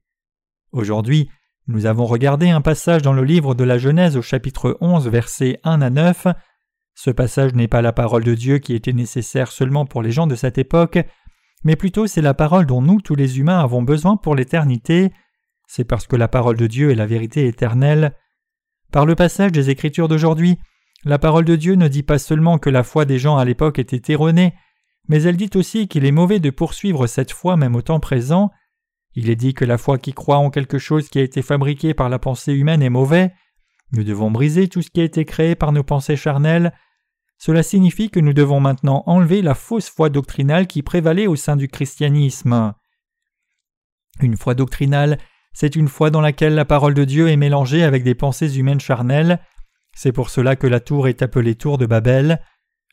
Aujourd'hui, 0.72 1.30
nous 1.68 1.86
avons 1.86 2.06
regardé 2.06 2.50
un 2.50 2.62
passage 2.62 3.02
dans 3.02 3.14
le 3.14 3.24
livre 3.24 3.54
de 3.54 3.64
la 3.64 3.78
Genèse 3.78 4.18
au 4.18 4.22
chapitre 4.22 4.78
11 4.82 5.08
versets 5.08 5.60
1 5.64 5.82
à 5.82 5.90
9. 5.90 6.28
Ce 6.96 7.12
passage 7.12 7.54
n'est 7.54 7.68
pas 7.68 7.82
la 7.82 7.94
parole 7.94 8.24
de 8.24 8.36
Dieu 8.36 8.58
qui 8.58 8.74
était 8.74 8.94
nécessaire 8.94 9.52
seulement 9.52 9.86
pour 9.86 10.02
les 10.02 10.12
gens 10.12 10.28
de 10.28 10.36
cette 10.36 10.58
époque, 10.58 11.00
mais 11.64 11.76
plutôt 11.76 12.08
c'est 12.08 12.22
la 12.22 12.34
parole 12.34 12.66
dont 12.66 12.82
nous, 12.82 13.02
tous 13.02 13.16
les 13.16 13.40
humains, 13.40 13.60
avons 13.60 13.82
besoin 13.82 14.18
pour 14.18 14.36
l'éternité. 14.36 15.12
C'est 15.68 15.84
parce 15.84 16.08
que 16.08 16.16
la 16.16 16.28
parole 16.28 16.58
de 16.58 16.68
Dieu 16.68 16.92
est 16.92 16.96
la 16.96 17.06
vérité 17.06 17.48
éternelle. 17.48 18.16
Par 18.92 19.06
le 19.06 19.16
passage 19.16 19.52
des 19.52 19.70
Écritures 19.70 20.08
d'aujourd'hui, 20.08 20.58
la 21.06 21.18
parole 21.18 21.46
de 21.46 21.56
Dieu 21.56 21.76
ne 21.76 21.88
dit 21.88 22.04
pas 22.04 22.20
seulement 22.20 22.58
que 22.58 22.70
la 22.70 22.84
foi 22.84 23.06
des 23.06 23.20
gens 23.20 23.38
à 23.38 23.46
l'époque 23.46 23.80
était 23.80 24.12
erronée, 24.12 24.54
mais 25.08 25.24
elle 25.24 25.38
dit 25.38 25.50
aussi 25.56 25.88
qu'il 25.88 26.06
est 26.06 26.12
mauvais 26.12 26.40
de 26.40 26.50
poursuivre 26.50 27.08
cette 27.08 27.32
foi 27.32 27.58
même 27.58 27.76
au 27.76 27.82
temps 27.82 28.00
présent. 28.00 28.52
Il 29.16 29.30
est 29.30 29.36
dit 29.36 29.54
que 29.54 29.66
la 29.66 29.78
foi 29.78 29.98
qui 29.98 30.14
croit 30.14 30.38
en 30.38 30.50
quelque 30.50 30.78
chose 30.78 31.10
qui 31.10 31.20
a 31.20 31.24
été 31.24 31.42
fabriqué 31.42 31.94
par 31.94 32.10
la 32.10 32.20
pensée 32.20 32.54
humaine 32.54 32.84
est 32.84 32.90
mauvais. 32.90 33.34
Nous 33.92 34.04
devons 34.04 34.30
briser 34.30 34.68
tout 34.68 34.82
ce 34.82 34.92
qui 34.92 35.02
a 35.02 35.06
été 35.06 35.26
créé 35.26 35.56
par 35.56 35.72
nos 35.72 35.84
pensées 35.84 36.16
charnelles. 36.16 36.74
Cela 37.38 37.64
signifie 37.64 38.10
que 38.10 38.20
nous 38.20 38.34
devons 38.34 38.60
maintenant 38.60 39.04
enlever 39.08 39.42
la 39.42 39.56
fausse 39.56 39.90
foi 39.90 40.10
doctrinale 40.10 40.68
qui 40.68 40.84
prévalait 40.84 41.28
au 41.28 41.36
sein 41.36 41.56
du 41.56 41.68
christianisme. 41.68 42.74
Une 44.22 44.38
foi 44.38 44.54
doctrinale, 44.54 45.18
c'est 45.54 45.76
une 45.76 45.88
foi 45.88 46.12
dans 46.12 46.22
laquelle 46.22 46.54
la 46.54 46.66
parole 46.66 46.94
de 46.94 47.06
Dieu 47.06 47.30
est 47.30 47.38
mélangée 47.38 47.84
avec 47.84 48.04
des 48.04 48.16
pensées 48.16 48.60
humaines 48.60 48.82
charnelles. 48.82 49.40
C'est 49.94 50.12
pour 50.12 50.30
cela 50.30 50.56
que 50.56 50.68
la 50.68 50.80
tour 50.80 51.08
est 51.08 51.22
appelée 51.22 51.56
tour 51.56 51.78
de 51.78 51.86
Babel. 51.86 52.42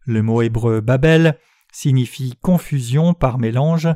Le 0.04 0.22
mot 0.22 0.42
hébreu 0.42 0.80
Babel 0.80 1.38
signifie 1.72 2.34
confusion 2.40 3.14
par 3.14 3.38
mélange. 3.38 3.88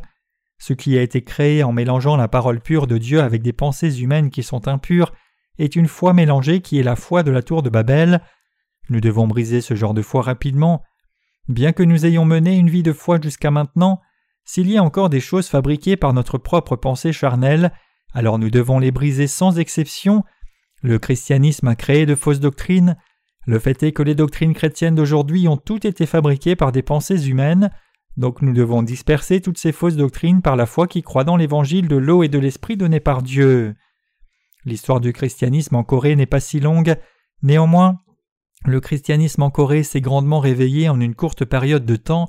Ce 0.59 0.73
qui 0.73 0.99
a 0.99 1.03
été 1.03 1.23
créé 1.23 1.63
en 1.63 1.73
mélangeant 1.73 2.17
la 2.17 2.29
parole 2.29 2.61
pure 2.61 2.87
de 2.87 2.99
Dieu 2.99 3.21
avec 3.21 3.43
des 3.43 3.53
pensées 3.53 4.01
humaines 4.01 4.31
qui 4.31 4.43
sont 4.43 4.69
impures 4.69 5.13
est 5.59 5.77
une 5.77 5.89
foi 5.89 6.13
mélangée 6.13 6.61
qui 6.61 6.79
est 6.79 6.83
la 6.83 6.97
foi 6.97 7.23
de 7.23 7.31
la 7.31 7.43
tour 7.43 7.63
de 7.63 7.71
Babel. 7.71 8.21
Nous 8.89 9.01
devons 9.01 9.27
briser 9.27 9.61
ce 9.61 9.75
genre 9.75 9.95
de 9.95 10.03
foi 10.03 10.23
rapidement. 10.23 10.83
Bien 11.49 11.73
que 11.73 11.83
nous 11.83 12.07
ayons 12.07 12.25
mené 12.25 12.57
une 12.57 12.71
vie 12.71 12.83
de 12.83 12.93
foi 12.93 13.19
jusqu'à 13.21 13.51
maintenant, 13.51 14.01
s'il 14.45 14.71
y 14.71 14.77
a 14.77 14.83
encore 14.83 15.11
des 15.11 15.21
choses 15.21 15.49
fabriquées 15.49 15.97
par 15.97 16.13
notre 16.13 16.39
propre 16.39 16.77
pensée 16.77 17.13
charnelle, 17.13 17.73
alors 18.13 18.39
nous 18.39 18.51
devons 18.51 18.79
les 18.79 18.91
briser 18.91 19.27
sans 19.27 19.59
exception. 19.59 20.25
Le 20.83 20.99
christianisme 20.99 21.69
a 21.69 21.77
créé 21.77 22.07
de 22.07 22.15
fausses 22.15 22.41
doctrines. 22.41 22.97
Le 23.47 23.59
fait 23.59 23.83
est 23.83 23.93
que 23.93 24.03
les 24.03 24.15
doctrines 24.15 24.55
chrétiennes 24.55 24.95
d'aujourd'hui 24.95 25.49
ont 25.49 25.57
toutes 25.57 25.85
été 25.85 26.07
fabriquées 26.07 26.57
par 26.57 26.73
des 26.73 26.83
pensées 26.83 27.29
humaines, 27.29 27.71
donc 28.17 28.43
nous 28.43 28.53
devons 28.53 28.83
disperser 28.83 29.41
toutes 29.41 29.59
ces 29.59 29.73
fausses 29.73 29.97
doctrines 29.97 30.43
par 30.43 30.57
la 30.57 30.67
foi 30.67 30.87
qui 30.87 31.03
croit 31.03 31.25
dans 31.25 31.37
l'évangile 31.37 31.89
de 31.89 31.97
l'eau 31.97 32.23
et 32.23 32.29
de 32.29 32.39
l'esprit 32.39 32.77
donné 32.77 33.01
par 33.01 33.23
Dieu. 33.23 33.75
L'histoire 34.65 35.01
du 35.01 35.13
christianisme 35.13 35.77
en 35.77 35.85
Corée 35.85 36.17
n'est 36.17 36.27
pas 36.27 36.41
si 36.41 36.61
longue, 36.61 36.97
néanmoins, 37.43 38.01
le 38.67 38.81
christianisme 38.81 39.43
en 39.43 39.51
Corée 39.51 39.83
s'est 39.83 40.03
grandement 40.03 40.39
réveillé 40.39 40.89
en 40.91 41.01
une 41.01 41.15
courte 41.15 41.47
période 41.47 41.87
de 41.87 41.97
temps, 41.97 42.29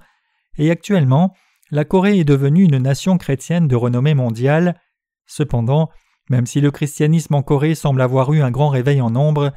et 0.58 0.72
actuellement, 0.72 1.34
la 1.72 1.84
Corée 1.84 2.20
est 2.20 2.26
devenue 2.26 2.64
une 2.64 2.78
nation 2.78 3.18
chrétienne 3.18 3.68
de 3.68 3.76
renommée 3.76 4.14
mondiale. 4.14 4.80
Cependant, 5.26 5.90
même 6.32 6.46
si 6.46 6.62
le 6.62 6.72
christianisme 6.72 7.36
en 7.36 7.44
Corée 7.44 7.76
semble 7.76 8.02
avoir 8.02 8.32
eu 8.32 8.42
un 8.42 8.52
grand 8.52 8.70
réveil 8.70 9.02
en 9.02 9.10
nombre, 9.10 9.52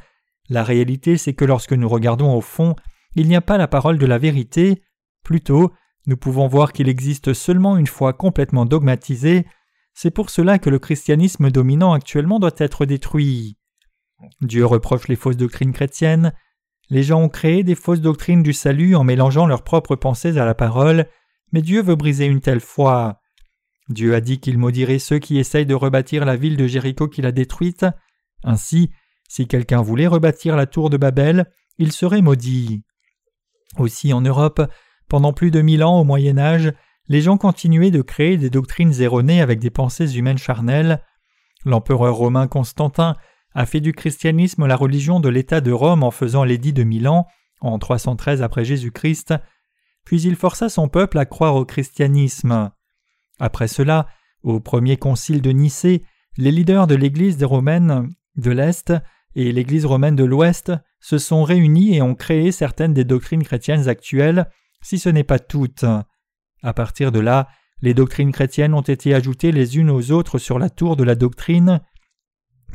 la 0.49 0.65
réalité 0.65 1.17
c'est 1.17 1.33
que 1.33 1.45
lorsque 1.45 1.73
nous 1.73 1.89
regardons 1.89 2.35
au 2.35 2.41
fond, 2.41 2.75
il 3.15 3.29
n'y 3.29 3.37
a 3.37 3.41
pas 3.41 3.59
la 3.59 3.69
parole 3.69 3.97
de 3.97 4.07
la 4.07 4.19
vérité, 4.19 4.83
plutôt 5.23 5.73
nous 6.09 6.17
pouvons 6.17 6.49
voir 6.49 6.73
qu'il 6.73 6.89
existe 6.89 7.33
seulement 7.33 7.77
une 7.77 7.87
foi 7.87 8.13
complètement 8.13 8.67
dogmatisée, 8.67 9.47
c'est 9.95 10.11
pour 10.11 10.31
cela 10.31 10.59
que 10.59 10.69
le 10.69 10.81
christianisme 10.81 11.49
dominant 11.49 11.93
actuellement 11.93 12.41
doit 12.41 12.51
être 12.59 12.87
détruit. 12.87 13.57
Dieu 14.41 14.67
reproche 14.67 15.07
les 15.07 15.15
fausses 15.15 15.37
doctrines 15.37 15.73
chrétiennes, 15.73 16.33
les 16.91 17.05
gens 17.05 17.23
ont 17.23 17.29
créé 17.29 17.63
des 17.63 17.77
fausses 17.77 18.01
doctrines 18.01 18.43
du 18.43 18.53
salut 18.53 18.97
en 18.97 19.05
mélangeant 19.05 19.47
leurs 19.47 19.63
propres 19.63 19.95
pensées 19.95 20.39
à 20.39 20.45
la 20.45 20.57
parole, 20.57 21.07
mais 21.53 21.63
Dieu 21.63 21.83
veut 21.83 21.95
briser 21.95 22.27
une 22.27 22.41
telle 22.41 22.61
foi. 22.61 23.21
Dieu 23.89 24.15
a 24.15 24.21
dit 24.21 24.41
qu'il 24.41 24.59
maudirait 24.59 24.99
ceux 24.99 25.19
qui 25.19 25.39
essayent 25.39 25.67
de 25.67 25.75
rebâtir 25.75 26.25
la 26.25 26.37
ville 26.37 26.57
de 26.57 26.67
Jéricho 26.67 27.09
qu'il 27.09 27.27
a 27.27 27.33
détruite. 27.33 27.85
Ainsi, 28.43 28.91
si 29.29 29.47
quelqu'un 29.47 29.83
voulait 29.83 30.07
rebâtir 30.07 30.57
la 30.57 30.67
tour 30.67 30.91
de 30.91 30.97
Babel, 30.97 31.51
il 31.79 31.93
serait 31.93 32.23
maudit. 32.23 32.83
Aussi 33.79 34.13
en 34.13 34.21
Europe, 34.21 34.63
pendant 35.09 35.33
plus 35.33 35.51
de 35.51 35.61
mille 35.61 35.85
ans 35.85 36.01
au 36.01 36.05
Moyen 36.05 36.39
Âge, 36.39 36.73
les 37.09 37.21
gens 37.21 37.37
continuaient 37.37 37.91
de 37.91 38.03
créer 38.03 38.39
des 38.39 38.51
doctrines 38.51 39.01
erronées 39.01 39.43
avec 39.43 39.59
des 39.59 39.71
pensées 39.71 40.17
humaines 40.17 40.39
charnelles. 40.39 41.03
L'empereur 41.65 42.15
romain 42.15 42.47
Constantin 42.47 43.17
a 43.55 43.67
fait 43.67 43.81
du 43.81 43.93
christianisme 43.93 44.67
la 44.67 44.77
religion 44.77 45.21
de 45.21 45.29
l'État 45.29 45.61
de 45.61 45.73
Rome 45.73 46.03
en 46.03 46.11
faisant 46.11 46.45
l'édit 46.45 46.73
de 46.73 46.83
Milan 46.83 47.27
en 47.61 47.79
313 47.79 48.43
après 48.43 48.65
Jésus-Christ, 48.65 49.35
puis 50.05 50.23
il 50.23 50.37
força 50.37 50.69
son 50.69 50.89
peuple 50.89 51.19
à 51.19 51.25
croire 51.25 51.57
au 51.57 51.65
christianisme. 51.65 52.71
Après 53.39 53.69
cela, 53.69 54.07
au 54.43 54.61
premier 54.61 54.97
concile 54.97 55.43
de 55.43 55.51
Nicée, 55.51 56.05
les 56.37 56.51
leaders 56.51 56.87
de 56.87 56.95
l'Église 56.95 57.43
romaine 57.45 58.11
de 58.37 58.51
l'Est 58.51 58.93
et 59.35 59.53
l'Église 59.53 59.87
romaine 59.87 60.17
de 60.17 60.25
l'Ouest 60.25 60.73
se 61.01 61.19
sont 61.19 61.43
réunis 61.43 61.97
et 61.97 62.03
ont 62.03 62.15
créé 62.15 62.53
certaines 62.53 62.95
des 62.95 63.05
doctrines 63.05 63.43
chrétiennes 63.43 63.89
actuelles, 63.89 64.49
si 64.83 64.99
ce 64.99 65.09
n'est 65.09 65.25
pas 65.25 65.39
toutes. 65.39 65.85
À 66.63 66.73
partir 66.73 67.13
de 67.13 67.21
là, 67.21 67.49
les 67.83 67.95
doctrines 67.95 68.33
chrétiennes 68.33 68.75
ont 68.75 68.81
été 68.81 69.15
ajoutées 69.15 69.53
les 69.53 69.77
unes 69.77 69.91
aux 69.91 70.11
autres 70.13 70.39
sur 70.39 70.59
la 70.59 70.71
tour 70.71 70.97
de 70.97 71.05
la 71.05 71.15
doctrine. 71.15 71.81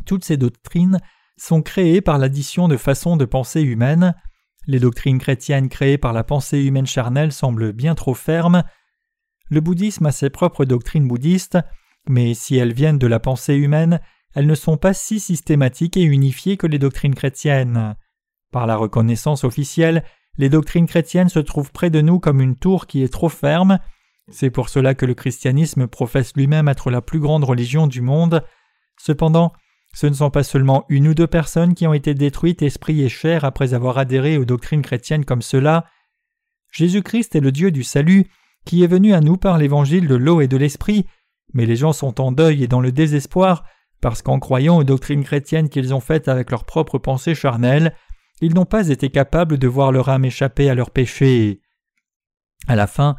Toutes 0.05 0.23
ces 0.23 0.37
doctrines 0.37 0.99
sont 1.37 1.61
créées 1.61 2.01
par 2.01 2.17
l'addition 2.17 2.67
de 2.67 2.77
façons 2.77 3.17
de 3.17 3.25
penser 3.25 3.61
humaines. 3.61 4.13
Les 4.67 4.79
doctrines 4.79 5.17
chrétiennes 5.17 5.69
créées 5.69 5.97
par 5.97 6.13
la 6.13 6.23
pensée 6.23 6.63
humaine 6.63 6.85
charnelle 6.85 7.31
semblent 7.31 7.73
bien 7.73 7.95
trop 7.95 8.13
fermes. 8.13 8.63
Le 9.49 9.61
bouddhisme 9.61 10.05
a 10.05 10.11
ses 10.11 10.29
propres 10.29 10.65
doctrines 10.65 11.07
bouddhistes, 11.07 11.57
mais 12.07 12.33
si 12.33 12.57
elles 12.57 12.73
viennent 12.73 12.99
de 12.99 13.07
la 13.07 13.19
pensée 13.19 13.55
humaine, 13.55 13.99
elles 14.35 14.47
ne 14.47 14.55
sont 14.55 14.77
pas 14.77 14.93
si 14.93 15.19
systématiques 15.19 15.97
et 15.97 16.03
unifiées 16.03 16.57
que 16.57 16.67
les 16.67 16.79
doctrines 16.79 17.15
chrétiennes. 17.15 17.95
Par 18.51 18.67
la 18.67 18.75
reconnaissance 18.75 19.43
officielle, 19.43 20.03
les 20.37 20.49
doctrines 20.49 20.87
chrétiennes 20.87 21.29
se 21.29 21.39
trouvent 21.39 21.71
près 21.71 21.89
de 21.89 22.01
nous 22.01 22.19
comme 22.19 22.41
une 22.41 22.55
tour 22.55 22.87
qui 22.87 23.03
est 23.03 23.11
trop 23.11 23.29
ferme. 23.29 23.79
C'est 24.31 24.51
pour 24.51 24.69
cela 24.69 24.93
que 24.93 25.05
le 25.05 25.15
christianisme 25.15 25.87
professe 25.87 26.35
lui-même 26.35 26.67
être 26.67 26.91
la 26.91 27.01
plus 27.01 27.19
grande 27.19 27.43
religion 27.43 27.87
du 27.87 28.01
monde. 28.01 28.43
Cependant, 28.97 29.53
ce 29.93 30.07
ne 30.07 30.13
sont 30.13 30.29
pas 30.29 30.43
seulement 30.43 30.85
une 30.89 31.07
ou 31.07 31.13
deux 31.15 31.27
personnes 31.27 31.73
qui 31.73 31.87
ont 31.87 31.93
été 31.93 32.13
détruites 32.13 32.61
esprit 32.61 33.01
et 33.01 33.09
chair 33.09 33.43
après 33.43 33.73
avoir 33.73 33.97
adhéré 33.97 34.37
aux 34.37 34.45
doctrines 34.45 34.83
chrétiennes 34.83 35.25
comme 35.25 35.41
cela. 35.41 35.85
Jésus-Christ 36.71 37.35
est 37.35 37.41
le 37.41 37.51
Dieu 37.51 37.71
du 37.71 37.83
salut, 37.83 38.27
qui 38.65 38.83
est 38.83 38.87
venu 38.87 39.13
à 39.13 39.21
nous 39.21 39.37
par 39.37 39.57
l'évangile 39.57 40.07
de 40.07 40.15
l'eau 40.15 40.41
et 40.41 40.47
de 40.47 40.57
l'esprit, 40.57 41.05
mais 41.53 41.65
les 41.65 41.75
gens 41.75 41.93
sont 41.93 42.21
en 42.21 42.31
deuil 42.31 42.63
et 42.63 42.67
dans 42.67 42.81
le 42.81 42.91
désespoir 42.91 43.63
parce 44.01 44.21
qu'en 44.21 44.39
croyant 44.39 44.77
aux 44.77 44.83
doctrines 44.83 45.23
chrétiennes 45.23 45.69
qu'ils 45.69 45.93
ont 45.93 45.99
faites 45.99 46.27
avec 46.27 46.51
leurs 46.51 46.65
propres 46.65 46.97
pensées 46.97 47.35
charnelles, 47.35 47.93
ils 48.41 48.53
n'ont 48.53 48.65
pas 48.65 48.87
été 48.87 49.09
capables 49.09 49.57
de 49.57 49.67
voir 49.67 49.91
leur 49.91 50.09
âme 50.09 50.25
échapper 50.25 50.69
à 50.69 50.75
leurs 50.75 50.91
péchés. 50.91 51.61
À 52.67 52.75
la 52.75 52.87
fin, 52.87 53.15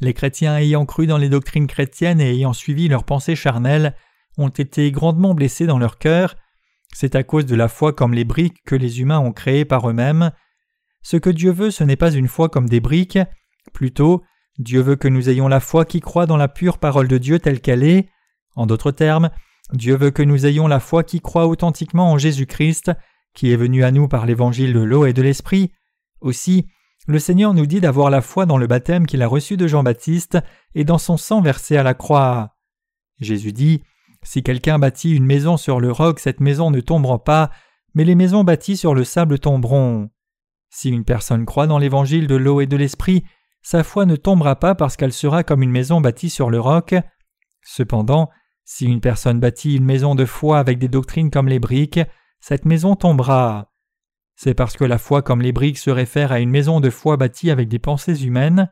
les 0.00 0.14
chrétiens 0.14 0.56
ayant 0.58 0.84
cru 0.84 1.06
dans 1.06 1.18
les 1.18 1.28
doctrines 1.28 1.66
chrétiennes 1.66 2.20
et 2.20 2.30
ayant 2.30 2.52
suivi 2.52 2.88
leurs 2.88 3.04
pensées 3.04 3.36
charnelles 3.36 3.94
ont 4.36 4.48
été 4.48 4.90
grandement 4.90 5.34
blessés 5.34 5.66
dans 5.66 5.78
leur 5.78 5.98
cœur. 5.98 6.36
C'est 6.92 7.14
à 7.14 7.22
cause 7.22 7.46
de 7.46 7.56
la 7.56 7.68
foi 7.68 7.92
comme 7.92 8.14
les 8.14 8.24
briques 8.24 8.62
que 8.64 8.74
les 8.74 9.00
humains 9.00 9.20
ont 9.20 9.32
créées 9.32 9.64
par 9.64 9.88
eux-mêmes. 9.88 10.32
Ce 11.02 11.16
que 11.16 11.30
Dieu 11.30 11.52
veut, 11.52 11.70
ce 11.70 11.84
n'est 11.84 11.96
pas 11.96 12.10
une 12.10 12.28
foi 12.28 12.48
comme 12.48 12.68
des 12.68 12.80
briques, 12.80 13.18
plutôt 13.72 14.24
Dieu 14.58 14.80
veut 14.80 14.96
que 14.96 15.08
nous 15.08 15.28
ayons 15.28 15.48
la 15.48 15.60
foi 15.60 15.84
qui 15.84 16.00
croit 16.00 16.26
dans 16.26 16.36
la 16.36 16.48
pure 16.48 16.78
parole 16.78 17.08
de 17.08 17.18
Dieu 17.18 17.38
telle 17.38 17.60
qu'elle 17.60 17.82
est. 17.82 18.08
En 18.54 18.66
d'autres 18.66 18.90
termes, 18.90 19.30
Dieu 19.72 19.96
veut 19.96 20.10
que 20.10 20.22
nous 20.22 20.46
ayons 20.46 20.66
la 20.66 20.80
foi 20.80 21.04
qui 21.04 21.20
croit 21.20 21.46
authentiquement 21.46 22.12
en 22.12 22.18
Jésus-Christ, 22.18 22.92
qui 23.34 23.52
est 23.52 23.56
venu 23.56 23.84
à 23.84 23.90
nous 23.90 24.08
par 24.08 24.24
l'évangile 24.26 24.72
de 24.72 24.80
l'eau 24.80 25.04
et 25.04 25.12
de 25.12 25.22
l'esprit. 25.22 25.72
Aussi, 26.20 26.66
le 27.06 27.18
Seigneur 27.18 27.54
nous 27.54 27.66
dit 27.66 27.80
d'avoir 27.80 28.10
la 28.10 28.22
foi 28.22 28.46
dans 28.46 28.58
le 28.58 28.66
baptême 28.66 29.06
qu'il 29.06 29.22
a 29.22 29.28
reçu 29.28 29.56
de 29.56 29.66
Jean-Baptiste 29.66 30.38
et 30.74 30.84
dans 30.84 30.98
son 30.98 31.16
sang 31.16 31.40
versé 31.40 31.76
à 31.76 31.82
la 31.82 31.94
croix. 31.94 32.56
Jésus 33.20 33.52
dit 33.52 33.82
Si 34.22 34.42
quelqu'un 34.42 34.78
bâtit 34.78 35.14
une 35.14 35.26
maison 35.26 35.56
sur 35.56 35.80
le 35.80 35.92
roc, 35.92 36.18
cette 36.18 36.40
maison 36.40 36.70
ne 36.70 36.80
tombera 36.80 37.22
pas, 37.22 37.50
mais 37.94 38.04
les 38.04 38.14
maisons 38.14 38.42
bâties 38.44 38.76
sur 38.76 38.94
le 38.94 39.04
sable 39.04 39.38
tomberont. 39.38 40.10
Si 40.70 40.90
une 40.90 41.04
personne 41.04 41.44
croit 41.44 41.66
dans 41.66 41.78
l'évangile 41.78 42.26
de 42.26 42.34
l'eau 42.34 42.60
et 42.60 42.66
de 42.66 42.76
l'esprit, 42.76 43.24
sa 43.66 43.82
foi 43.82 44.06
ne 44.06 44.14
tombera 44.14 44.54
pas 44.54 44.76
parce 44.76 44.96
qu'elle 44.96 45.12
sera 45.12 45.42
comme 45.42 45.60
une 45.60 45.72
maison 45.72 46.00
bâtie 46.00 46.30
sur 46.30 46.50
le 46.50 46.60
roc. 46.60 46.94
Cependant, 47.64 48.30
si 48.64 48.86
une 48.86 49.00
personne 49.00 49.40
bâtit 49.40 49.74
une 49.74 49.84
maison 49.84 50.14
de 50.14 50.24
foi 50.24 50.60
avec 50.60 50.78
des 50.78 50.86
doctrines 50.86 51.32
comme 51.32 51.48
les 51.48 51.58
briques, 51.58 51.98
cette 52.38 52.64
maison 52.64 52.94
tombera. 52.94 53.72
C'est 54.36 54.54
parce 54.54 54.76
que 54.76 54.84
la 54.84 54.98
foi 54.98 55.20
comme 55.20 55.42
les 55.42 55.50
briques 55.50 55.78
se 55.78 55.90
réfère 55.90 56.30
à 56.30 56.38
une 56.38 56.50
maison 56.50 56.78
de 56.78 56.90
foi 56.90 57.16
bâtie 57.16 57.50
avec 57.50 57.66
des 57.66 57.80
pensées 57.80 58.24
humaines. 58.24 58.70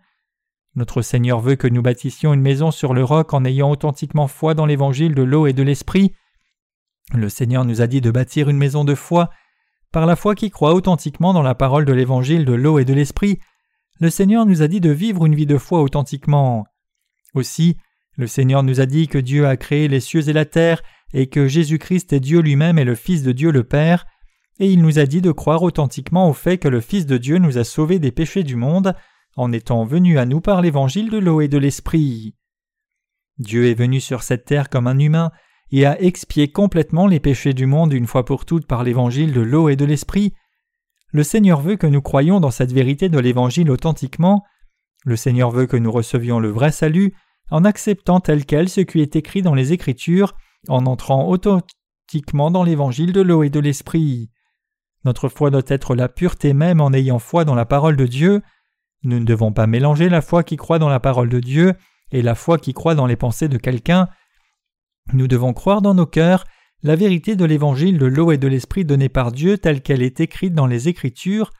Notre 0.76 1.02
Seigneur 1.02 1.40
veut 1.40 1.56
que 1.56 1.66
nous 1.66 1.82
bâtissions 1.82 2.32
une 2.32 2.40
maison 2.40 2.70
sur 2.70 2.94
le 2.94 3.02
roc 3.02 3.34
en 3.34 3.44
ayant 3.44 3.72
authentiquement 3.72 4.28
foi 4.28 4.54
dans 4.54 4.64
l'évangile 4.64 5.16
de 5.16 5.24
l'eau 5.24 5.48
et 5.48 5.52
de 5.52 5.64
l'esprit. 5.64 6.14
Le 7.12 7.28
Seigneur 7.28 7.64
nous 7.64 7.82
a 7.82 7.88
dit 7.88 8.00
de 8.00 8.12
bâtir 8.12 8.48
une 8.48 8.58
maison 8.58 8.84
de 8.84 8.94
foi 8.94 9.30
par 9.90 10.06
la 10.06 10.14
foi 10.14 10.36
qui 10.36 10.50
croit 10.50 10.72
authentiquement 10.72 11.32
dans 11.32 11.42
la 11.42 11.56
parole 11.56 11.84
de 11.84 11.92
l'évangile 11.92 12.44
de 12.44 12.52
l'eau 12.52 12.78
et 12.78 12.84
de 12.84 12.94
l'esprit, 12.94 13.40
le 14.00 14.10
Seigneur 14.10 14.46
nous 14.46 14.62
a 14.62 14.68
dit 14.68 14.80
de 14.80 14.90
vivre 14.90 15.26
une 15.26 15.34
vie 15.34 15.46
de 15.46 15.58
foi 15.58 15.80
authentiquement. 15.80 16.66
Aussi, 17.34 17.76
le 18.16 18.26
Seigneur 18.26 18.62
nous 18.62 18.80
a 18.80 18.86
dit 18.86 19.08
que 19.08 19.18
Dieu 19.18 19.46
a 19.46 19.56
créé 19.56 19.88
les 19.88 20.00
cieux 20.00 20.28
et 20.28 20.32
la 20.32 20.44
terre, 20.44 20.82
et 21.12 21.28
que 21.28 21.46
Jésus-Christ 21.46 22.12
est 22.12 22.20
Dieu 22.20 22.40
lui-même 22.40 22.78
et 22.78 22.84
le 22.84 22.94
Fils 22.94 23.22
de 23.22 23.32
Dieu 23.32 23.50
le 23.50 23.64
Père, 23.64 24.06
et 24.60 24.70
il 24.70 24.82
nous 24.82 24.98
a 24.98 25.06
dit 25.06 25.20
de 25.20 25.32
croire 25.32 25.62
authentiquement 25.62 26.28
au 26.28 26.32
fait 26.32 26.58
que 26.58 26.68
le 26.68 26.80
Fils 26.80 27.06
de 27.06 27.18
Dieu 27.18 27.38
nous 27.38 27.58
a 27.58 27.64
sauvés 27.64 27.98
des 27.98 28.12
péchés 28.12 28.42
du 28.42 28.56
monde, 28.56 28.94
en 29.36 29.52
étant 29.52 29.84
venu 29.84 30.18
à 30.18 30.26
nous 30.26 30.40
par 30.40 30.62
l'évangile 30.62 31.10
de 31.10 31.18
l'eau 31.18 31.40
et 31.40 31.48
de 31.48 31.58
l'esprit. 31.58 32.34
Dieu 33.38 33.66
est 33.68 33.74
venu 33.74 34.00
sur 34.00 34.22
cette 34.22 34.44
terre 34.44 34.68
comme 34.68 34.86
un 34.86 34.98
humain 34.98 35.32
et 35.72 35.86
a 35.86 36.00
expié 36.00 36.52
complètement 36.52 37.08
les 37.08 37.18
péchés 37.18 37.52
du 37.52 37.66
monde 37.66 37.92
une 37.92 38.06
fois 38.06 38.24
pour 38.24 38.44
toutes 38.44 38.66
par 38.66 38.84
l'évangile 38.84 39.32
de 39.32 39.40
l'eau 39.40 39.68
et 39.68 39.76
de 39.76 39.84
l'esprit. 39.84 40.34
Le 41.14 41.22
Seigneur 41.22 41.60
veut 41.60 41.76
que 41.76 41.86
nous 41.86 42.02
croyions 42.02 42.40
dans 42.40 42.50
cette 42.50 42.72
vérité 42.72 43.08
de 43.08 43.20
l'évangile 43.20 43.70
authentiquement. 43.70 44.42
Le 45.04 45.14
Seigneur 45.14 45.52
veut 45.52 45.66
que 45.66 45.76
nous 45.76 45.92
recevions 45.92 46.40
le 46.40 46.48
vrai 46.48 46.72
salut 46.72 47.14
en 47.52 47.64
acceptant 47.64 48.18
tel 48.18 48.44
quel 48.44 48.68
ce 48.68 48.80
qui 48.80 49.00
est 49.00 49.14
écrit 49.14 49.40
dans 49.40 49.54
les 49.54 49.72
Écritures, 49.72 50.34
en 50.66 50.86
entrant 50.86 51.28
authentiquement 51.28 52.50
dans 52.50 52.64
l'évangile 52.64 53.12
de 53.12 53.20
l'eau 53.20 53.44
et 53.44 53.48
de 53.48 53.60
l'esprit. 53.60 54.32
Notre 55.04 55.28
foi 55.28 55.50
doit 55.50 55.62
être 55.68 55.94
la 55.94 56.08
pureté 56.08 56.52
même 56.52 56.80
en 56.80 56.92
ayant 56.92 57.20
foi 57.20 57.44
dans 57.44 57.54
la 57.54 57.64
parole 57.64 57.96
de 57.96 58.06
Dieu. 58.06 58.42
Nous 59.04 59.20
ne 59.20 59.24
devons 59.24 59.52
pas 59.52 59.68
mélanger 59.68 60.08
la 60.08 60.20
foi 60.20 60.42
qui 60.42 60.56
croit 60.56 60.80
dans 60.80 60.88
la 60.88 60.98
parole 60.98 61.28
de 61.28 61.38
Dieu 61.38 61.74
et 62.10 62.22
la 62.22 62.34
foi 62.34 62.58
qui 62.58 62.74
croit 62.74 62.96
dans 62.96 63.06
les 63.06 63.14
pensées 63.14 63.48
de 63.48 63.58
quelqu'un. 63.58 64.08
Nous 65.12 65.28
devons 65.28 65.52
croire 65.52 65.80
dans 65.80 65.94
nos 65.94 66.06
cœurs 66.06 66.44
la 66.84 66.96
vérité 66.96 67.34
de 67.34 67.46
l'évangile 67.46 67.96
de 67.96 68.04
l'eau 68.04 68.30
et 68.30 68.36
de 68.36 68.46
l'esprit 68.46 68.84
donnée 68.84 69.08
par 69.08 69.32
Dieu 69.32 69.56
telle 69.56 69.80
qu'elle 69.80 70.02
est 70.02 70.20
écrite 70.20 70.52
dans 70.52 70.66
les 70.66 70.86
Écritures. 70.86 71.50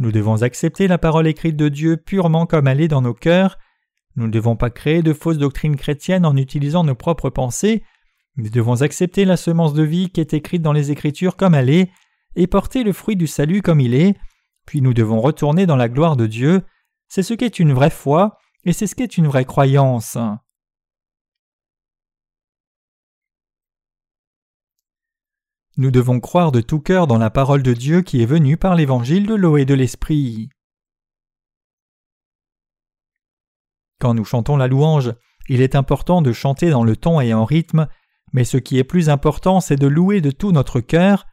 Nous 0.00 0.10
devons 0.10 0.42
accepter 0.42 0.88
la 0.88 0.98
parole 0.98 1.28
écrite 1.28 1.56
de 1.56 1.68
Dieu 1.68 1.96
purement 1.96 2.44
comme 2.44 2.66
elle 2.66 2.80
est 2.80 2.88
dans 2.88 3.00
nos 3.00 3.14
cœurs. 3.14 3.56
Nous 4.16 4.26
ne 4.26 4.32
devons 4.32 4.56
pas 4.56 4.70
créer 4.70 5.02
de 5.02 5.12
fausses 5.12 5.38
doctrines 5.38 5.76
chrétiennes 5.76 6.26
en 6.26 6.36
utilisant 6.36 6.82
nos 6.82 6.96
propres 6.96 7.30
pensées. 7.30 7.84
Nous 8.36 8.50
devons 8.50 8.82
accepter 8.82 9.24
la 9.24 9.36
semence 9.36 9.74
de 9.74 9.84
vie 9.84 10.10
qui 10.10 10.20
est 10.20 10.34
écrite 10.34 10.62
dans 10.62 10.72
les 10.72 10.90
Écritures 10.90 11.36
comme 11.36 11.54
elle 11.54 11.70
est, 11.70 11.90
et 12.34 12.48
porter 12.48 12.82
le 12.82 12.92
fruit 12.92 13.14
du 13.14 13.28
salut 13.28 13.62
comme 13.62 13.78
il 13.78 13.94
est, 13.94 14.16
puis 14.66 14.80
nous 14.80 14.92
devons 14.92 15.20
retourner 15.20 15.66
dans 15.66 15.76
la 15.76 15.88
gloire 15.88 16.16
de 16.16 16.26
Dieu. 16.26 16.62
C'est 17.06 17.22
ce 17.22 17.34
qu'est 17.34 17.60
une 17.60 17.72
vraie 17.72 17.90
foi, 17.90 18.38
et 18.64 18.72
c'est 18.72 18.88
ce 18.88 18.96
qu'est 18.96 19.18
une 19.18 19.28
vraie 19.28 19.44
croyance. 19.44 20.18
Nous 25.76 25.90
devons 25.90 26.20
croire 26.20 26.52
de 26.52 26.60
tout 26.60 26.78
cœur 26.78 27.08
dans 27.08 27.18
la 27.18 27.30
parole 27.30 27.64
de 27.64 27.72
Dieu 27.72 28.02
qui 28.02 28.22
est 28.22 28.26
venue 28.26 28.56
par 28.56 28.76
l'évangile 28.76 29.26
de 29.26 29.34
l'eau 29.34 29.56
et 29.56 29.64
de 29.64 29.74
l'esprit. 29.74 30.48
Quand 33.98 34.14
nous 34.14 34.24
chantons 34.24 34.56
la 34.56 34.68
louange, 34.68 35.14
il 35.48 35.60
est 35.60 35.74
important 35.74 36.22
de 36.22 36.32
chanter 36.32 36.70
dans 36.70 36.84
le 36.84 36.96
ton 36.96 37.20
et 37.20 37.34
en 37.34 37.44
rythme, 37.44 37.88
mais 38.32 38.44
ce 38.44 38.56
qui 38.56 38.78
est 38.78 38.84
plus 38.84 39.08
important, 39.08 39.60
c'est 39.60 39.76
de 39.76 39.88
louer 39.88 40.20
de 40.20 40.30
tout 40.30 40.52
notre 40.52 40.80
cœur. 40.80 41.26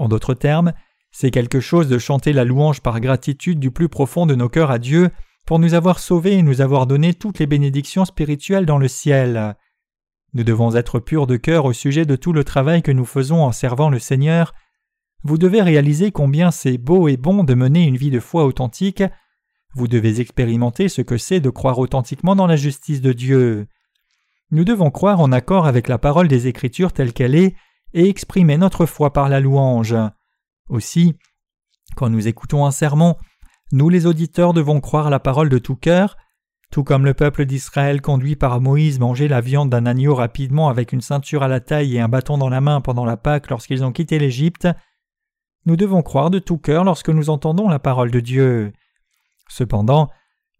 En 0.00 0.08
d'autres 0.08 0.34
termes, 0.34 0.72
c'est 1.12 1.30
quelque 1.30 1.60
chose 1.60 1.88
de 1.88 1.98
chanter 1.98 2.32
la 2.32 2.44
louange 2.44 2.80
par 2.80 3.00
gratitude 3.00 3.60
du 3.60 3.70
plus 3.70 3.88
profond 3.88 4.26
de 4.26 4.34
nos 4.34 4.48
cœurs 4.48 4.72
à 4.72 4.78
Dieu 4.78 5.10
pour 5.46 5.60
nous 5.60 5.74
avoir 5.74 6.00
sauvés 6.00 6.34
et 6.34 6.42
nous 6.42 6.60
avoir 6.60 6.88
donné 6.88 7.14
toutes 7.14 7.38
les 7.38 7.46
bénédictions 7.46 8.04
spirituelles 8.04 8.66
dans 8.66 8.78
le 8.78 8.88
ciel. 8.88 9.56
Nous 10.34 10.44
devons 10.44 10.74
être 10.74 11.00
purs 11.00 11.26
de 11.26 11.36
cœur 11.36 11.64
au 11.64 11.72
sujet 11.72 12.04
de 12.04 12.16
tout 12.16 12.32
le 12.32 12.44
travail 12.44 12.82
que 12.82 12.92
nous 12.92 13.06
faisons 13.06 13.42
en 13.42 13.52
servant 13.52 13.88
le 13.88 13.98
Seigneur. 13.98 14.54
Vous 15.24 15.38
devez 15.38 15.62
réaliser 15.62 16.12
combien 16.12 16.50
c'est 16.50 16.78
beau 16.78 17.08
et 17.08 17.16
bon 17.16 17.44
de 17.44 17.54
mener 17.54 17.84
une 17.84 17.96
vie 17.96 18.10
de 18.10 18.20
foi 18.20 18.44
authentique. 18.44 19.02
Vous 19.74 19.88
devez 19.88 20.20
expérimenter 20.20 20.88
ce 20.88 21.02
que 21.02 21.18
c'est 21.18 21.40
de 21.40 21.50
croire 21.50 21.78
authentiquement 21.78 22.36
dans 22.36 22.46
la 22.46 22.56
justice 22.56 23.00
de 23.00 23.12
Dieu. 23.12 23.66
Nous 24.50 24.64
devons 24.64 24.90
croire 24.90 25.20
en 25.20 25.32
accord 25.32 25.66
avec 25.66 25.88
la 25.88 25.98
parole 25.98 26.28
des 26.28 26.46
Écritures 26.46 26.92
telle 26.92 27.12
qu'elle 27.12 27.34
est 27.34 27.54
et 27.94 28.08
exprimer 28.08 28.56
notre 28.56 28.86
foi 28.86 29.12
par 29.12 29.28
la 29.28 29.40
louange. 29.40 29.96
Aussi, 30.68 31.16
quand 31.96 32.10
nous 32.10 32.28
écoutons 32.28 32.66
un 32.66 32.70
sermon, 32.70 33.16
nous 33.72 33.88
les 33.88 34.06
auditeurs 34.06 34.52
devons 34.52 34.80
croire 34.80 35.10
la 35.10 35.20
parole 35.20 35.48
de 35.48 35.58
tout 35.58 35.76
cœur, 35.76 36.16
tout 36.70 36.84
comme 36.84 37.04
le 37.04 37.14
peuple 37.14 37.46
d'Israël 37.46 38.00
conduit 38.00 38.36
par 38.36 38.60
Moïse 38.60 38.98
mangeait 38.98 39.28
la 39.28 39.40
viande 39.40 39.70
d'un 39.70 39.86
agneau 39.86 40.14
rapidement 40.14 40.68
avec 40.68 40.92
une 40.92 41.00
ceinture 41.00 41.42
à 41.42 41.48
la 41.48 41.60
taille 41.60 41.96
et 41.96 42.00
un 42.00 42.08
bâton 42.08 42.38
dans 42.38 42.48
la 42.48 42.60
main 42.60 42.80
pendant 42.80 43.04
la 43.04 43.16
Pâque 43.16 43.50
lorsqu'ils 43.50 43.84
ont 43.84 43.92
quitté 43.92 44.18
l'Égypte, 44.18 44.68
nous 45.64 45.76
devons 45.76 46.02
croire 46.02 46.30
de 46.30 46.38
tout 46.38 46.58
cœur 46.58 46.84
lorsque 46.84 47.08
nous 47.08 47.30
entendons 47.30 47.68
la 47.68 47.78
parole 47.78 48.10
de 48.10 48.20
Dieu. 48.20 48.72
Cependant, 49.48 50.10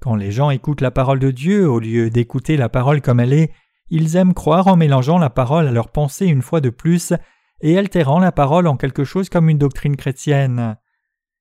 quand 0.01 0.15
les 0.15 0.31
gens 0.31 0.51
écoutent 0.51 0.81
la 0.81 0.91
parole 0.91 1.19
de 1.19 1.31
Dieu 1.31 1.69
au 1.69 1.79
lieu 1.79 2.11
d'écouter 2.11 2.57
la 2.57 2.69
parole 2.69 3.03
comme 3.03 3.21
elle 3.21 3.33
est, 3.33 3.53
ils 3.91 4.17
aiment 4.17 4.35
croire 4.35 4.67
en 4.67 4.77
mélangeant 4.77 5.19
la 5.19 5.31
parole 5.31 5.67
à 5.67 5.73
leur 5.73 5.91
pensée 5.91 6.27
une 6.27 6.43
fois 6.43 6.61
de 6.61 6.71
plus 6.71 7.13
et 7.61 7.79
altérant 7.79 8.19
la 8.19 8.33
parole 8.33 8.67
en 8.67 8.77
quelque 8.77 9.05
chose 9.05 9.29
comme 9.29 9.49
une 9.49 9.59
doctrine 9.59 9.97
chrétienne 9.97 10.77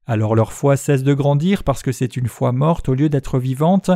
alors 0.08 0.36
leur 0.36 0.54
foi 0.54 0.78
cesse 0.78 1.04
de 1.04 1.14
grandir 1.14 1.64
parce 1.64 1.84
que 1.84 1.92
c'est 1.92 2.16
une 2.16 2.28
foi 2.28 2.54
morte 2.54 2.88
au 2.88 2.94
lieu 2.94 3.10
d'être 3.10 3.40
vivante. 3.40 3.92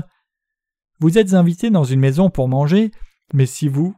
Vous 1.01 1.17
êtes 1.17 1.33
invité 1.33 1.71
dans 1.71 1.83
une 1.83 1.99
maison 1.99 2.29
pour 2.29 2.47
manger, 2.47 2.91
mais 3.33 3.47
si 3.47 3.67
vous 3.67 3.95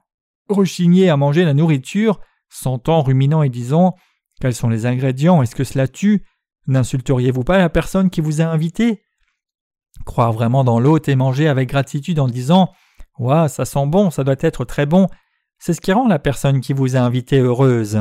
rechignez 0.47 1.09
à 1.09 1.17
manger 1.17 1.43
la 1.43 1.53
nourriture, 1.53 2.21
sentant, 2.47 3.01
ruminant 3.01 3.43
et 3.43 3.49
disant 3.49 3.95
Quels 4.39 4.55
sont 4.55 4.69
les 4.69 4.85
ingrédients? 4.85 5.43
Est-ce 5.43 5.53
que 5.53 5.65
cela 5.65 5.89
tue? 5.89 6.23
N'insulteriez-vous 6.67 7.43
pas 7.43 7.57
la 7.57 7.67
personne 7.67 8.09
qui 8.09 8.21
vous 8.21 8.39
a 8.39 8.45
invité? 8.45 9.03
Croire 10.05 10.31
vraiment 10.31 10.63
dans 10.63 10.79
l'hôte 10.79 11.09
et 11.09 11.17
manger 11.17 11.49
avec 11.49 11.67
gratitude 11.67 12.19
en 12.19 12.29
disant 12.29 12.71
Ouah, 13.19 13.49
ça 13.49 13.65
sent 13.65 13.85
bon, 13.87 14.09
ça 14.09 14.23
doit 14.23 14.35
être 14.39 14.63
très 14.63 14.85
bon, 14.85 15.07
c'est 15.59 15.73
ce 15.73 15.81
qui 15.81 15.91
rend 15.91 16.07
la 16.07 16.19
personne 16.19 16.61
qui 16.61 16.71
vous 16.71 16.95
a 16.95 17.01
invité 17.01 17.39
heureuse. 17.39 17.99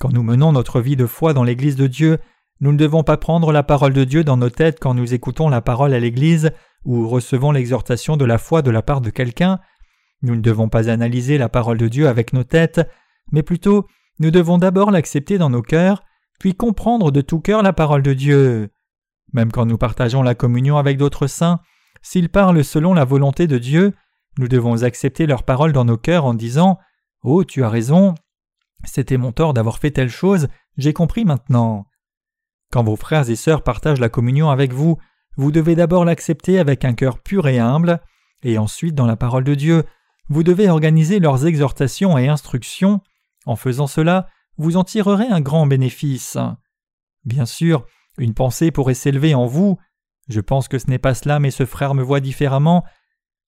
Quand 0.00 0.12
nous 0.12 0.24
menons 0.24 0.50
notre 0.50 0.80
vie 0.80 0.96
de 0.96 1.06
foi 1.06 1.34
dans 1.34 1.44
l'Église 1.44 1.76
de 1.76 1.86
Dieu, 1.86 2.18
nous 2.58 2.72
ne 2.72 2.78
devons 2.78 3.04
pas 3.04 3.16
prendre 3.16 3.52
la 3.52 3.62
parole 3.62 3.92
de 3.92 4.02
Dieu 4.02 4.24
dans 4.24 4.36
nos 4.36 4.50
têtes 4.50 4.80
quand 4.80 4.94
nous 4.94 5.14
écoutons 5.14 5.48
la 5.48 5.60
parole 5.60 5.94
à 5.94 6.00
l'Église 6.00 6.50
ou 6.86 7.08
recevons 7.08 7.50
l'exhortation 7.50 8.16
de 8.16 8.24
la 8.24 8.38
foi 8.38 8.62
de 8.62 8.70
la 8.70 8.80
part 8.80 9.00
de 9.00 9.10
quelqu'un. 9.10 9.58
Nous 10.22 10.36
ne 10.36 10.40
devons 10.40 10.68
pas 10.68 10.88
analyser 10.88 11.36
la 11.36 11.48
parole 11.48 11.78
de 11.78 11.88
Dieu 11.88 12.08
avec 12.08 12.32
nos 12.32 12.44
têtes, 12.44 12.88
mais 13.32 13.42
plutôt 13.42 13.86
nous 14.20 14.30
devons 14.30 14.56
d'abord 14.56 14.90
l'accepter 14.90 15.36
dans 15.36 15.50
nos 15.50 15.62
cœurs, 15.62 16.02
puis 16.38 16.54
comprendre 16.54 17.10
de 17.10 17.20
tout 17.20 17.40
cœur 17.40 17.62
la 17.62 17.72
parole 17.72 18.02
de 18.02 18.14
Dieu. 18.14 18.70
Même 19.32 19.50
quand 19.50 19.66
nous 19.66 19.76
partageons 19.76 20.22
la 20.22 20.36
communion 20.36 20.78
avec 20.78 20.96
d'autres 20.96 21.26
saints, 21.26 21.60
s'ils 22.02 22.28
parlent 22.28 22.64
selon 22.64 22.94
la 22.94 23.04
volonté 23.04 23.48
de 23.48 23.58
Dieu, 23.58 23.92
nous 24.38 24.48
devons 24.48 24.84
accepter 24.84 25.26
leur 25.26 25.42
parole 25.42 25.72
dans 25.72 25.84
nos 25.84 25.98
cœurs 25.98 26.24
en 26.24 26.34
disant 26.34 26.78
Oh, 27.22 27.42
tu 27.42 27.64
as 27.64 27.68
raison, 27.68 28.14
c'était 28.84 29.16
mon 29.16 29.32
tort 29.32 29.54
d'avoir 29.54 29.78
fait 29.78 29.90
telle 29.90 30.08
chose, 30.08 30.46
j'ai 30.76 30.92
compris 30.92 31.24
maintenant. 31.24 31.86
Quand 32.70 32.84
vos 32.84 32.96
frères 32.96 33.28
et 33.28 33.36
sœurs 33.36 33.62
partagent 33.62 34.00
la 34.00 34.08
communion 34.08 34.50
avec 34.50 34.72
vous, 34.72 34.98
vous 35.36 35.52
devez 35.52 35.74
d'abord 35.74 36.04
l'accepter 36.04 36.58
avec 36.58 36.84
un 36.84 36.94
cœur 36.94 37.18
pur 37.18 37.46
et 37.48 37.58
humble, 37.58 38.00
et 38.42 38.58
ensuite 38.58 38.94
dans 38.94 39.06
la 39.06 39.16
parole 39.16 39.44
de 39.44 39.54
Dieu, 39.54 39.84
vous 40.28 40.42
devez 40.42 40.68
organiser 40.68 41.18
leurs 41.20 41.46
exhortations 41.46 42.18
et 42.18 42.28
instructions. 42.28 43.00
En 43.44 43.56
faisant 43.56 43.86
cela, 43.86 44.28
vous 44.58 44.76
en 44.76 44.84
tirerez 44.84 45.26
un 45.26 45.40
grand 45.40 45.66
bénéfice. 45.66 46.38
Bien 47.24 47.46
sûr, 47.46 47.86
une 48.18 48.34
pensée 48.34 48.70
pourrait 48.70 48.94
s'élever 48.94 49.34
en 49.34 49.46
vous. 49.46 49.78
Je 50.28 50.40
pense 50.40 50.68
que 50.68 50.78
ce 50.78 50.88
n'est 50.88 50.98
pas 50.98 51.14
cela, 51.14 51.38
mais 51.38 51.50
ce 51.50 51.66
frère 51.66 51.94
me 51.94 52.02
voit 52.02 52.20
différemment. 52.20 52.84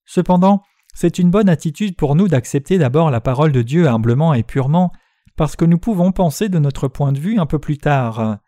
Cependant, 0.04 0.62
c'est 0.94 1.18
une 1.18 1.30
bonne 1.30 1.48
attitude 1.48 1.96
pour 1.96 2.14
nous 2.14 2.28
d'accepter 2.28 2.78
d'abord 2.78 3.10
la 3.10 3.20
parole 3.20 3.52
de 3.52 3.62
Dieu 3.62 3.88
humblement 3.88 4.34
et 4.34 4.42
purement, 4.42 4.92
parce 5.36 5.56
que 5.56 5.64
nous 5.64 5.78
pouvons 5.78 6.12
penser 6.12 6.48
de 6.48 6.58
notre 6.58 6.88
point 6.88 7.12
de 7.12 7.20
vue 7.20 7.38
un 7.38 7.46
peu 7.46 7.58
plus 7.58 7.78
tard. 7.78 8.38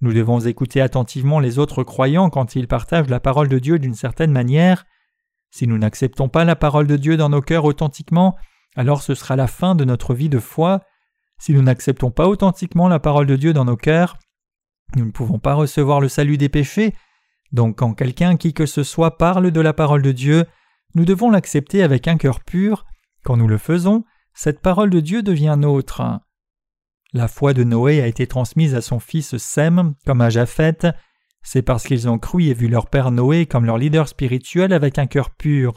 Nous 0.00 0.12
devons 0.12 0.40
écouter 0.40 0.80
attentivement 0.80 1.40
les 1.40 1.58
autres 1.58 1.82
croyants 1.82 2.30
quand 2.30 2.54
ils 2.54 2.68
partagent 2.68 3.08
la 3.08 3.20
parole 3.20 3.48
de 3.48 3.58
Dieu 3.58 3.78
d'une 3.78 3.94
certaine 3.94 4.30
manière. 4.30 4.84
Si 5.50 5.66
nous 5.66 5.78
n'acceptons 5.78 6.28
pas 6.28 6.44
la 6.44 6.56
parole 6.56 6.86
de 6.86 6.96
Dieu 6.96 7.16
dans 7.16 7.30
nos 7.30 7.40
cœurs 7.40 7.64
authentiquement, 7.64 8.36
alors 8.76 9.02
ce 9.02 9.14
sera 9.14 9.34
la 9.34 9.46
fin 9.46 9.74
de 9.74 9.84
notre 9.84 10.14
vie 10.14 10.28
de 10.28 10.38
foi. 10.38 10.82
Si 11.38 11.52
nous 11.52 11.62
n'acceptons 11.62 12.10
pas 12.10 12.28
authentiquement 12.28 12.88
la 12.88 13.00
parole 13.00 13.26
de 13.26 13.36
Dieu 13.36 13.52
dans 13.52 13.64
nos 13.64 13.76
cœurs, 13.76 14.16
nous 14.96 15.04
ne 15.04 15.10
pouvons 15.10 15.38
pas 15.38 15.54
recevoir 15.54 16.00
le 16.00 16.08
salut 16.08 16.38
des 16.38 16.48
péchés. 16.48 16.94
Donc 17.52 17.78
quand 17.78 17.94
quelqu'un 17.94 18.36
qui 18.36 18.52
que 18.52 18.66
ce 18.66 18.82
soit 18.82 19.18
parle 19.18 19.50
de 19.50 19.60
la 19.60 19.72
parole 19.72 20.02
de 20.02 20.12
Dieu, 20.12 20.44
nous 20.94 21.04
devons 21.04 21.30
l'accepter 21.30 21.82
avec 21.82 22.06
un 22.08 22.16
cœur 22.16 22.40
pur. 22.40 22.86
Quand 23.24 23.36
nous 23.36 23.48
le 23.48 23.58
faisons, 23.58 24.04
cette 24.32 24.60
parole 24.60 24.90
de 24.90 25.00
Dieu 25.00 25.22
devient 25.22 25.56
nôtre. 25.58 26.02
La 27.14 27.26
foi 27.26 27.54
de 27.54 27.64
Noé 27.64 28.02
a 28.02 28.06
été 28.06 28.26
transmise 28.26 28.74
à 28.74 28.82
son 28.82 29.00
fils 29.00 29.36
Sem 29.38 29.94
comme 30.04 30.20
à 30.20 30.28
Japheth. 30.28 30.86
C'est 31.42 31.62
parce 31.62 31.84
qu'ils 31.84 32.08
ont 32.08 32.18
cru 32.18 32.44
et 32.44 32.54
vu 32.54 32.68
leur 32.68 32.90
père 32.90 33.10
Noé 33.10 33.46
comme 33.46 33.64
leur 33.64 33.78
leader 33.78 34.08
spirituel 34.08 34.72
avec 34.72 34.98
un 34.98 35.06
cœur 35.06 35.30
pur. 35.30 35.74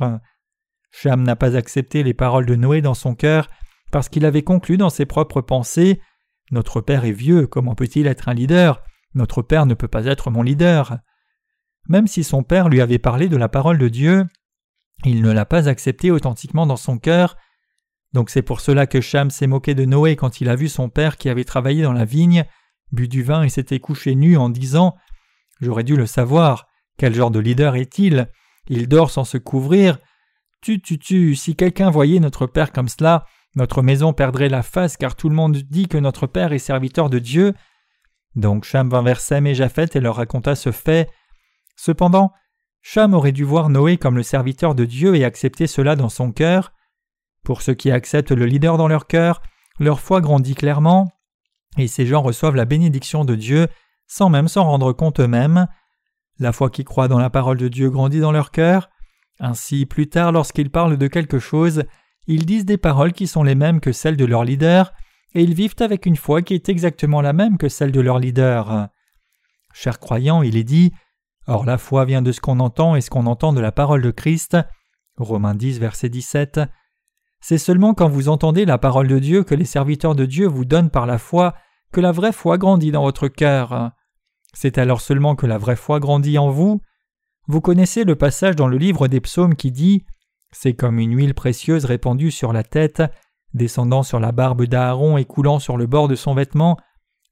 Cham 0.92 1.24
n'a 1.24 1.38
pas 1.38 1.56
accepté 1.56 2.04
les 2.04 2.14
paroles 2.14 2.46
de 2.46 2.56
Noé 2.56 2.82
dans 2.82 2.94
son 2.94 3.16
cœur 3.16 3.48
parce 3.92 4.10
qu'il 4.10 4.26
avait 4.26 4.44
conclu 4.44 4.78
dans 4.78 4.90
ses 4.90 5.06
propres 5.06 5.42
pensées 5.42 6.02
Notre 6.52 6.82
père 6.82 7.06
est 7.06 7.12
vieux, 7.12 7.48
comment 7.48 7.76
peut-il 7.76 8.08
être 8.08 8.28
un 8.28 8.34
leader? 8.34 8.84
Notre 9.14 9.42
père 9.42 9.66
ne 9.66 9.74
peut 9.74 9.88
pas 9.88 10.06
être 10.06 10.32
mon 10.32 10.44
leader. 10.44 10.98
Même 11.88 12.08
si 12.08 12.24
son 12.24 12.44
père 12.44 12.68
lui 12.68 12.82
avait 12.82 13.00
parlé 13.00 13.30
de 13.30 13.38
la 13.38 13.50
parole 13.50 13.78
de 13.78 13.88
Dieu, 13.88 14.26
il 15.06 15.22
ne 15.22 15.32
l'a 15.32 15.46
pas 15.46 15.68
acceptée 15.68 16.12
authentiquement 16.12 16.66
dans 16.66 16.78
son 16.78 16.98
cœur. 16.98 17.38
Donc 18.14 18.30
c'est 18.30 18.42
pour 18.42 18.60
cela 18.60 18.88
que 18.88 19.02
Cham 19.02 19.30
s'est 19.30 19.48
moqué 19.48 19.74
de 19.74 19.86
Noé 19.86 20.16
quand 20.16 20.42
il 20.42 20.50
a 20.50 20.56
vu 20.56 20.68
son 20.68 20.90
père 20.90 21.18
qui 21.18 21.30
avait 21.30 21.44
travaillé 21.44 21.84
dans 21.84 21.94
la 21.94 22.06
vigne, 22.06 22.46
bu 22.92 23.08
du 23.08 23.24
vin 23.24 23.44
et 23.44 23.50
s'était 23.50 23.80
couché 23.80 24.16
nu 24.16 24.38
en 24.38 24.50
disant 24.50 24.96
J'aurais 25.62 25.84
dû 25.84 25.96
le 25.96 26.06
savoir. 26.06 26.68
Quel 26.98 27.14
genre 27.14 27.32
de 27.32 27.40
leader 27.40 27.76
est-il? 27.76 28.28
Il 28.68 28.88
dort 28.88 29.12
sans 29.12 29.24
se 29.24 29.38
couvrir. 29.38 30.00
Tu, 30.62 30.82
tu, 30.82 31.00
tu, 31.00 31.36
si 31.36 31.56
quelqu'un 31.56 31.90
voyait 31.90 32.20
notre 32.20 32.48
père 32.48 32.72
comme 32.72 32.90
cela, 32.90 33.26
notre 33.56 33.82
maison 33.82 34.14
perdrait 34.14 34.50
la 34.50 34.64
face 34.64 34.98
car 34.98 35.16
tout 35.16 35.30
le 35.30 35.36
monde 35.36 35.58
dit 35.58 35.88
que 35.88 35.98
notre 35.98 36.28
père 36.28 36.54
est 36.54 36.60
serviteur 36.60 37.10
de 37.10 37.20
Dieu. 37.20 37.54
Donc 38.36 38.66
Cham 38.66 38.90
vint 38.90 39.04
vers 39.04 39.20
Sem 39.20 39.46
et 39.48 39.56
Japheth 39.56 39.96
et 39.96 40.00
leur 40.00 40.18
raconta 40.18 40.56
ce 40.56 40.72
fait. 40.72 41.10
Cependant, 41.76 42.32
Cham 42.82 43.14
aurait 43.14 43.32
dû 43.32 43.44
voir 43.44 43.70
Noé 43.70 43.98
comme 43.98 44.16
le 44.16 44.24
serviteur 44.24 44.76
de 44.76 44.86
Dieu 44.86 45.16
et 45.16 45.24
accepter 45.24 45.68
cela 45.68 45.96
dans 45.96 46.10
son 46.10 46.32
cœur. 46.32 46.74
Pour 47.44 47.62
ceux 47.62 47.74
qui 47.74 47.92
acceptent 47.92 48.32
le 48.32 48.46
leader 48.46 48.78
dans 48.78 48.88
leur 48.88 49.08
cœur, 49.08 49.42
leur 49.80 50.00
foi 50.00 50.22
grandit 50.22 50.56
clairement, 50.56 51.12
et 51.78 51.88
ces 51.88 52.06
gens 52.06 52.22
reçoivent 52.22 52.56
la 52.56 52.66
bénédiction 52.66 53.26
de 53.26 53.36
Dieu 53.36 53.68
sans 54.12 54.30
même 54.30 54.50
s'en 54.50 54.66
rendre 54.66 54.92
compte 54.92 55.22
eux-mêmes. 55.22 55.68
La 56.38 56.52
foi 56.52 56.70
qui 56.70 56.84
croit 56.84 57.08
dans 57.08 57.18
la 57.18 57.30
parole 57.30 57.58
de 57.58 57.70
Dieu 57.70 57.90
grandit 57.90 58.20
dans 58.20 58.34
leur 58.34 58.52
cœur. 58.52 58.90
Ainsi, 59.40 59.86
plus 59.86 60.10
tard, 60.10 60.34
lorsqu'ils 60.34 60.70
parlent 60.70 60.98
de 60.98 61.08
quelque 61.08 61.40
chose, 61.40 61.84
ils 62.28 62.46
disent 62.46 62.66
des 62.66 62.78
paroles 62.78 63.14
qui 63.14 63.26
sont 63.26 63.44
les 63.44 63.56
mêmes 63.56 63.80
que 63.80 63.94
celles 63.94 64.18
de 64.18 64.26
leur 64.26 64.44
leader, 64.44 64.92
et 65.34 65.44
ils 65.44 65.54
vivent 65.54 65.76
avec 65.80 66.06
une 66.06 66.18
foi 66.18 66.42
qui 66.42 66.54
est 66.54 66.68
exactement 66.68 67.22
la 67.22 67.32
même 67.32 67.58
que 67.58 67.70
celle 67.70 67.94
de 67.94 68.02
leur 68.02 68.20
leader. 68.20 68.90
Chers 69.74 70.00
croyants, 70.00 70.42
il 70.42 70.58
est 70.58 70.66
dit 70.66 70.92
Or 71.48 71.66
la 71.66 71.78
foi 71.78 72.04
vient 72.04 72.22
de 72.22 72.34
ce 72.34 72.42
qu'on 72.42 72.60
entend 72.60 72.98
et 72.98 73.02
ce 73.02 73.10
qu'on 73.10 73.28
entend 73.28 73.54
de 73.54 73.62
la 73.62 73.72
parole 73.72 74.02
de 74.02 74.12
Christ. 74.12 74.58
Romains 75.18 75.56
10, 75.56 75.80
verset 75.80 76.10
17. 76.10 76.60
C'est 77.42 77.58
seulement 77.58 77.94
quand 77.94 78.08
vous 78.08 78.30
entendez 78.30 78.66
la 78.66 78.78
parole 78.78 79.08
de 79.08 79.20
Dieu 79.20 79.44
que 79.44 79.56
les 79.56 79.66
serviteurs 79.66 80.16
de 80.16 80.26
Dieu 80.26 80.48
vous 80.48 80.66
donnent 80.66 80.92
par 80.92 81.06
la 81.06 81.18
foi 81.18 81.56
que 81.92 82.00
la 82.00 82.12
vraie 82.12 82.32
foi 82.32 82.58
grandit 82.58 82.92
dans 82.92 83.04
votre 83.04 83.28
cœur. 83.28 83.92
C'est 84.54 84.78
alors 84.78 85.02
seulement 85.02 85.36
que 85.36 85.46
la 85.46 85.58
vraie 85.58 85.76
foi 85.76 86.00
grandit 86.00 86.38
en 86.38 86.50
vous. 86.50 86.82
Vous 87.48 87.62
connaissez 87.62 88.04
le 88.04 88.16
passage 88.16 88.56
dans 88.56 88.68
le 88.68 88.78
livre 88.78 89.08
des 89.08 89.22
psaumes 89.22 89.56
qui 89.56 89.72
dit 89.72 90.06
C'est 90.52 90.74
comme 90.74 91.00
une 91.00 91.18
huile 91.18 91.34
précieuse 91.34 91.86
répandue 91.86 92.32
sur 92.32 92.54
la 92.54 92.64
tête, 92.64 93.04
descendant 93.54 94.04
sur 94.04 94.20
la 94.20 94.32
barbe 94.32 94.64
d'Aaron 94.66 95.18
et 95.18 95.26
coulant 95.26 95.60
sur 95.60 95.78
le 95.78 95.88
bord 95.88 96.08
de 96.08 96.16
son 96.16 96.34
vêtement. 96.34 96.78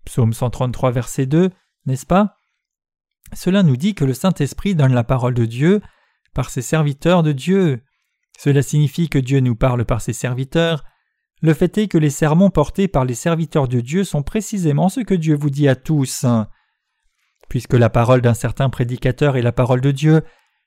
Psaume 0.05 0.33
133, 0.33 0.91
verset 0.91 1.25
2, 1.25 1.51
n'est-ce 1.85 2.05
pas? 2.05 2.35
Cela 3.33 3.63
nous 3.63 3.77
dit 3.77 3.93
que 3.93 4.05
le 4.05 4.13
Saint-Esprit 4.13 4.75
donne 4.75 4.93
la 4.93 5.03
parole 5.03 5.35
de 5.35 5.45
Dieu 5.45 5.81
par 6.33 6.49
ses 6.49 6.61
serviteurs 6.61 7.21
de 7.21 7.31
Dieu. 7.31 7.83
Cela 8.41 8.61
signifie 8.61 9.09
que 9.09 9.19
Dieu 9.19 9.41
nous 9.41 9.55
parle 9.55 9.83
par 9.83 9.99
ses 9.99 10.13
serviteurs. 10.13 10.85
Le 11.41 11.53
fait 11.53 11.77
est 11.77 11.87
que 11.89 11.97
les 11.97 12.09
sermons 12.09 12.49
portés 12.49 12.87
par 12.87 13.03
les 13.03 13.13
serviteurs 13.13 13.67
de 13.67 13.81
Dieu 13.81 14.05
sont 14.05 14.23
précisément 14.23 14.87
ce 14.87 15.01
que 15.01 15.13
Dieu 15.13 15.35
vous 15.35 15.49
dit 15.49 15.67
à 15.67 15.75
tous. 15.75 16.25
Puisque 17.49 17.73
la 17.73 17.89
parole 17.89 18.21
d'un 18.21 18.33
certain 18.33 18.69
prédicateur 18.69 19.35
est 19.35 19.41
la 19.41 19.51
parole 19.51 19.81
de 19.81 19.91
Dieu, 19.91 20.21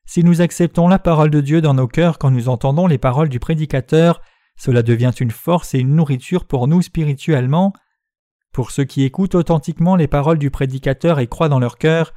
si 0.04 0.22
nous 0.22 0.42
acceptons 0.42 0.86
la 0.86 0.98
parole 0.98 1.30
de 1.30 1.40
Dieu 1.40 1.62
dans 1.62 1.72
nos 1.72 1.88
cœurs 1.88 2.18
quand 2.18 2.30
nous 2.30 2.50
entendons 2.50 2.86
les 2.86 2.98
paroles 2.98 3.30
du 3.30 3.40
prédicateur, 3.40 4.20
cela 4.58 4.82
devient 4.82 5.12
une 5.18 5.30
force 5.30 5.74
et 5.74 5.78
une 5.78 5.96
nourriture 5.96 6.44
pour 6.44 6.68
nous 6.68 6.82
spirituellement. 6.82 7.72
Pour 8.52 8.70
ceux 8.70 8.84
qui 8.84 9.02
écoutent 9.04 9.34
authentiquement 9.34 9.96
les 9.96 10.08
paroles 10.08 10.38
du 10.38 10.50
prédicateur 10.50 11.20
et 11.20 11.26
croient 11.26 11.48
dans 11.48 11.60
leur 11.60 11.78
cœur, 11.78 12.12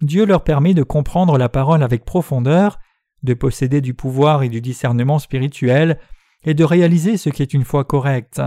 Dieu 0.00 0.26
leur 0.26 0.44
permet 0.44 0.74
de 0.74 0.84
comprendre 0.84 1.38
la 1.38 1.48
parole 1.48 1.82
avec 1.82 2.04
profondeur, 2.04 2.78
de 3.22 3.34
posséder 3.34 3.80
du 3.80 3.94
pouvoir 3.94 4.42
et 4.42 4.48
du 4.48 4.60
discernement 4.60 5.18
spirituel, 5.18 5.98
et 6.44 6.54
de 6.54 6.64
réaliser 6.64 7.16
ce 7.16 7.30
qui 7.30 7.42
est 7.42 7.54
une 7.54 7.64
foi 7.64 7.84
correcte. 7.84 8.42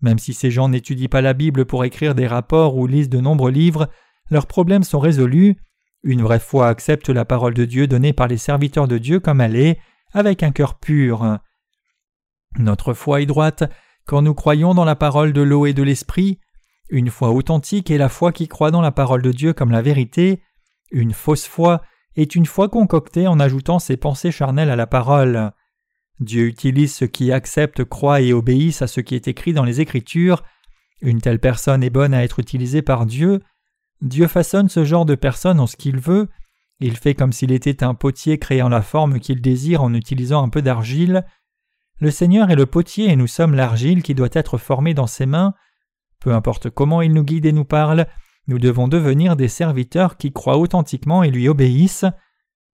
Même 0.00 0.18
si 0.18 0.34
ces 0.34 0.50
gens 0.50 0.68
n'étudient 0.68 1.08
pas 1.08 1.20
la 1.20 1.34
Bible 1.34 1.64
pour 1.64 1.84
écrire 1.84 2.14
des 2.14 2.26
rapports 2.26 2.76
ou 2.76 2.86
lisent 2.86 3.08
de 3.08 3.20
nombreux 3.20 3.52
livres, 3.52 3.88
leurs 4.30 4.46
problèmes 4.46 4.82
sont 4.82 4.98
résolus. 4.98 5.56
Une 6.02 6.22
vraie 6.22 6.40
foi 6.40 6.68
accepte 6.68 7.08
la 7.08 7.24
parole 7.24 7.54
de 7.54 7.64
Dieu 7.64 7.86
donnée 7.86 8.12
par 8.12 8.26
les 8.26 8.38
serviteurs 8.38 8.88
de 8.88 8.98
Dieu 8.98 9.20
comme 9.20 9.40
elle 9.40 9.54
est, 9.54 9.78
avec 10.12 10.42
un 10.42 10.50
cœur 10.50 10.78
pur. 10.78 11.38
Notre 12.58 12.92
foi 12.92 13.22
est 13.22 13.26
droite 13.26 13.64
quand 14.04 14.22
nous 14.22 14.34
croyons 14.34 14.74
dans 14.74 14.84
la 14.84 14.96
parole 14.96 15.32
de 15.32 15.42
l'eau 15.42 15.66
et 15.66 15.74
de 15.74 15.82
l'esprit. 15.82 16.40
Une 16.90 17.08
foi 17.08 17.30
authentique 17.30 17.90
est 17.90 17.98
la 17.98 18.08
foi 18.08 18.32
qui 18.32 18.48
croit 18.48 18.72
dans 18.72 18.82
la 18.82 18.90
parole 18.90 19.22
de 19.22 19.30
Dieu 19.30 19.52
comme 19.52 19.70
la 19.70 19.80
vérité. 19.80 20.42
Une 20.90 21.12
fausse 21.12 21.46
foi 21.46 21.82
est 22.16 22.34
une 22.34 22.46
foi 22.46 22.68
concoctée 22.68 23.26
en 23.26 23.40
ajoutant 23.40 23.78
ses 23.78 23.96
pensées 23.96 24.30
charnelles 24.30 24.70
à 24.70 24.76
la 24.76 24.86
parole. 24.86 25.52
Dieu 26.20 26.46
utilise 26.46 26.94
ceux 26.94 27.06
qui 27.06 27.32
acceptent, 27.32 27.84
croient 27.84 28.20
et 28.20 28.32
obéissent 28.32 28.82
à 28.82 28.86
ce 28.86 29.00
qui 29.00 29.14
est 29.14 29.28
écrit 29.28 29.52
dans 29.52 29.64
les 29.64 29.80
Écritures. 29.80 30.42
Une 31.00 31.20
telle 31.20 31.40
personne 31.40 31.82
est 31.82 31.90
bonne 31.90 32.14
à 32.14 32.22
être 32.22 32.38
utilisée 32.38 32.82
par 32.82 33.06
Dieu. 33.06 33.40
Dieu 34.00 34.28
façonne 34.28 34.68
ce 34.68 34.84
genre 34.84 35.04
de 35.04 35.14
personne 35.14 35.60
en 35.60 35.66
ce 35.66 35.76
qu'il 35.76 35.98
veut. 35.98 36.28
Il 36.80 36.96
fait 36.96 37.14
comme 37.14 37.32
s'il 37.32 37.52
était 37.52 37.84
un 37.84 37.94
potier 37.94 38.38
créant 38.38 38.68
la 38.68 38.82
forme 38.82 39.20
qu'il 39.20 39.40
désire 39.40 39.82
en 39.82 39.94
utilisant 39.94 40.42
un 40.42 40.48
peu 40.48 40.62
d'argile. 40.62 41.24
Le 41.98 42.10
Seigneur 42.10 42.50
est 42.50 42.56
le 42.56 42.66
potier 42.66 43.10
et 43.10 43.16
nous 43.16 43.28
sommes 43.28 43.54
l'argile 43.54 44.02
qui 44.02 44.14
doit 44.14 44.28
être 44.32 44.58
formée 44.58 44.94
dans 44.94 45.06
ses 45.06 45.26
mains. 45.26 45.54
Peu 46.20 46.32
importe 46.32 46.70
comment 46.70 47.02
il 47.02 47.12
nous 47.12 47.24
guide 47.24 47.46
et 47.46 47.52
nous 47.52 47.64
parle, 47.64 48.06
nous 48.46 48.58
devons 48.58 48.88
devenir 48.88 49.36
des 49.36 49.48
serviteurs 49.48 50.16
qui 50.16 50.32
croient 50.32 50.58
authentiquement 50.58 51.22
et 51.22 51.30
lui 51.30 51.48
obéissent. 51.48 52.06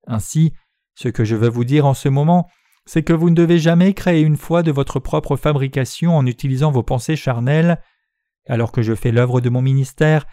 Ainsi, 0.07 0.53
ce 0.95 1.09
que 1.09 1.25
je 1.25 1.37
veux 1.37 1.49
vous 1.49 1.64
dire 1.64 1.87
en 1.87 1.95
ce 1.95 2.09
moment, 2.09 2.49
c'est 2.87 3.03
que 3.03 3.12
vous 3.12 3.29
ne 3.31 3.35
devez 3.35 3.59
jamais 3.59 3.93
créer 3.93 4.23
une 4.23 4.39
foi 4.39 4.62
de 4.62 4.73
votre 4.73 4.99
propre 4.99 5.37
fabrication 5.37 6.16
en 6.16 6.25
utilisant 6.27 6.71
vos 6.71 6.83
pensées 6.83 7.16
charnelles. 7.16 7.83
Alors 8.49 8.73
que 8.73 8.81
je 8.81 8.95
fais 8.95 9.12
l'œuvre 9.12 9.43
de 9.43 9.51
mon 9.51 9.61
ministère, 9.61 10.25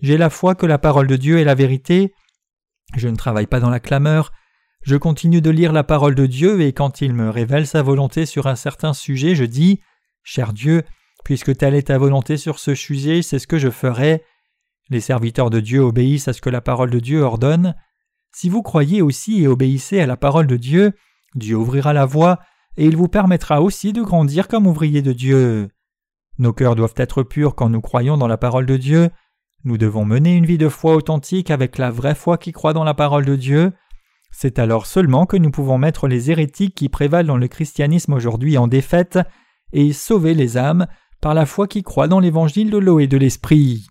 j'ai 0.00 0.16
la 0.16 0.30
foi 0.30 0.54
que 0.54 0.66
la 0.66 0.78
parole 0.78 1.08
de 1.08 1.16
Dieu 1.16 1.40
est 1.40 1.44
la 1.44 1.56
vérité. 1.56 2.14
Je 2.96 3.08
ne 3.08 3.16
travaille 3.16 3.48
pas 3.48 3.60
dans 3.60 3.70
la 3.70 3.80
clameur. 3.80 4.32
Je 4.82 4.96
continue 4.96 5.40
de 5.40 5.50
lire 5.50 5.72
la 5.72 5.82
parole 5.82 6.14
de 6.14 6.26
Dieu 6.26 6.60
et 6.60 6.72
quand 6.72 7.00
il 7.00 7.14
me 7.14 7.30
révèle 7.30 7.66
sa 7.66 7.82
volonté 7.82 8.26
sur 8.26 8.46
un 8.46 8.54
certain 8.54 8.92
sujet, 8.92 9.34
je 9.34 9.44
dis 9.44 9.80
Cher 10.22 10.52
Dieu, 10.52 10.84
puisque 11.24 11.56
telle 11.56 11.74
est 11.74 11.88
ta 11.88 11.98
volonté 11.98 12.36
sur 12.36 12.58
ce 12.58 12.74
sujet, 12.74 13.22
c'est 13.22 13.38
ce 13.38 13.46
que 13.46 13.58
je 13.58 13.70
ferai. 13.70 14.22
Les 14.90 15.00
serviteurs 15.00 15.50
de 15.50 15.60
Dieu 15.60 15.80
obéissent 15.80 16.28
à 16.28 16.32
ce 16.32 16.40
que 16.40 16.50
la 16.50 16.60
parole 16.60 16.90
de 16.90 17.00
Dieu 17.00 17.22
ordonne. 17.22 17.74
Si 18.32 18.48
vous 18.48 18.62
croyez 18.62 19.00
aussi 19.00 19.42
et 19.42 19.48
obéissez 19.48 20.00
à 20.00 20.06
la 20.06 20.16
parole 20.16 20.46
de 20.46 20.56
Dieu, 20.56 20.92
Dieu 21.34 21.56
ouvrira 21.56 21.92
la 21.92 22.04
voie 22.04 22.40
et 22.76 22.84
il 22.86 22.96
vous 22.96 23.08
permettra 23.08 23.62
aussi 23.62 23.92
de 23.92 24.02
grandir 24.02 24.48
comme 24.48 24.66
ouvrier 24.66 25.02
de 25.02 25.12
Dieu. 25.12 25.68
Nos 26.38 26.52
cœurs 26.52 26.74
doivent 26.74 26.94
être 26.96 27.22
purs 27.22 27.54
quand 27.54 27.68
nous 27.68 27.80
croyons 27.80 28.16
dans 28.16 28.26
la 28.26 28.36
parole 28.36 28.66
de 28.66 28.76
Dieu. 28.76 29.10
Nous 29.64 29.78
devons 29.78 30.04
mener 30.04 30.36
une 30.36 30.46
vie 30.46 30.58
de 30.58 30.68
foi 30.68 30.94
authentique 30.94 31.50
avec 31.50 31.78
la 31.78 31.90
vraie 31.90 32.14
foi 32.14 32.36
qui 32.36 32.52
croit 32.52 32.72
dans 32.72 32.84
la 32.84 32.94
parole 32.94 33.24
de 33.24 33.36
Dieu. 33.36 33.72
C'est 34.30 34.58
alors 34.58 34.86
seulement 34.86 35.26
que 35.26 35.36
nous 35.36 35.52
pouvons 35.52 35.78
mettre 35.78 36.08
les 36.08 36.30
hérétiques 36.30 36.74
qui 36.74 36.88
prévalent 36.88 37.28
dans 37.28 37.36
le 37.36 37.48
christianisme 37.48 38.12
aujourd'hui 38.12 38.58
en 38.58 38.66
défaite 38.66 39.18
et 39.72 39.92
sauver 39.92 40.34
les 40.34 40.56
âmes 40.56 40.86
par 41.20 41.34
la 41.34 41.46
foi 41.46 41.68
qui 41.68 41.82
croit 41.84 42.08
dans 42.08 42.20
l'évangile 42.20 42.70
de 42.70 42.78
l'eau 42.78 42.98
et 42.98 43.06
de 43.06 43.16
l'esprit. 43.16 43.86